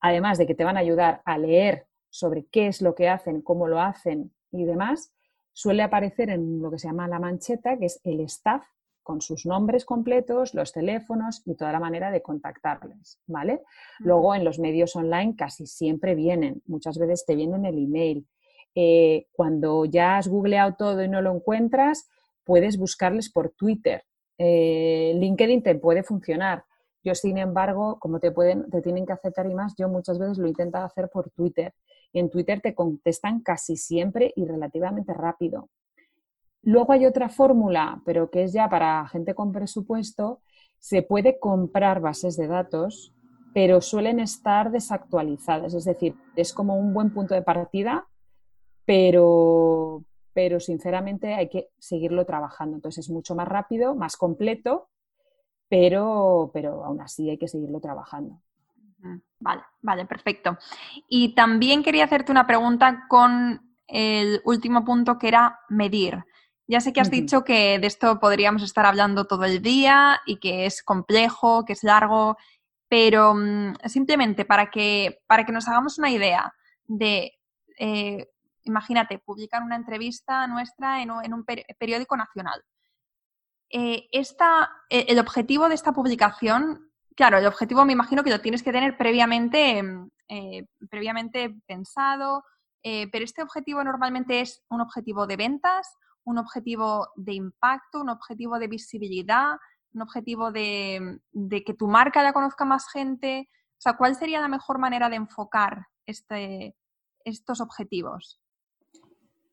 Además 0.00 0.36
de 0.36 0.46
que 0.46 0.56
te 0.56 0.64
van 0.64 0.76
a 0.76 0.80
ayudar 0.80 1.22
a 1.24 1.38
leer 1.38 1.86
sobre 2.10 2.46
qué 2.46 2.66
es 2.66 2.82
lo 2.82 2.96
que 2.96 3.08
hacen, 3.08 3.40
cómo 3.40 3.68
lo 3.68 3.80
hacen 3.80 4.34
y 4.50 4.64
demás, 4.64 5.12
suele 5.52 5.84
aparecer 5.84 6.30
en 6.30 6.60
lo 6.60 6.72
que 6.72 6.78
se 6.78 6.88
llama 6.88 7.06
la 7.06 7.20
mancheta, 7.20 7.78
que 7.78 7.86
es 7.86 8.00
el 8.02 8.20
staff 8.20 8.64
con 9.02 9.20
sus 9.20 9.46
nombres 9.46 9.84
completos, 9.84 10.54
los 10.54 10.72
teléfonos 10.72 11.42
y 11.46 11.54
toda 11.54 11.72
la 11.72 11.80
manera 11.80 12.10
de 12.10 12.22
contactarles, 12.22 13.20
¿vale? 13.26 13.62
Luego 13.98 14.34
en 14.34 14.44
los 14.44 14.58
medios 14.58 14.94
online 14.96 15.34
casi 15.36 15.66
siempre 15.66 16.14
vienen, 16.14 16.62
muchas 16.66 16.98
veces 16.98 17.24
te 17.26 17.34
vienen 17.34 17.64
el 17.64 17.78
email. 17.78 18.26
Eh, 18.74 19.26
cuando 19.32 19.84
ya 19.84 20.16
has 20.16 20.28
googleado 20.28 20.74
todo 20.78 21.02
y 21.02 21.08
no 21.08 21.22
lo 21.22 21.34
encuentras, 21.34 22.08
puedes 22.44 22.78
buscarles 22.78 23.30
por 23.30 23.50
Twitter. 23.50 24.04
Eh, 24.38 25.12
LinkedIn 25.16 25.62
te 25.62 25.74
puede 25.74 26.02
funcionar. 26.02 26.64
Yo, 27.02 27.14
sin 27.14 27.38
embargo, 27.38 27.98
como 27.98 28.20
te, 28.20 28.30
pueden, 28.30 28.70
te 28.70 28.82
tienen 28.82 29.06
que 29.06 29.12
aceptar 29.12 29.46
y 29.46 29.54
más, 29.54 29.74
yo 29.76 29.88
muchas 29.88 30.18
veces 30.18 30.38
lo 30.38 30.46
intento 30.46 30.78
hacer 30.78 31.08
por 31.08 31.30
Twitter. 31.30 31.74
Y 32.12 32.18
en 32.18 32.30
Twitter 32.30 32.60
te 32.60 32.74
contestan 32.74 33.40
casi 33.40 33.76
siempre 33.76 34.32
y 34.36 34.44
relativamente 34.44 35.14
rápido. 35.14 35.68
Luego 36.62 36.92
hay 36.92 37.06
otra 37.06 37.28
fórmula, 37.28 38.02
pero 38.04 38.30
que 38.30 38.44
es 38.44 38.52
ya 38.52 38.68
para 38.68 39.06
gente 39.08 39.34
con 39.34 39.52
presupuesto, 39.52 40.40
se 40.78 41.02
puede 41.02 41.38
comprar 41.38 42.00
bases 42.00 42.36
de 42.36 42.46
datos, 42.46 43.14
pero 43.52 43.80
suelen 43.80 44.20
estar 44.20 44.70
desactualizadas, 44.70 45.74
es 45.74 45.84
decir, 45.84 46.14
es 46.36 46.52
como 46.52 46.76
un 46.76 46.94
buen 46.94 47.12
punto 47.12 47.34
de 47.34 47.42
partida, 47.42 48.06
pero, 48.84 50.04
pero 50.32 50.60
sinceramente 50.60 51.34
hay 51.34 51.48
que 51.48 51.68
seguirlo 51.78 52.24
trabajando. 52.24 52.76
Entonces 52.76 53.06
es 53.06 53.10
mucho 53.10 53.34
más 53.34 53.48
rápido, 53.48 53.94
más 53.94 54.16
completo, 54.16 54.88
pero, 55.68 56.50
pero 56.52 56.84
aún 56.84 57.00
así 57.00 57.30
hay 57.30 57.38
que 57.38 57.48
seguirlo 57.48 57.80
trabajando. 57.80 58.40
Vale, 59.38 59.62
vale, 59.80 60.04
perfecto. 60.06 60.58
Y 61.08 61.34
también 61.34 61.82
quería 61.82 62.04
hacerte 62.04 62.32
una 62.32 62.46
pregunta 62.46 63.06
con 63.08 63.76
el 63.86 64.40
último 64.44 64.84
punto 64.84 65.18
que 65.18 65.28
era 65.28 65.60
medir. 65.68 66.24
Ya 66.70 66.80
sé 66.80 66.92
que 66.92 67.00
has 67.00 67.10
dicho 67.10 67.42
que 67.42 67.80
de 67.80 67.86
esto 67.88 68.20
podríamos 68.20 68.62
estar 68.62 68.86
hablando 68.86 69.24
todo 69.24 69.42
el 69.42 69.60
día 69.60 70.20
y 70.24 70.36
que 70.36 70.66
es 70.66 70.84
complejo, 70.84 71.64
que 71.64 71.72
es 71.72 71.82
largo, 71.82 72.36
pero 72.88 73.34
mm, 73.34 73.74
simplemente 73.86 74.44
para 74.44 74.70
que, 74.70 75.20
para 75.26 75.44
que 75.44 75.50
nos 75.50 75.66
hagamos 75.66 75.98
una 75.98 76.10
idea 76.10 76.54
de, 76.84 77.32
eh, 77.76 78.28
imagínate, 78.62 79.18
publicar 79.18 79.64
una 79.64 79.74
entrevista 79.74 80.46
nuestra 80.46 81.02
en 81.02 81.10
un, 81.10 81.44
periódico 81.76 82.16
nacional. 82.16 82.62
Eh, 83.68 84.06
esta, 84.12 84.70
e, 84.88 85.06
el 85.08 85.18
objetivo 85.18 85.68
de 85.68 85.74
esta 85.74 85.90
publicación, 85.92 86.88
claro, 87.16 87.38
el 87.38 87.46
objetivo 87.46 87.84
me 87.84 87.94
imagino 87.94 88.22
que 88.22 88.30
lo 88.30 88.40
tienes 88.40 88.62
que 88.62 88.70
tener 88.70 88.96
previamente, 88.96 89.82
mm, 89.82 90.10
eh, 90.28 90.66
previamente 90.88 91.52
pensado, 91.66 92.44
pero 92.80 93.24
este 93.24 93.42
objetivo 93.42 93.84
normalmente 93.84 94.40
es 94.40 94.62
un 94.70 94.80
objetivo 94.80 95.26
de 95.26 95.36
ventas, 95.36 95.98
un 96.24 96.38
objetivo 96.38 97.08
de 97.16 97.34
impacto, 97.34 98.00
un 98.00 98.10
objetivo 98.10 98.58
de 98.58 98.68
visibilidad, 98.68 99.56
un 99.94 100.02
objetivo 100.02 100.52
de, 100.52 101.20
que 101.66 101.74
tu 101.74 101.88
marca 101.88 102.22
la 102.22 102.32
conozca 102.32 102.64
más 102.64 102.90
gente? 102.90 103.48
O 103.72 103.80
sea, 103.80 103.96
¿cuál 103.96 104.14
sería 104.14 104.40
la 104.40 104.48
mejor 104.48 104.78
manera 104.78 105.08
de 105.08 105.16
enfocar 105.16 105.86
este, 106.06 106.76
estos 107.24 107.60
objetivos? 107.60 108.40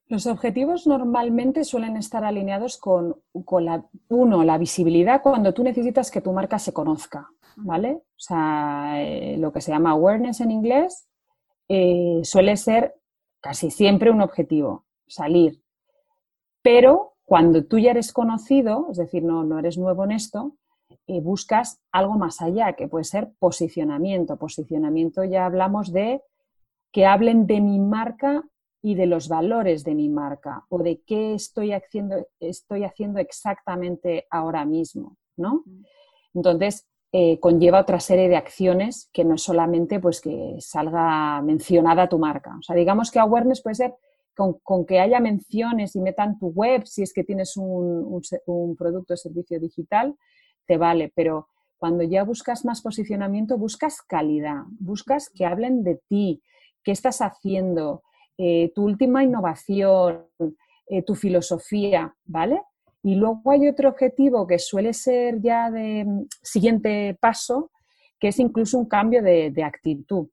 Los 0.09 0.25
objetivos 0.25 0.87
normalmente 0.87 1.65
suelen 1.65 1.97
estar 1.97 2.23
alineados 2.23 2.77
con, 2.77 3.21
la, 3.59 3.85
uno, 4.07 4.43
la 4.43 4.57
visibilidad 4.57 5.21
cuando 5.21 5.53
tú 5.53 5.63
necesitas 5.63 6.11
que 6.11 6.21
tu 6.21 6.31
marca 6.31 6.59
se 6.59 6.71
conozca, 6.71 7.29
¿vale? 7.57 8.03
O 8.05 8.19
sea, 8.19 8.93
eh, 9.01 9.35
lo 9.37 9.51
que 9.51 9.59
se 9.59 9.71
llama 9.71 9.91
awareness 9.91 10.39
en 10.39 10.51
inglés 10.51 11.09
eh, 11.67 12.21
suele 12.23 12.55
ser 12.55 12.95
casi 13.41 13.69
siempre 13.69 14.09
un 14.09 14.21
objetivo, 14.21 14.85
salir. 15.07 15.61
Pero 16.67 17.13
cuando 17.23 17.63
tú 17.63 17.79
ya 17.79 17.91
eres 17.91 18.11
conocido, 18.11 18.87
es 18.91 18.97
decir, 18.97 19.23
no, 19.23 19.45
no 19.45 19.57
eres 19.57 19.77
nuevo 19.77 20.03
en 20.03 20.11
esto, 20.11 20.57
eh, 21.07 21.21
buscas 21.21 21.79
algo 21.93 22.15
más 22.15 22.41
allá, 22.41 22.73
que 22.73 22.89
puede 22.89 23.05
ser 23.05 23.29
posicionamiento. 23.39 24.35
Posicionamiento 24.35 25.23
ya 25.23 25.45
hablamos 25.45 25.93
de 25.93 26.23
que 26.91 27.05
hablen 27.05 27.47
de 27.47 27.61
mi 27.61 27.79
marca 27.79 28.43
y 28.81 28.95
de 28.95 29.05
los 29.05 29.29
valores 29.29 29.85
de 29.85 29.95
mi 29.95 30.09
marca 30.09 30.65
o 30.67 30.83
de 30.83 30.99
qué 31.07 31.35
estoy 31.35 31.71
haciendo, 31.71 32.27
estoy 32.41 32.83
haciendo 32.83 33.19
exactamente 33.19 34.27
ahora 34.29 34.65
mismo, 34.65 35.15
¿no? 35.37 35.63
Entonces, 36.33 36.85
eh, 37.13 37.39
conlleva 37.39 37.79
otra 37.79 38.01
serie 38.01 38.27
de 38.27 38.35
acciones 38.35 39.09
que 39.13 39.23
no 39.23 39.35
es 39.35 39.41
solamente 39.41 40.01
pues, 40.01 40.19
que 40.19 40.57
salga 40.59 41.41
mencionada 41.43 42.09
tu 42.09 42.19
marca. 42.19 42.57
O 42.59 42.61
sea, 42.61 42.75
digamos 42.75 43.09
que 43.09 43.19
awareness 43.19 43.61
puede 43.61 43.75
ser 43.75 43.95
con, 44.37 44.85
que 44.85 44.99
haya 44.99 45.19
menciones 45.19 45.95
y 45.95 46.01
metan 46.01 46.37
tu 46.37 46.49
web, 46.49 46.85
si 46.85 47.01
es 47.01 47.11
que 47.11 47.23
tienes 47.23 47.57
un, 47.57 48.21
producto 48.77 49.15
o 49.15 49.17
servicio 49.17 49.59
digital, 49.59 50.15
te 50.67 50.77
vale, 50.77 51.11
pero 51.15 51.49
cuando 51.77 52.03
ya 52.03 52.23
buscas 52.23 52.63
más 52.63 52.81
posicionamiento, 52.81 53.57
buscas 53.57 54.01
calidad, 54.01 54.63
buscas 54.79 55.29
que 55.29 55.45
hablen 55.45 55.83
de 55.83 55.99
ti, 56.07 56.43
qué 56.83 56.91
estás 56.91 57.19
haciendo, 57.21 58.03
eh, 58.37 58.71
tu 58.75 58.83
última 58.83 59.23
innovación, 59.23 60.27
eh, 60.87 61.01
tu 61.01 61.15
filosofía, 61.15 62.15
¿vale? 62.25 62.61
Y 63.01 63.15
luego 63.15 63.51
hay 63.51 63.67
otro 63.67 63.89
objetivo 63.89 64.45
que 64.45 64.59
suele 64.59 64.93
ser 64.93 65.41
ya 65.41 65.71
de 65.71 66.05
mm, 66.05 66.27
siguiente 66.43 67.17
paso, 67.19 67.71
que 68.19 68.27
es 68.29 68.39
incluso 68.39 68.77
un 68.77 68.87
cambio 68.87 69.23
de, 69.23 69.49
de 69.49 69.63
actitud. 69.63 70.27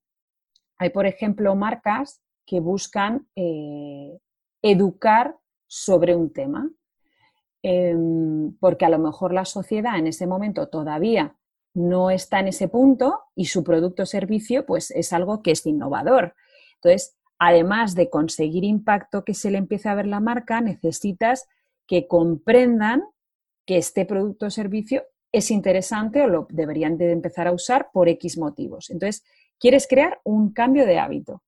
Hay, 0.78 0.90
por 0.90 1.07
ejemplo, 1.07 1.55
marcas 1.55 2.24
que 2.47 2.61
buscan 2.61 3.26
eh, 3.36 4.18
educar 4.62 5.36
sobre 5.66 6.14
un 6.14 6.32
tema, 6.32 6.70
em, 7.62 8.57
porque 8.59 8.84
a 8.84 8.88
lo 8.88 8.99
mejor 8.99 9.32
la 9.32 9.45
sociedad 9.45 9.99
en 9.99 10.07
ese 10.07 10.26
momento 10.26 10.68
todavía 10.68 11.36
no 11.74 12.11
está 12.11 12.40
en 12.40 12.49
ese 12.49 12.68
punto 12.68 13.20
y 13.34 13.47
su 13.47 13.64
producto 13.64 14.05
o 14.05 14.07
servicio 14.07 14.64
pues 14.64 14.90
es 14.92 15.12
algo 15.12 15.42
que 15.42 15.51
es 15.51 15.66
innovador. 15.66 16.34
Entonces, 16.76 17.16
además 17.38 17.95
de 17.95 18.11
conseguir 18.11 18.64
impacto 18.64 19.24
que 19.24 19.34
se 19.34 19.51
le 19.51 19.59
empiece 19.59 19.88
a 19.88 19.95
ver 19.95 20.07
la 20.07 20.20
marca, 20.20 20.61
necesitas 20.61 21.49
que 21.86 22.07
comprendan 22.07 23.03
que 23.66 23.78
este 23.78 24.05
producto 24.05 24.47
o 24.47 24.51
servicio 24.51 25.05
es 25.32 25.51
interesante 25.51 26.22
o 26.22 26.28
lo 26.28 26.47
deberían 26.51 26.97
de 26.97 27.11
empezar 27.11 27.49
a 27.49 27.53
usar 27.53 27.90
por 27.92 28.09
X 28.09 28.38
motivos. 28.38 28.90
Entonces, 28.90 29.24
quieres 29.59 29.88
crear 29.88 30.20
un 30.22 30.53
cambio 30.53 30.86
de 30.86 30.99
hábito. 30.99 31.42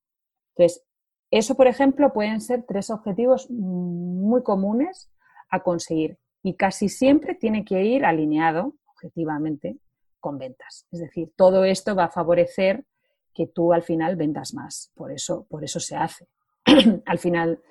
Entonces, 0.55 0.83
eso, 1.31 1.55
por 1.55 1.67
ejemplo, 1.67 2.13
pueden 2.13 2.41
ser 2.41 2.63
tres 2.67 2.89
objetivos 2.89 3.49
muy 3.49 4.43
comunes 4.43 5.11
a 5.49 5.61
conseguir 5.61 6.17
y 6.43 6.55
casi 6.55 6.87
siempre 6.89 7.35
tiene 7.35 7.65
que 7.65 7.83
ir 7.83 8.05
alineado, 8.05 8.73
objetivamente, 8.85 9.77
con 10.19 10.37
ventas. 10.37 10.87
Es 10.91 10.99
decir, 10.99 11.31
todo 11.35 11.65
esto 11.65 11.95
va 11.95 12.05
a 12.05 12.09
favorecer 12.09 12.85
que 13.33 13.47
tú 13.47 13.73
al 13.73 13.83
final 13.83 14.15
vendas 14.15 14.53
más. 14.53 14.91
Por 14.95 15.11
eso, 15.11 15.45
por 15.49 15.63
eso 15.63 15.79
se 15.79 15.95
hace. 15.95 16.27
al 17.05 17.19
final, 17.19 17.61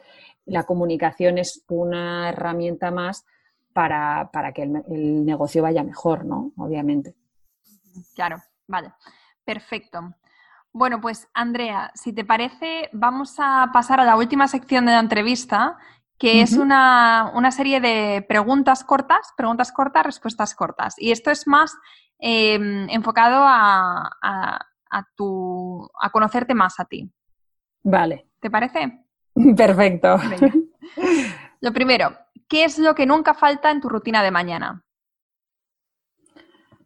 la 0.44 0.64
comunicación 0.64 1.38
es 1.38 1.64
una 1.68 2.28
herramienta 2.28 2.90
más 2.90 3.24
para, 3.72 4.30
que 4.54 4.62
el, 4.62 4.82
el, 4.88 5.24
negocio 5.24 5.62
vaya 5.62 5.82
mejor, 5.82 6.24
¿no? 6.24 6.52
Obviamente. 6.56 7.14
Claro, 8.14 8.36
vale. 8.66 8.92
Perfecto. 9.44 10.14
Bueno, 10.78 11.00
pues 11.00 11.26
Andrea, 11.32 11.90
si 11.94 12.12
te 12.12 12.22
parece, 12.22 12.90
vamos 12.92 13.36
a 13.38 13.70
pasar 13.72 13.98
a 13.98 14.04
la 14.04 14.14
última 14.14 14.46
sección 14.46 14.84
de 14.84 14.92
la 14.92 15.00
entrevista, 15.00 15.78
que 16.18 16.42
es 16.42 16.52
una, 16.52 17.32
serie 17.50 17.80
de 17.80 18.22
preguntas 18.28 18.84
cortas, 18.84 19.32
preguntas 19.38 19.72
cortas, 19.72 20.04
respuestas 20.04 20.54
cortas. 20.54 20.94
Y 20.98 21.12
esto 21.12 21.30
es 21.30 21.46
más 21.46 21.74
em, 22.18 22.90
enfocado 22.90 23.42
a, 23.42 24.60
tu, 25.16 25.88
a 25.98 26.10
conocerte 26.10 26.52
más 26.52 26.78
a 26.78 26.84
ti. 26.84 27.10
Vale. 27.82 28.28
¿Te 28.38 28.50
parece? 28.50 29.06
Perfecto. 29.56 30.18
Lo 31.62 31.72
primero, 31.72 32.18
¿qué 32.48 32.64
es 32.64 32.78
lo 32.78 32.94
que 32.94 33.06
nunca 33.06 33.32
falta 33.32 33.70
en 33.70 33.80
tu 33.80 33.88
rutina 33.88 34.22
de 34.22 34.30
mañana? 34.30 34.84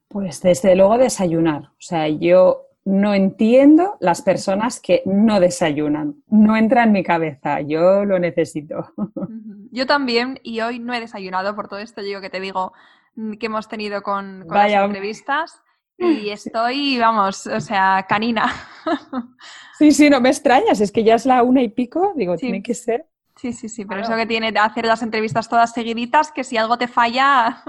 Pues 0.07 0.41
desde 0.43 0.77
luego 0.77 0.97
desayunar. 0.97 1.71
O 1.71 1.81
sea, 1.81 2.07
yo 2.07 2.70
no 2.91 3.15
entiendo 3.15 3.97
las 4.01 4.21
personas 4.21 4.81
que 4.81 5.03
no 5.07 5.39
desayunan. 5.39 6.17
No 6.29 6.57
entra 6.57 6.83
en 6.83 6.93
mi 6.93 7.05
cabeza. 7.05 7.61
Yo 7.61 8.05
lo 8.05 8.19
necesito. 8.19 8.93
Yo 9.71 9.87
también, 9.87 10.41
y 10.43 10.61
hoy 10.61 10.81
no 10.81 10.93
he 10.93 11.01
desayunado 11.01 11.55
por 11.55 11.69
todo 11.69 11.79
esto 11.79 12.03
digo 12.03 12.21
que 12.21 12.31
te 12.31 12.41
digo 12.41 12.73
mm, 13.15 13.35
que 13.35 13.47
hemos 13.47 13.69
tenido 13.69 14.03
con, 14.03 14.47
las 14.49 14.73
entrevistas. 14.73 15.63
Y 15.99 16.31
estoy, 16.31 16.99
vamos, 16.99 17.47
o 17.47 17.61
sea, 17.61 18.07
canina. 18.09 18.53
Sí, 19.79 19.93
sí, 19.93 20.11
no 20.11 20.21
me 20.21 20.29
extrañas, 20.29 20.79
es 20.83 20.93
que 20.93 21.03
ya 21.03 21.15
es 21.15 21.25
la 21.25 21.43
una 21.43 21.63
y 21.63 21.71
pico, 21.71 22.13
digo, 22.15 22.37
tiene 22.37 22.63
que 22.63 22.75
ser. 22.75 23.07
Sí, 23.37 23.55
sí, 23.55 23.71
sí, 23.71 23.87
pero 23.87 24.03
eso 24.03 24.15
que 24.15 24.27
tiene 24.27 24.53
hacer 24.61 24.85
las 24.85 25.01
entrevistas 25.01 25.49
todas 25.49 25.73
seguiditas, 25.73 26.31
que 26.33 26.45
si 26.45 26.59
algo 26.59 26.77
te 26.77 26.87
falla, 26.87 27.65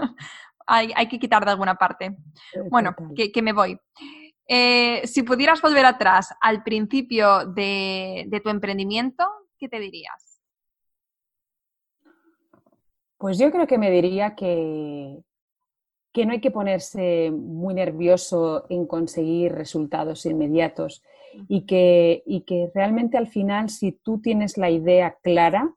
hay, 0.67 1.07
que 1.07 1.19
quitar 1.19 1.45
de 1.45 1.51
alguna 1.51 1.75
parte. 1.75 2.17
Bueno, 2.69 2.93
que 3.15 3.41
me 3.41 3.53
voy. 3.53 3.79
Eh, 4.53 5.07
si 5.07 5.23
pudieras 5.23 5.61
volver 5.61 5.85
atrás 5.85 6.35
al 6.41 6.61
principio 6.61 7.45
de, 7.45 8.27
tu 8.43 8.49
emprendimiento, 8.49 9.23
¿qué 9.57 9.69
te 9.69 9.79
dirías? 9.79 10.41
Pues 13.17 13.37
yo 13.37 13.49
creo 13.49 13.65
que 13.65 13.77
me 13.77 13.89
diría 13.89 14.35
que, 14.35 15.23
que 16.11 16.25
no 16.25 16.33
hay 16.33 16.41
que 16.41 16.51
ponerse 16.51 17.31
muy 17.31 17.73
nervioso 17.73 18.65
en 18.67 18.87
conseguir 18.87 19.53
resultados 19.53 20.25
inmediatos 20.25 21.01
y 21.47 21.61
que, 21.61 22.21
y 22.25 22.41
que 22.41 22.69
realmente 22.75 23.17
al 23.17 23.27
final 23.27 23.69
si 23.69 23.93
tú 23.93 24.19
tienes 24.19 24.57
la 24.57 24.69
idea 24.69 25.17
clara 25.23 25.73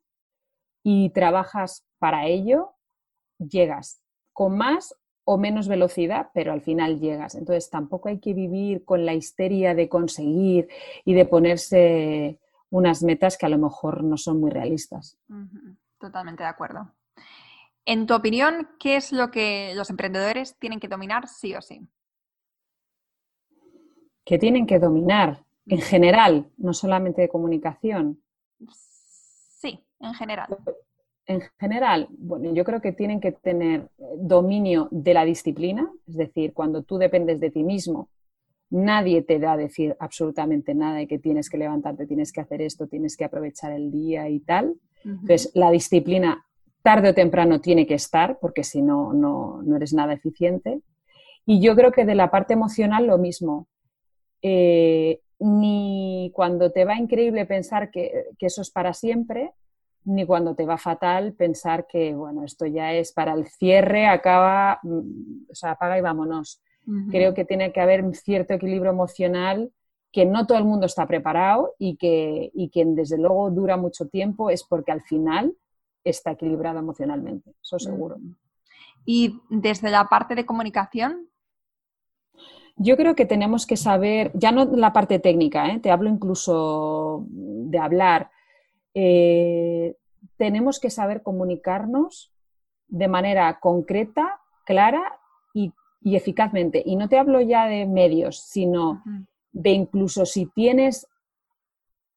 y 0.82 1.10
trabajas 1.10 1.86
para 2.00 2.26
ello, 2.26 2.74
llegas 3.38 4.02
con 4.32 4.58
más 4.58 4.96
o 5.24 5.38
menos 5.38 5.68
velocidad, 5.68 6.30
pero 6.34 6.52
al 6.52 6.60
final 6.60 7.00
llegas. 7.00 7.34
Entonces 7.34 7.70
tampoco 7.70 8.08
hay 8.08 8.18
que 8.18 8.34
vivir 8.34 8.84
con 8.84 9.06
la 9.06 9.14
histeria 9.14 9.74
de 9.74 9.88
conseguir 9.88 10.68
y 11.04 11.14
de 11.14 11.24
ponerse 11.24 12.38
unas 12.70 13.02
metas 13.02 13.38
que 13.38 13.46
a 13.46 13.48
lo 13.48 13.58
mejor 13.58 14.04
no 14.04 14.16
son 14.16 14.40
muy 14.40 14.50
realistas. 14.50 15.18
Totalmente 15.98 16.42
de 16.42 16.48
acuerdo. 16.48 16.92
En 17.86 18.06
tu 18.06 18.14
opinión, 18.14 18.68
¿qué 18.78 18.96
es 18.96 19.12
lo 19.12 19.30
que 19.30 19.72
los 19.74 19.90
emprendedores 19.90 20.56
tienen 20.58 20.80
que 20.80 20.88
dominar 20.88 21.28
sí 21.28 21.54
o 21.54 21.62
sí? 21.62 21.86
¿Qué 24.24 24.38
tienen 24.38 24.66
que 24.66 24.78
dominar? 24.78 25.44
En 25.66 25.80
general, 25.80 26.50
no 26.56 26.74
solamente 26.74 27.22
de 27.22 27.28
comunicación. 27.28 28.22
Sí, 28.68 29.84
en 30.00 30.14
general 30.14 30.56
en 31.26 31.40
general, 31.58 32.08
bueno, 32.10 32.52
yo 32.52 32.64
creo 32.64 32.80
que 32.80 32.92
tienen 32.92 33.20
que 33.20 33.32
tener 33.32 33.88
eh, 33.98 34.04
dominio 34.18 34.88
de 34.90 35.14
la 35.14 35.24
disciplina, 35.24 35.90
es 36.06 36.16
decir, 36.16 36.52
cuando 36.52 36.82
tú 36.82 36.98
dependes 36.98 37.40
de 37.40 37.50
ti 37.50 37.62
mismo, 37.62 38.08
nadie 38.70 39.22
te 39.22 39.38
da 39.38 39.52
a 39.52 39.56
decir 39.56 39.96
absolutamente 40.00 40.74
nada 40.74 41.00
y 41.00 41.06
que 41.06 41.18
tienes 41.18 41.48
que 41.48 41.58
levantarte, 41.58 42.06
tienes 42.06 42.32
que 42.32 42.40
hacer 42.40 42.60
esto, 42.60 42.86
tienes 42.88 43.16
que 43.16 43.24
aprovechar 43.24 43.72
el 43.72 43.90
día 43.90 44.28
y 44.28 44.40
tal. 44.40 44.74
Entonces, 45.04 45.50
la 45.54 45.70
disciplina 45.70 46.44
tarde 46.82 47.10
o 47.10 47.14
temprano 47.14 47.60
tiene 47.60 47.86
que 47.86 47.94
estar, 47.94 48.38
porque 48.40 48.64
si 48.64 48.82
no, 48.82 49.12
no, 49.12 49.62
eres 49.76 49.92
nada 49.92 50.14
eficiente. 50.14 50.80
Y 51.46 51.60
yo 51.60 51.76
creo 51.76 51.92
que 51.92 52.04
de 52.04 52.14
la 52.14 52.30
parte 52.30 52.54
emocional 52.54 53.06
lo 53.06 53.18
mismo. 53.18 53.68
Eh, 54.42 55.20
ni 55.38 56.30
cuando 56.34 56.70
te 56.70 56.84
va 56.84 56.96
increíble 56.96 57.46
pensar 57.46 57.90
que, 57.90 58.26
eso 58.38 58.62
es 58.62 58.70
para 58.70 58.92
siempre, 58.92 59.52
ni 60.04 60.26
cuando 60.26 60.54
te 60.54 60.66
va 60.66 60.76
fatal 60.76 61.32
pensar 61.32 61.86
que, 61.86 62.14
bueno, 62.14 62.44
esto 62.44 62.66
ya 62.66 62.92
es 62.92 63.12
para 63.12 63.32
el 63.34 63.46
cierre, 63.46 64.06
acaba, 64.06 64.78
mm, 64.82 65.50
o 65.50 65.54
sea, 65.54 65.72
apaga 65.72 65.98
y 65.98 66.02
vámonos. 66.02 66.60
Creo 67.10 67.32
que 67.32 67.46
tiene 67.46 67.72
que 67.72 67.80
haber 67.80 68.04
un 68.04 68.12
cierto 68.12 68.52
equilibrio 68.52 68.90
emocional 68.90 69.72
que 70.12 70.26
no 70.26 70.46
todo 70.46 70.58
el 70.58 70.64
mundo 70.64 70.84
está 70.84 71.06
preparado 71.06 71.74
y 71.78 71.96
que, 71.96 72.50
y 72.52 72.68
que 72.68 72.84
desde 72.84 73.16
luego 73.16 73.50
dura 73.50 73.78
mucho 73.78 74.06
tiempo 74.06 74.50
es 74.50 74.62
porque 74.64 74.92
al 74.92 75.00
final 75.00 75.56
está 76.04 76.32
equilibrado 76.32 76.78
emocionalmente, 76.78 77.54
eso 77.62 77.78
seguro. 77.78 78.18
Y 79.06 79.40
desde 79.48 79.90
la 79.90 80.04
parte 80.04 80.34
de 80.34 80.44
comunicación, 80.44 81.28
yo 82.76 82.96
creo 82.96 83.14
que 83.14 83.26
tenemos 83.26 83.66
que 83.66 83.76
saber, 83.76 84.30
ya 84.34 84.52
no 84.52 84.64
la 84.66 84.92
parte 84.92 85.18
técnica, 85.18 85.68
¿eh? 85.68 85.80
te 85.80 85.90
hablo 85.90 86.10
incluso 86.10 87.26
de 87.28 87.78
hablar, 87.78 88.30
eh, 88.94 89.96
tenemos 90.36 90.80
que 90.80 90.90
saber 90.90 91.22
comunicarnos 91.22 92.32
de 92.88 93.08
manera 93.08 93.58
concreta, 93.60 94.40
clara 94.64 95.20
y, 95.52 95.72
eficazmente. 96.04 96.82
Y 96.84 96.96
no 96.96 97.08
te 97.08 97.18
hablo 97.18 97.40
ya 97.40 97.66
de 97.66 97.86
medios, 97.86 98.40
sino 98.40 99.02
de 99.52 99.70
incluso 99.70 100.26
si 100.26 100.46
tienes 100.46 101.06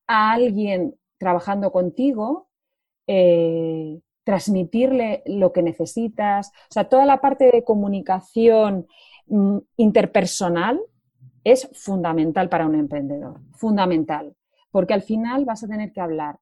a 0.08 0.32
alguien 0.32 0.96
trabajando 1.18 1.72
contigo, 1.72 2.48
eh, 3.08 4.00
transmitirle 4.24 5.24
lo 5.26 5.54
que 5.54 5.64
necesitas. 5.64 6.50
O 6.70 6.72
sea, 6.74 6.90
toda 6.90 7.06
la 7.06 7.22
parte 7.22 7.50
de 7.52 7.64
comunicación 7.64 8.88
Mm, 9.28 9.58
interpersonal 9.76 10.80
es 11.44 11.70
fundamental 11.74 12.48
para 12.48 12.66
un 12.66 12.76
emprendedor, 12.76 13.42
fundamental, 13.52 14.36
porque 14.72 14.94
al 14.94 15.02
final 15.02 15.44
vas 15.44 15.64
a 15.64 15.68
tener 15.68 15.92
que 15.92 16.00
hablar, 16.00 16.40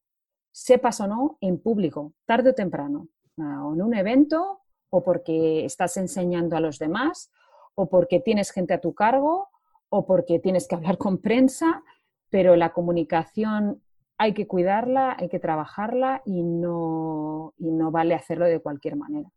sepas 0.55 1.01
o 1.01 1.07
no, 1.07 1.37
en 1.41 1.59
público, 1.59 2.13
tarde 2.25 2.51
o 2.51 2.53
temprano, 2.53 3.09
o 3.37 3.73
en 3.73 3.81
un 3.81 3.93
evento, 3.93 4.61
o 4.89 5.03
porque 5.03 5.65
estás 5.65 5.97
enseñando 5.97 6.55
a 6.55 6.61
los 6.61 6.79
demás, 6.79 7.29
o 7.75 7.89
porque 7.89 8.21
tienes 8.21 8.51
gente 8.51 8.73
a 8.73 8.79
tu 8.79 8.93
cargo, 8.93 9.49
o 9.89 10.05
porque 10.05 10.39
tienes 10.39 10.65
que 10.65 10.75
hablar 10.75 10.97
con 10.97 11.17
prensa, 11.17 11.83
pero 12.29 12.55
la 12.55 12.71
comunicación 12.71 13.81
hay 14.17 14.33
que 14.33 14.47
cuidarla, 14.47 15.17
hay 15.19 15.27
que 15.27 15.39
trabajarla 15.39 16.21
y 16.23 16.41
no, 16.41 17.53
y 17.57 17.71
no 17.71 17.91
vale 17.91 18.15
hacerlo 18.15 18.45
de 18.45 18.61
cualquier 18.61 18.95
manera. 18.95 19.29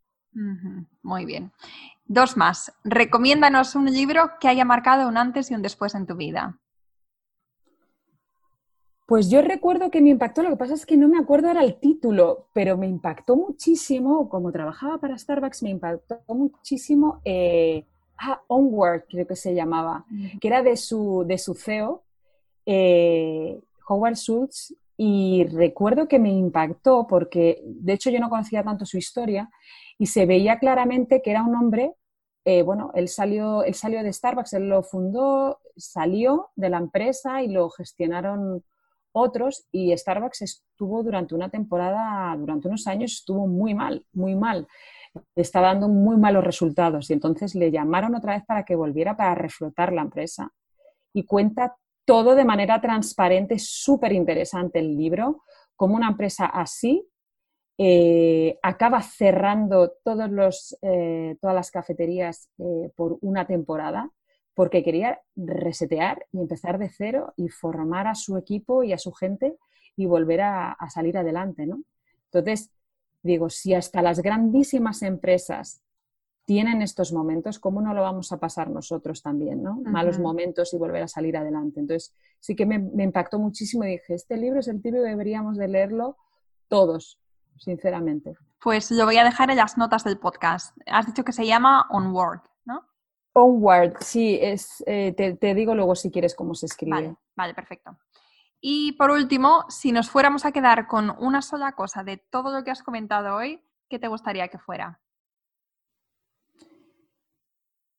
Muy 1.02 1.24
bien. 1.24 1.50
Dos 2.04 2.36
más. 2.36 2.72
Recomiéndanos 2.84 3.74
un 3.74 3.86
libro 3.86 4.38
que 4.38 4.46
haya 4.46 4.64
marcado 4.64 5.08
un 5.08 5.16
antes 5.16 5.50
y 5.50 5.54
un 5.54 5.62
después 5.62 5.96
en 5.96 6.06
tu 6.06 6.14
vida. 6.14 6.60
Pues 9.08 9.30
yo 9.30 9.40
recuerdo 9.40 9.90
que 9.90 10.02
me 10.02 10.10
impactó, 10.10 10.42
lo 10.42 10.50
que 10.50 10.56
pasa 10.56 10.74
es 10.74 10.84
que 10.84 10.98
no 10.98 11.08
me 11.08 11.16
acuerdo 11.16 11.48
ahora 11.48 11.64
el 11.64 11.76
título, 11.76 12.48
pero 12.52 12.76
me 12.76 12.86
impactó 12.86 13.36
muchísimo, 13.36 14.28
como 14.28 14.52
trabajaba 14.52 14.98
para 14.98 15.16
Starbucks, 15.16 15.62
me 15.62 15.70
impactó 15.70 16.20
muchísimo 16.28 17.22
eh, 17.24 17.86
ah, 18.18 18.42
Onward, 18.48 19.04
creo 19.08 19.26
que 19.26 19.34
se 19.34 19.54
llamaba, 19.54 20.04
que 20.38 20.48
era 20.48 20.62
de 20.62 20.76
su, 20.76 21.24
de 21.26 21.38
su 21.38 21.54
CEO, 21.54 22.02
eh, 22.66 23.58
Howard 23.88 24.16
Schultz, 24.16 24.74
y 24.98 25.46
recuerdo 25.54 26.06
que 26.06 26.18
me 26.18 26.30
impactó 26.30 27.06
porque, 27.06 27.62
de 27.64 27.94
hecho, 27.94 28.10
yo 28.10 28.20
no 28.20 28.28
conocía 28.28 28.62
tanto 28.62 28.84
su 28.84 28.98
historia 28.98 29.48
y 29.96 30.04
se 30.04 30.26
veía 30.26 30.58
claramente 30.58 31.22
que 31.22 31.30
era 31.30 31.44
un 31.44 31.56
hombre, 31.56 31.94
eh, 32.44 32.60
bueno, 32.60 32.90
él 32.94 33.08
salió, 33.08 33.62
él 33.62 33.72
salió 33.72 34.02
de 34.02 34.12
Starbucks, 34.12 34.52
él 34.52 34.68
lo 34.68 34.82
fundó, 34.82 35.60
salió 35.78 36.50
de 36.56 36.68
la 36.68 36.76
empresa 36.76 37.42
y 37.42 37.48
lo 37.48 37.70
gestionaron 37.70 38.62
otros 39.12 39.66
y 39.72 39.96
Starbucks 39.96 40.42
estuvo 40.42 41.02
durante 41.02 41.34
una 41.34 41.48
temporada, 41.48 42.36
durante 42.36 42.68
unos 42.68 42.86
años, 42.86 43.12
estuvo 43.12 43.46
muy 43.46 43.74
mal, 43.74 44.04
muy 44.12 44.34
mal. 44.34 44.66
Estaba 45.34 45.68
dando 45.68 45.88
muy 45.88 46.16
malos 46.16 46.44
resultados 46.44 47.10
y 47.10 47.14
entonces 47.14 47.54
le 47.54 47.70
llamaron 47.70 48.14
otra 48.14 48.34
vez 48.34 48.44
para 48.46 48.64
que 48.64 48.76
volviera 48.76 49.16
para 49.16 49.34
reflotar 49.34 49.92
la 49.92 50.02
empresa. 50.02 50.52
Y 51.12 51.24
cuenta 51.24 51.76
todo 52.04 52.34
de 52.34 52.44
manera 52.44 52.80
transparente, 52.80 53.58
súper 53.58 54.12
interesante 54.12 54.78
el 54.78 54.96
libro, 54.96 55.42
como 55.76 55.96
una 55.96 56.08
empresa 56.08 56.46
así 56.46 57.08
eh, 57.80 58.58
acaba 58.60 59.00
cerrando 59.02 59.92
todos 60.02 60.28
los, 60.28 60.76
eh, 60.82 61.36
todas 61.40 61.54
las 61.54 61.70
cafeterías 61.70 62.50
eh, 62.58 62.90
por 62.96 63.18
una 63.20 63.46
temporada 63.46 64.10
porque 64.58 64.82
quería 64.82 65.20
resetear 65.36 66.26
y 66.32 66.40
empezar 66.40 66.80
de 66.80 66.88
cero 66.88 67.32
y 67.36 67.48
formar 67.48 68.08
a 68.08 68.16
su 68.16 68.36
equipo 68.36 68.82
y 68.82 68.92
a 68.92 68.98
su 68.98 69.12
gente 69.12 69.56
y 69.94 70.06
volver 70.06 70.40
a, 70.40 70.76
salir 70.92 71.16
adelante, 71.16 71.64
¿no? 71.64 71.84
Entonces, 72.24 72.72
digo, 73.22 73.50
si 73.50 73.74
hasta 73.74 74.02
las 74.02 74.20
grandísimas 74.20 75.02
empresas 75.02 75.80
tienen 76.44 76.82
estos 76.82 77.12
momentos, 77.12 77.60
¿cómo 77.60 77.80
no 77.80 77.94
lo 77.94 78.02
vamos 78.02 78.32
a 78.32 78.40
pasar 78.40 78.68
nosotros 78.68 79.22
también, 79.22 79.62
¿no? 79.62 79.80
Malos 79.84 80.18
momentos 80.18 80.74
y 80.74 80.76
volver 80.76 81.04
a 81.04 81.08
salir 81.08 81.36
adelante. 81.36 81.78
Entonces, 81.78 82.12
sí 82.40 82.56
que 82.56 82.66
me, 82.66 82.80
me 82.80 83.04
impactó 83.04 83.38
muchísimo 83.38 83.84
y 83.84 83.90
dije, 83.90 84.14
este 84.14 84.36
libro 84.36 84.58
es 84.58 84.66
el 84.66 84.80
libro 84.82 85.04
que 85.04 85.10
deberíamos 85.10 85.56
de 85.56 85.68
leerlo 85.68 86.16
todos, 86.66 87.20
sinceramente. 87.58 88.34
Pues 88.60 88.90
lo 88.90 89.04
voy 89.04 89.18
a 89.18 89.24
dejar 89.24 89.52
en 89.52 89.58
las 89.58 89.78
notas 89.78 90.02
del 90.02 90.18
podcast. 90.18 90.76
Has 90.86 91.06
dicho 91.06 91.22
que 91.22 91.32
se 91.32 91.46
llama 91.46 91.86
Onward. 91.90 92.47
Onward, 93.32 93.98
sí, 94.00 94.38
es, 94.40 94.82
eh, 94.86 95.12
te, 95.12 95.54
digo 95.54 95.74
luego 95.74 95.94
si 95.94 96.10
quieres 96.10 96.34
cómo 96.34 96.54
se 96.54 96.66
escribe. 96.66 97.16
Vale, 97.36 97.54
perfecto. 97.54 97.96
Y 98.60 98.92
por 98.92 99.10
último, 99.10 99.64
si 99.68 99.92
nos 99.92 100.10
fuéramos 100.10 100.44
a 100.44 100.52
quedar 100.52 100.88
con 100.88 101.14
una 101.18 101.42
sola 101.42 101.72
cosa 101.72 102.02
de 102.02 102.16
todo 102.16 102.52
lo 102.52 102.64
que 102.64 102.70
has 102.70 102.82
comentado 102.82 103.36
hoy, 103.36 103.62
¿qué 103.88 103.98
te 103.98 104.08
gustaría 104.08 104.48
que 104.48 104.58
fuera? 104.58 105.00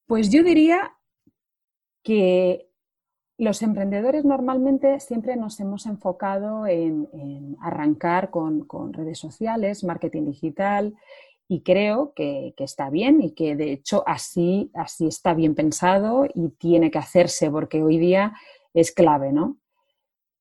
Pues 0.06 0.30
yo 0.30 0.44
diría 0.44 0.98
que 2.04 2.70
los 3.40 3.62
emprendedores 3.62 4.26
normalmente 4.26 5.00
siempre 5.00 5.38
nos 5.38 5.60
hemos 5.62 5.86
enfocado 5.86 6.68
en, 6.68 7.56
arrancar 7.62 8.30
con, 8.32 8.68
redes 8.92 9.18
sociales, 9.18 9.86
marketing 9.86 10.26
digital, 10.26 10.94
y 11.50 11.64
creo 11.64 12.14
que, 12.16 12.54
está 12.58 12.90
bien 12.90 13.22
y 13.22 13.32
que 13.32 13.58
de 13.58 13.74
hecho 13.74 14.04
así, 14.08 14.72
así 14.74 15.08
está 15.08 15.34
bien 15.34 15.56
pensado 15.56 16.26
y 16.34 16.50
tiene 16.50 16.92
que 16.92 17.00
hacerse 17.00 17.50
porque 17.52 17.84
hoy 17.84 17.98
día 17.98 18.34
es 18.74 18.94
clave, 18.94 19.34
¿no? 19.34 19.58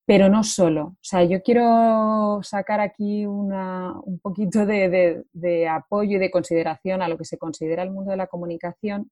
Pero 0.05 0.29
no 0.29 0.45
solo. 0.45 0.83
O 0.85 0.99
sea, 1.03 1.25
yo 1.25 1.43
quiero 1.43 2.41
sacar 2.43 2.81
aquí 2.81 3.27
un 3.27 4.21
poquito 4.23 4.67
de, 4.67 5.25
de 5.33 5.69
apoyo 5.69 6.17
y 6.17 6.21
de 6.21 6.31
consideración 6.31 7.03
a 7.03 7.09
lo 7.09 7.19
que 7.19 7.25
se 7.25 7.39
considera 7.39 7.83
el 7.83 7.91
mundo 7.91 8.11
de 8.11 8.17
la 8.19 8.27
comunicación 8.27 9.11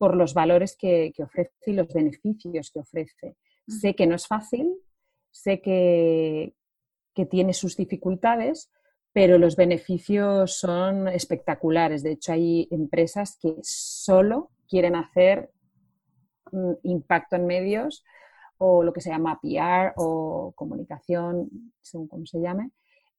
por 0.00 0.16
los 0.16 0.32
valores 0.34 0.76
que, 0.76 1.12
ofrece 1.22 1.52
y 1.66 1.74
los 1.74 1.86
beneficios 1.92 2.70
que 2.72 2.80
ofrece. 2.80 3.36
Sé 3.68 3.94
que 3.94 4.06
no 4.06 4.16
es 4.16 4.26
fácil, 4.26 4.74
sé 5.30 5.60
que, 5.60 6.54
tiene 7.30 7.52
sus 7.52 7.76
dificultades, 7.76 8.70
pero 9.12 9.38
los 9.38 9.56
beneficios 9.56 10.58
son 10.58 11.08
espectaculares. 11.08 12.02
De 12.02 12.12
hecho, 12.12 12.32
hay 12.32 12.68
empresas 12.70 13.36
que 13.40 13.56
solo 13.62 14.50
quieren 14.68 14.94
hacer 14.94 15.50
mm, 16.52 16.72
impacto 16.84 17.36
en 17.36 17.46
medios 17.46 18.04
o 18.58 18.82
lo 18.82 18.92
que 18.92 19.00
se 19.00 19.10
llama 19.10 19.40
PR 19.40 19.94
o 19.96 20.52
comunicación, 20.54 21.72
según 21.80 22.08
cómo 22.08 22.26
se 22.26 22.40
llame, 22.40 22.70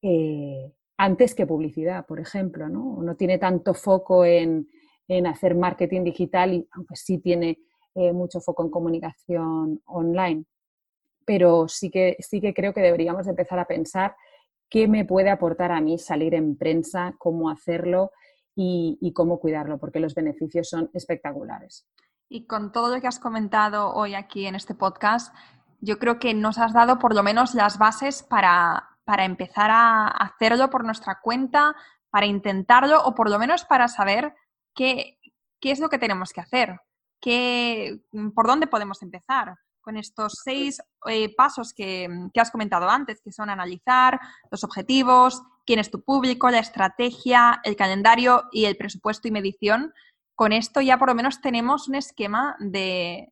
eh, 0.01 0.71
antes 0.97 1.33
que 1.33 1.47
publicidad, 1.47 2.05
por 2.05 2.19
ejemplo. 2.19 2.69
¿no? 2.69 3.15
tiene 3.15 3.39
tanto 3.39 3.73
foco 3.73 4.23
en, 4.23 4.67
en 5.07 5.27
hacer 5.27 5.55
marketing 5.55 6.03
digital, 6.03 6.53
y, 6.53 6.67
aunque 6.73 6.95
sí 6.95 7.17
tiene 7.17 7.57
eh, 7.95 8.13
mucho 8.13 8.39
foco 8.39 8.63
en 8.63 8.69
comunicación 8.69 9.81
online. 9.85 10.45
Pero 11.25 11.67
sí 11.67 11.89
que, 11.89 12.17
sí 12.19 12.39
que 12.39 12.53
creo 12.53 12.73
que 12.73 12.81
deberíamos 12.81 13.27
empezar 13.27 13.59
a 13.59 13.65
pensar 13.65 14.15
qué 14.71 14.87
me 14.87 15.05
puede 15.05 15.29
aportar 15.29 15.71
a 15.71 15.81
mí 15.81 15.99
salir 15.99 16.33
en 16.33 16.57
prensa, 16.57 17.13
cómo 17.19 17.49
hacerlo 17.49 18.11
y, 18.55 19.11
cómo 19.13 19.39
cuidarlo, 19.39 19.77
porque 19.77 19.99
los 19.99 20.15
beneficios 20.15 20.69
son 20.69 20.89
espectaculares. 20.93 21.87
Y 22.29 22.47
con 22.47 22.71
todo 22.71 22.95
lo 22.95 23.01
que 23.01 23.07
has 23.07 23.19
comentado 23.19 23.93
hoy 23.93 24.15
aquí 24.15 24.47
en 24.47 24.55
este 24.55 24.73
podcast, 24.73 25.35
yo 25.81 25.99
creo 25.99 26.19
que 26.19 26.33
nos 26.33 26.57
has 26.57 26.73
dado 26.73 26.99
por 26.99 27.13
lo 27.13 27.21
menos 27.21 27.53
las 27.53 27.77
bases 27.77 28.23
para, 28.23 28.87
para 29.03 29.25
empezar 29.25 29.69
a 29.71 30.07
hacerlo 30.07 30.69
por 30.69 30.85
nuestra 30.85 31.19
cuenta, 31.21 31.75
para 32.09 32.25
intentarlo 32.25 33.03
o 33.03 33.13
por 33.13 33.29
lo 33.29 33.39
menos 33.39 33.65
para 33.65 33.89
saber 33.89 34.33
¿qué, 34.73 35.17
es 35.61 35.79
lo 35.79 35.89
que 35.89 35.97
tenemos 35.97 36.31
que 36.31 36.41
hacer? 36.41 36.79
¿Qué, 37.19 38.01
¿Por 38.33 38.47
dónde 38.47 38.67
podemos 38.67 39.01
empezar? 39.01 39.55
Con 39.81 39.97
estos 39.97 40.39
seis 40.43 40.81
eh, 41.07 41.33
pasos 41.35 41.73
que, 41.73 42.07
has 42.35 42.51
comentado 42.51 42.89
antes, 42.89 43.21
que 43.21 43.31
son 43.31 43.49
analizar 43.49 44.19
los 44.49 44.63
objetivos, 44.63 45.41
quién 45.65 45.79
es 45.79 45.91
tu 45.91 46.03
público, 46.03 46.49
la 46.49 46.59
estrategia, 46.59 47.59
el 47.63 47.75
calendario 47.75 48.43
y 48.51 48.65
el 48.65 48.77
presupuesto 48.77 49.27
y 49.27 49.31
medición, 49.31 49.93
con 50.35 50.53
esto 50.53 50.81
ya 50.81 50.97
por 50.97 51.09
lo 51.09 51.15
menos 51.15 51.41
tenemos 51.41 51.87
un 51.87 51.95
esquema 51.95 52.55
de, 52.59 53.31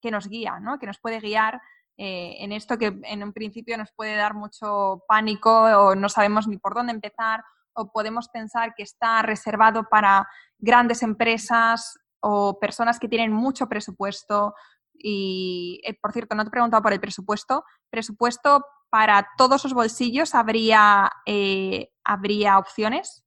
que 0.00 0.10
nos 0.10 0.28
guía, 0.28 0.60
¿no? 0.60 0.78
que 0.78 0.86
nos 0.86 0.98
puede 0.98 1.20
guiar 1.20 1.60
eh, 1.96 2.36
en 2.42 2.52
esto 2.52 2.78
que 2.78 2.98
en 3.02 3.22
un 3.22 3.32
principio 3.32 3.76
nos 3.76 3.92
puede 3.92 4.16
dar 4.16 4.34
mucho 4.34 5.04
pánico 5.06 5.64
o 5.64 5.94
no 5.94 6.08
sabemos 6.08 6.48
ni 6.48 6.56
por 6.56 6.74
dónde 6.74 6.92
empezar 6.92 7.44
o 7.74 7.92
podemos 7.92 8.28
pensar 8.28 8.74
que 8.74 8.82
está 8.82 9.22
reservado 9.22 9.84
para 9.88 10.26
grandes 10.58 11.02
empresas 11.02 11.98
o 12.20 12.58
personas 12.58 12.98
que 12.98 13.08
tienen 13.08 13.32
mucho 13.32 13.68
presupuesto. 13.68 14.54
Y, 15.02 15.80
eh, 15.84 15.96
por 16.00 16.12
cierto, 16.12 16.34
no 16.34 16.44
te 16.44 16.48
he 16.48 16.50
preguntado 16.50 16.82
por 16.82 16.92
el 16.92 17.00
presupuesto. 17.00 17.64
¿Presupuesto 17.88 18.64
para 18.90 19.26
todos 19.36 19.64
los 19.64 19.72
bolsillos 19.72 20.34
habría, 20.34 21.10
eh, 21.26 21.90
habría 22.04 22.58
opciones? 22.58 23.24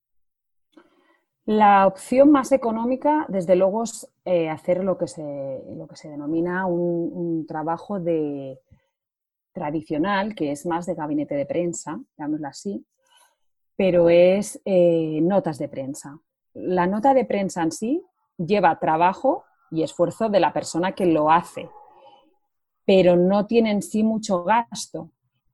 La 1.46 1.88
opción 1.88 2.32
más 2.32 2.52
económica, 2.52 3.26
desde 3.28 3.56
luego, 3.56 3.84
es 3.84 4.10
eh, 4.24 4.50
hacer 4.50 4.84
lo 4.84 4.98
que, 4.98 5.08
se, 5.08 5.64
lo 5.76 5.88
que 5.88 5.96
se 5.96 6.10
denomina 6.10 6.66
un, 6.68 7.46
trabajo 7.48 8.00
de, 8.00 8.60
tradicional, 9.52 10.36
que 10.36 10.52
es 10.52 10.66
más 10.66 10.86
de 10.86 10.96
gabinete 10.96 11.36
de 11.36 11.46
prensa, 11.46 12.00
llamémoslo 12.18 12.48
así, 12.48 12.86
pero 13.76 14.10
es 14.10 14.62
notas 14.66 15.58
de 15.58 15.68
prensa. 15.68 16.18
La 16.54 16.88
nota 16.88 17.14
de 17.14 17.26
prensa 17.26 17.64
en 17.64 17.72
sí 17.72 18.06
lleva 18.38 18.80
trabajo 18.80 19.44
y 19.72 19.84
esfuerzo 19.84 20.30
de 20.30 20.40
la 20.40 20.54
persona 20.54 20.94
que 20.94 21.06
lo 21.06 21.32
hace, 21.32 21.70
pero 22.86 23.16
no 23.16 23.46
tiene 23.46 23.72
en 23.72 23.82
sí 23.82 24.04
mucho 24.04 24.44
gasto. 24.44 25.12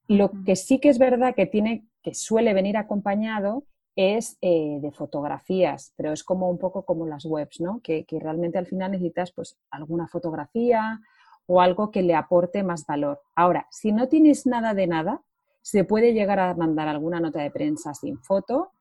Lo 0.08 0.32
que 0.46 0.56
sí 0.56 0.80
que 0.80 0.90
es 0.90 0.98
verdad 0.98 1.36
que 1.36 1.46
tiene, 1.46 1.88
que 2.02 2.14
suele 2.14 2.54
venir 2.54 2.78
acompañado 2.78 3.64
es 3.96 4.38
eh, 4.42 4.80
de 4.82 4.92
fotografías, 4.92 5.94
pero 5.96 6.14
es 6.14 6.24
como 6.24 6.50
un 6.50 6.58
poco 6.58 6.86
como 6.86 7.06
las 7.06 7.26
webs, 7.26 7.60
¿no? 7.60 7.82
Que, 7.82 8.06
que, 8.06 8.20
realmente 8.20 8.58
al 8.58 8.66
final 8.66 8.92
necesitas 8.92 9.32
pues 9.32 9.58
alguna 9.72 10.08
fotografía 10.08 11.02
o 11.46 11.62
algo 11.62 11.92
que 11.92 12.02
le 12.02 12.16
aporte 12.16 12.64
más 12.64 12.86
valor. 12.86 13.22
Ahora, 13.36 13.68
si 13.72 13.92
no 13.92 14.08
tienes 14.08 14.46
nada 14.46 14.74
de 14.74 14.88
nada, 14.88 15.22
se 15.62 15.84
puede 15.84 16.14
llegar 16.14 16.40
a 16.40 16.54
mandar 16.56 16.88
alguna 16.88 17.20
nota 17.20 17.42
de 17.42 17.52
prensa 17.52 17.94
sin 17.94 18.18
foto 18.20 18.72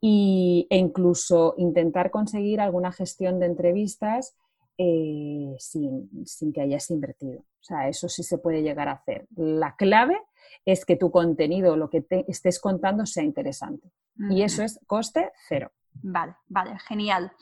y, 0.00 0.66
e 0.70 0.76
incluso 0.76 1.54
intentar 1.56 2.10
conseguir 2.10 2.60
alguna 2.60 2.92
gestión 2.92 3.38
de 3.40 3.46
entrevistas 3.46 4.36
eh, 4.78 5.54
sin, 5.58 6.52
que 6.52 6.60
hayas 6.60 6.90
invertido. 6.90 7.40
O 7.40 7.64
sea, 7.64 7.88
eso 7.88 8.08
sí 8.08 8.22
se 8.22 8.38
puede 8.38 8.62
llegar 8.62 8.88
a 8.88 8.92
hacer. 8.92 9.26
La 9.36 9.76
clave 9.76 10.16
es 10.64 10.84
que 10.84 10.96
tu 10.96 11.10
contenido, 11.10 11.76
lo 11.76 11.90
que 11.90 12.02
te 12.02 12.24
estés 12.28 12.60
contando, 12.60 13.06
sea 13.06 13.24
interesante. 13.24 13.90
Y 14.30 14.42
eso 14.42 14.62
es 14.62 14.80
coste 14.86 15.30
cero. 15.48 15.72
Vale, 16.02 16.36
vale, 16.48 16.78
genial. 16.78 17.32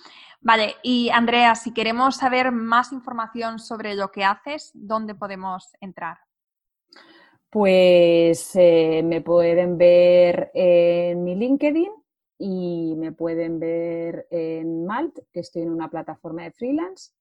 Vale, 0.40 0.74
y 0.82 1.10
Andrea, 1.10 1.54
si 1.54 1.72
queremos 1.72 2.16
saber 2.16 2.52
más 2.52 2.92
información 2.92 3.58
sobre 3.58 3.94
lo 3.94 4.10
que 4.10 4.24
haces, 4.24 4.70
¿dónde 4.74 5.14
podemos 5.14 5.72
entrar? 5.80 6.18
Pues 7.50 8.56
eh, 8.56 9.02
me 9.04 9.20
pueden 9.20 9.78
ver 9.78 10.50
en 10.54 11.22
mi 11.22 11.36
LinkedIn, 11.36 11.92
y 12.38 12.94
me 12.96 13.12
pueden 13.12 13.58
ver 13.58 14.26
en 14.30 14.84
Malt, 14.84 15.18
que 15.32 15.40
estoy 15.40 15.62
en 15.62 15.70
una 15.70 15.88
plataforma 15.88 16.42
de 16.42 16.52
freelance, 16.52 17.12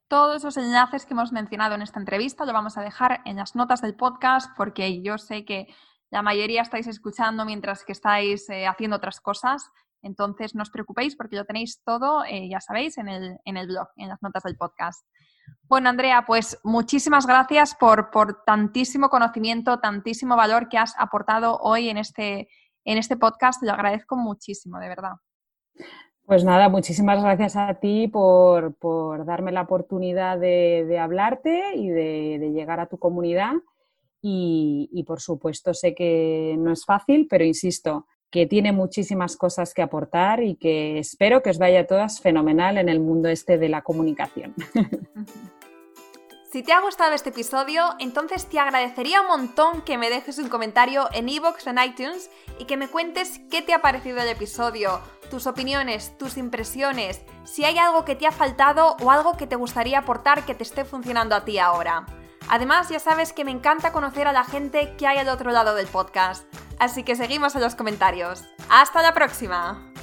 todos 0.09 0.45
los 0.45 0.57
enlaces 0.57 1.07
que 1.07 1.15
hemos 1.15 1.33
mencionado 1.33 1.75
en 1.75 1.83
esta 1.83 1.99
entrevista, 1.99 2.45
lo 2.45 2.53
vamos 2.53 2.77
a 2.77 2.83
dejar 2.83 3.23
en 3.25 3.37
las 3.37 3.57
notas 3.57 3.81
del 3.81 3.97
podcast 3.97 4.55
porque 4.57 5.03
yo 5.03 5.19
sé 5.19 5.45
que 5.45 5.67
la 6.11 6.23
mayoría 6.23 6.63
estáis 6.63 6.87
escuchando 6.87 7.45
mientras 7.45 7.85
que 7.85 7.93
estáis 7.93 8.49
eh, 8.51 8.67
haciendo 8.67 8.97
otras 8.97 9.21
cosas. 9.21 9.71
Entonces, 10.05 10.55
no 10.55 10.63
os 10.63 10.71
preocupéis 10.71 11.17
porque 11.17 11.37
lo 11.37 11.45
tenéis 11.45 11.83
todo, 11.85 12.25
eh, 12.25 12.49
ya 12.49 12.61
sabéis, 12.61 12.99
en 12.99 13.09
el, 13.09 13.39
en 13.45 13.57
el, 13.57 13.67
blog, 13.67 13.89
en 13.97 14.09
las 14.09 14.23
notas 14.23 14.43
del 14.45 14.57
podcast. 14.57 15.05
Bueno, 15.65 15.89
Andrea, 15.89 16.25
pues 16.27 16.59
muchísimas 16.63 17.27
gracias 17.27 17.75
por, 17.75 18.11
por, 18.11 18.45
tantísimo 18.45 19.09
conocimiento, 19.09 19.81
tantísimo 19.81 20.37
valor 20.37 20.69
que 20.69 20.79
has 20.79 20.95
aportado 20.99 21.59
hoy 21.59 21.89
en 21.89 21.99
este, 21.99 22.49
en 22.85 22.99
este 22.99 23.17
podcast. 23.17 23.63
Lo 23.63 23.73
agradezco 23.73 24.17
muchísimo, 24.17 24.79
de 24.79 24.89
verdad. 24.89 25.13
Pues 26.27 26.45
nada, 26.45 26.69
muchísimas 26.69 27.23
gracias 27.23 27.57
a 27.57 27.75
ti 27.75 28.09
por, 28.09 28.75
por 28.77 29.27
darme 29.27 29.53
la 29.53 29.63
oportunidad 29.63 30.39
de, 30.39 30.87
de 30.87 30.99
hablarte 30.99 31.75
y 31.75 31.89
de, 31.89 32.39
de 32.41 32.53
llegar 32.53 32.81
a 32.81 32.87
tu 32.87 32.99
comunidad 32.99 33.53
y, 34.27 35.05
por 35.07 35.21
supuesto 35.21 35.75
sé 35.75 35.95
que 35.95 36.57
no 36.59 36.73
es 36.73 36.85
fácil, 36.87 37.27
pero 37.29 37.45
insisto, 37.45 38.07
que 38.35 38.47
tiene 38.47 38.73
muchísimas 38.73 39.37
cosas 39.37 39.73
que 39.75 39.81
aportar 39.81 40.43
y 40.43 40.57
que 40.57 40.99
espero 40.99 41.41
que 41.41 41.51
os 41.51 41.59
vaya 41.59 41.87
todas 41.87 42.21
fenomenal 42.21 42.79
en 42.79 42.89
el 42.89 42.99
mundo 42.99 43.29
este 43.29 43.59
de 43.59 43.69
la 43.69 43.83
comunicación. 43.83 44.55
Si 46.51 46.63
te 46.63 46.73
ha 46.73 46.81
gustado 46.81 47.15
este 47.15 47.31
episodio, 47.31 47.83
entonces 47.99 48.47
te 48.47 48.61
agradecería 48.61 49.23
un 49.23 49.27
montón 49.27 49.83
que 49.83 49.99
me 49.99 50.09
dejes 50.09 50.39
un 50.39 50.49
comentario 50.49 51.09
en 51.13 51.29
iVoox 51.29 51.67
o 51.67 51.71
en 51.71 51.79
iTunes 51.79 52.31
y 52.61 52.67
que 52.67 52.77
me 52.77 52.87
cuentes 52.87 53.41
qué 53.51 53.61
te 53.61 53.75
ha 53.75 53.83
parecido 53.83 54.19
el 54.19 54.29
episodio, 54.29 55.01
tus 55.31 55.49
opiniones, 55.49 56.17
tus 56.17 56.37
impresiones, 56.37 57.23
si 57.43 57.65
hay 57.65 57.79
algo 57.79 58.05
que 58.05 58.15
te 58.15 58.29
ha 58.29 58.31
faltado 58.31 58.97
o 59.03 59.11
algo 59.11 59.37
que 59.37 59.49
te 59.49 59.57
gustaría 59.57 59.99
aportar 59.99 60.47
que 60.47 60.55
te 60.55 60.63
esté 60.63 60.85
funcionando 60.85 61.35
a 61.35 61.45
ti 61.45 61.59
ahora. 61.59 62.07
Además, 62.49 62.89
ya 62.89 62.99
sabes 62.99 63.33
que 63.33 63.45
me 63.45 63.51
encanta 63.51 63.93
conocer 63.93 64.27
a 64.27 64.33
la 64.33 64.45
gente 64.45 64.95
que 64.97 65.07
hay 65.07 65.19
al 65.19 65.29
otro 65.29 65.51
lado 65.51 65.75
del 65.75 65.87
podcast, 65.87 66.45
así 66.79 67.03
que 67.03 67.17
seguimos 67.17 67.55
en 67.55 67.63
los 67.63 67.75
comentarios. 67.75 68.45
¡Hasta 68.69 69.03
la 69.03 69.15
próxima! 69.15 69.94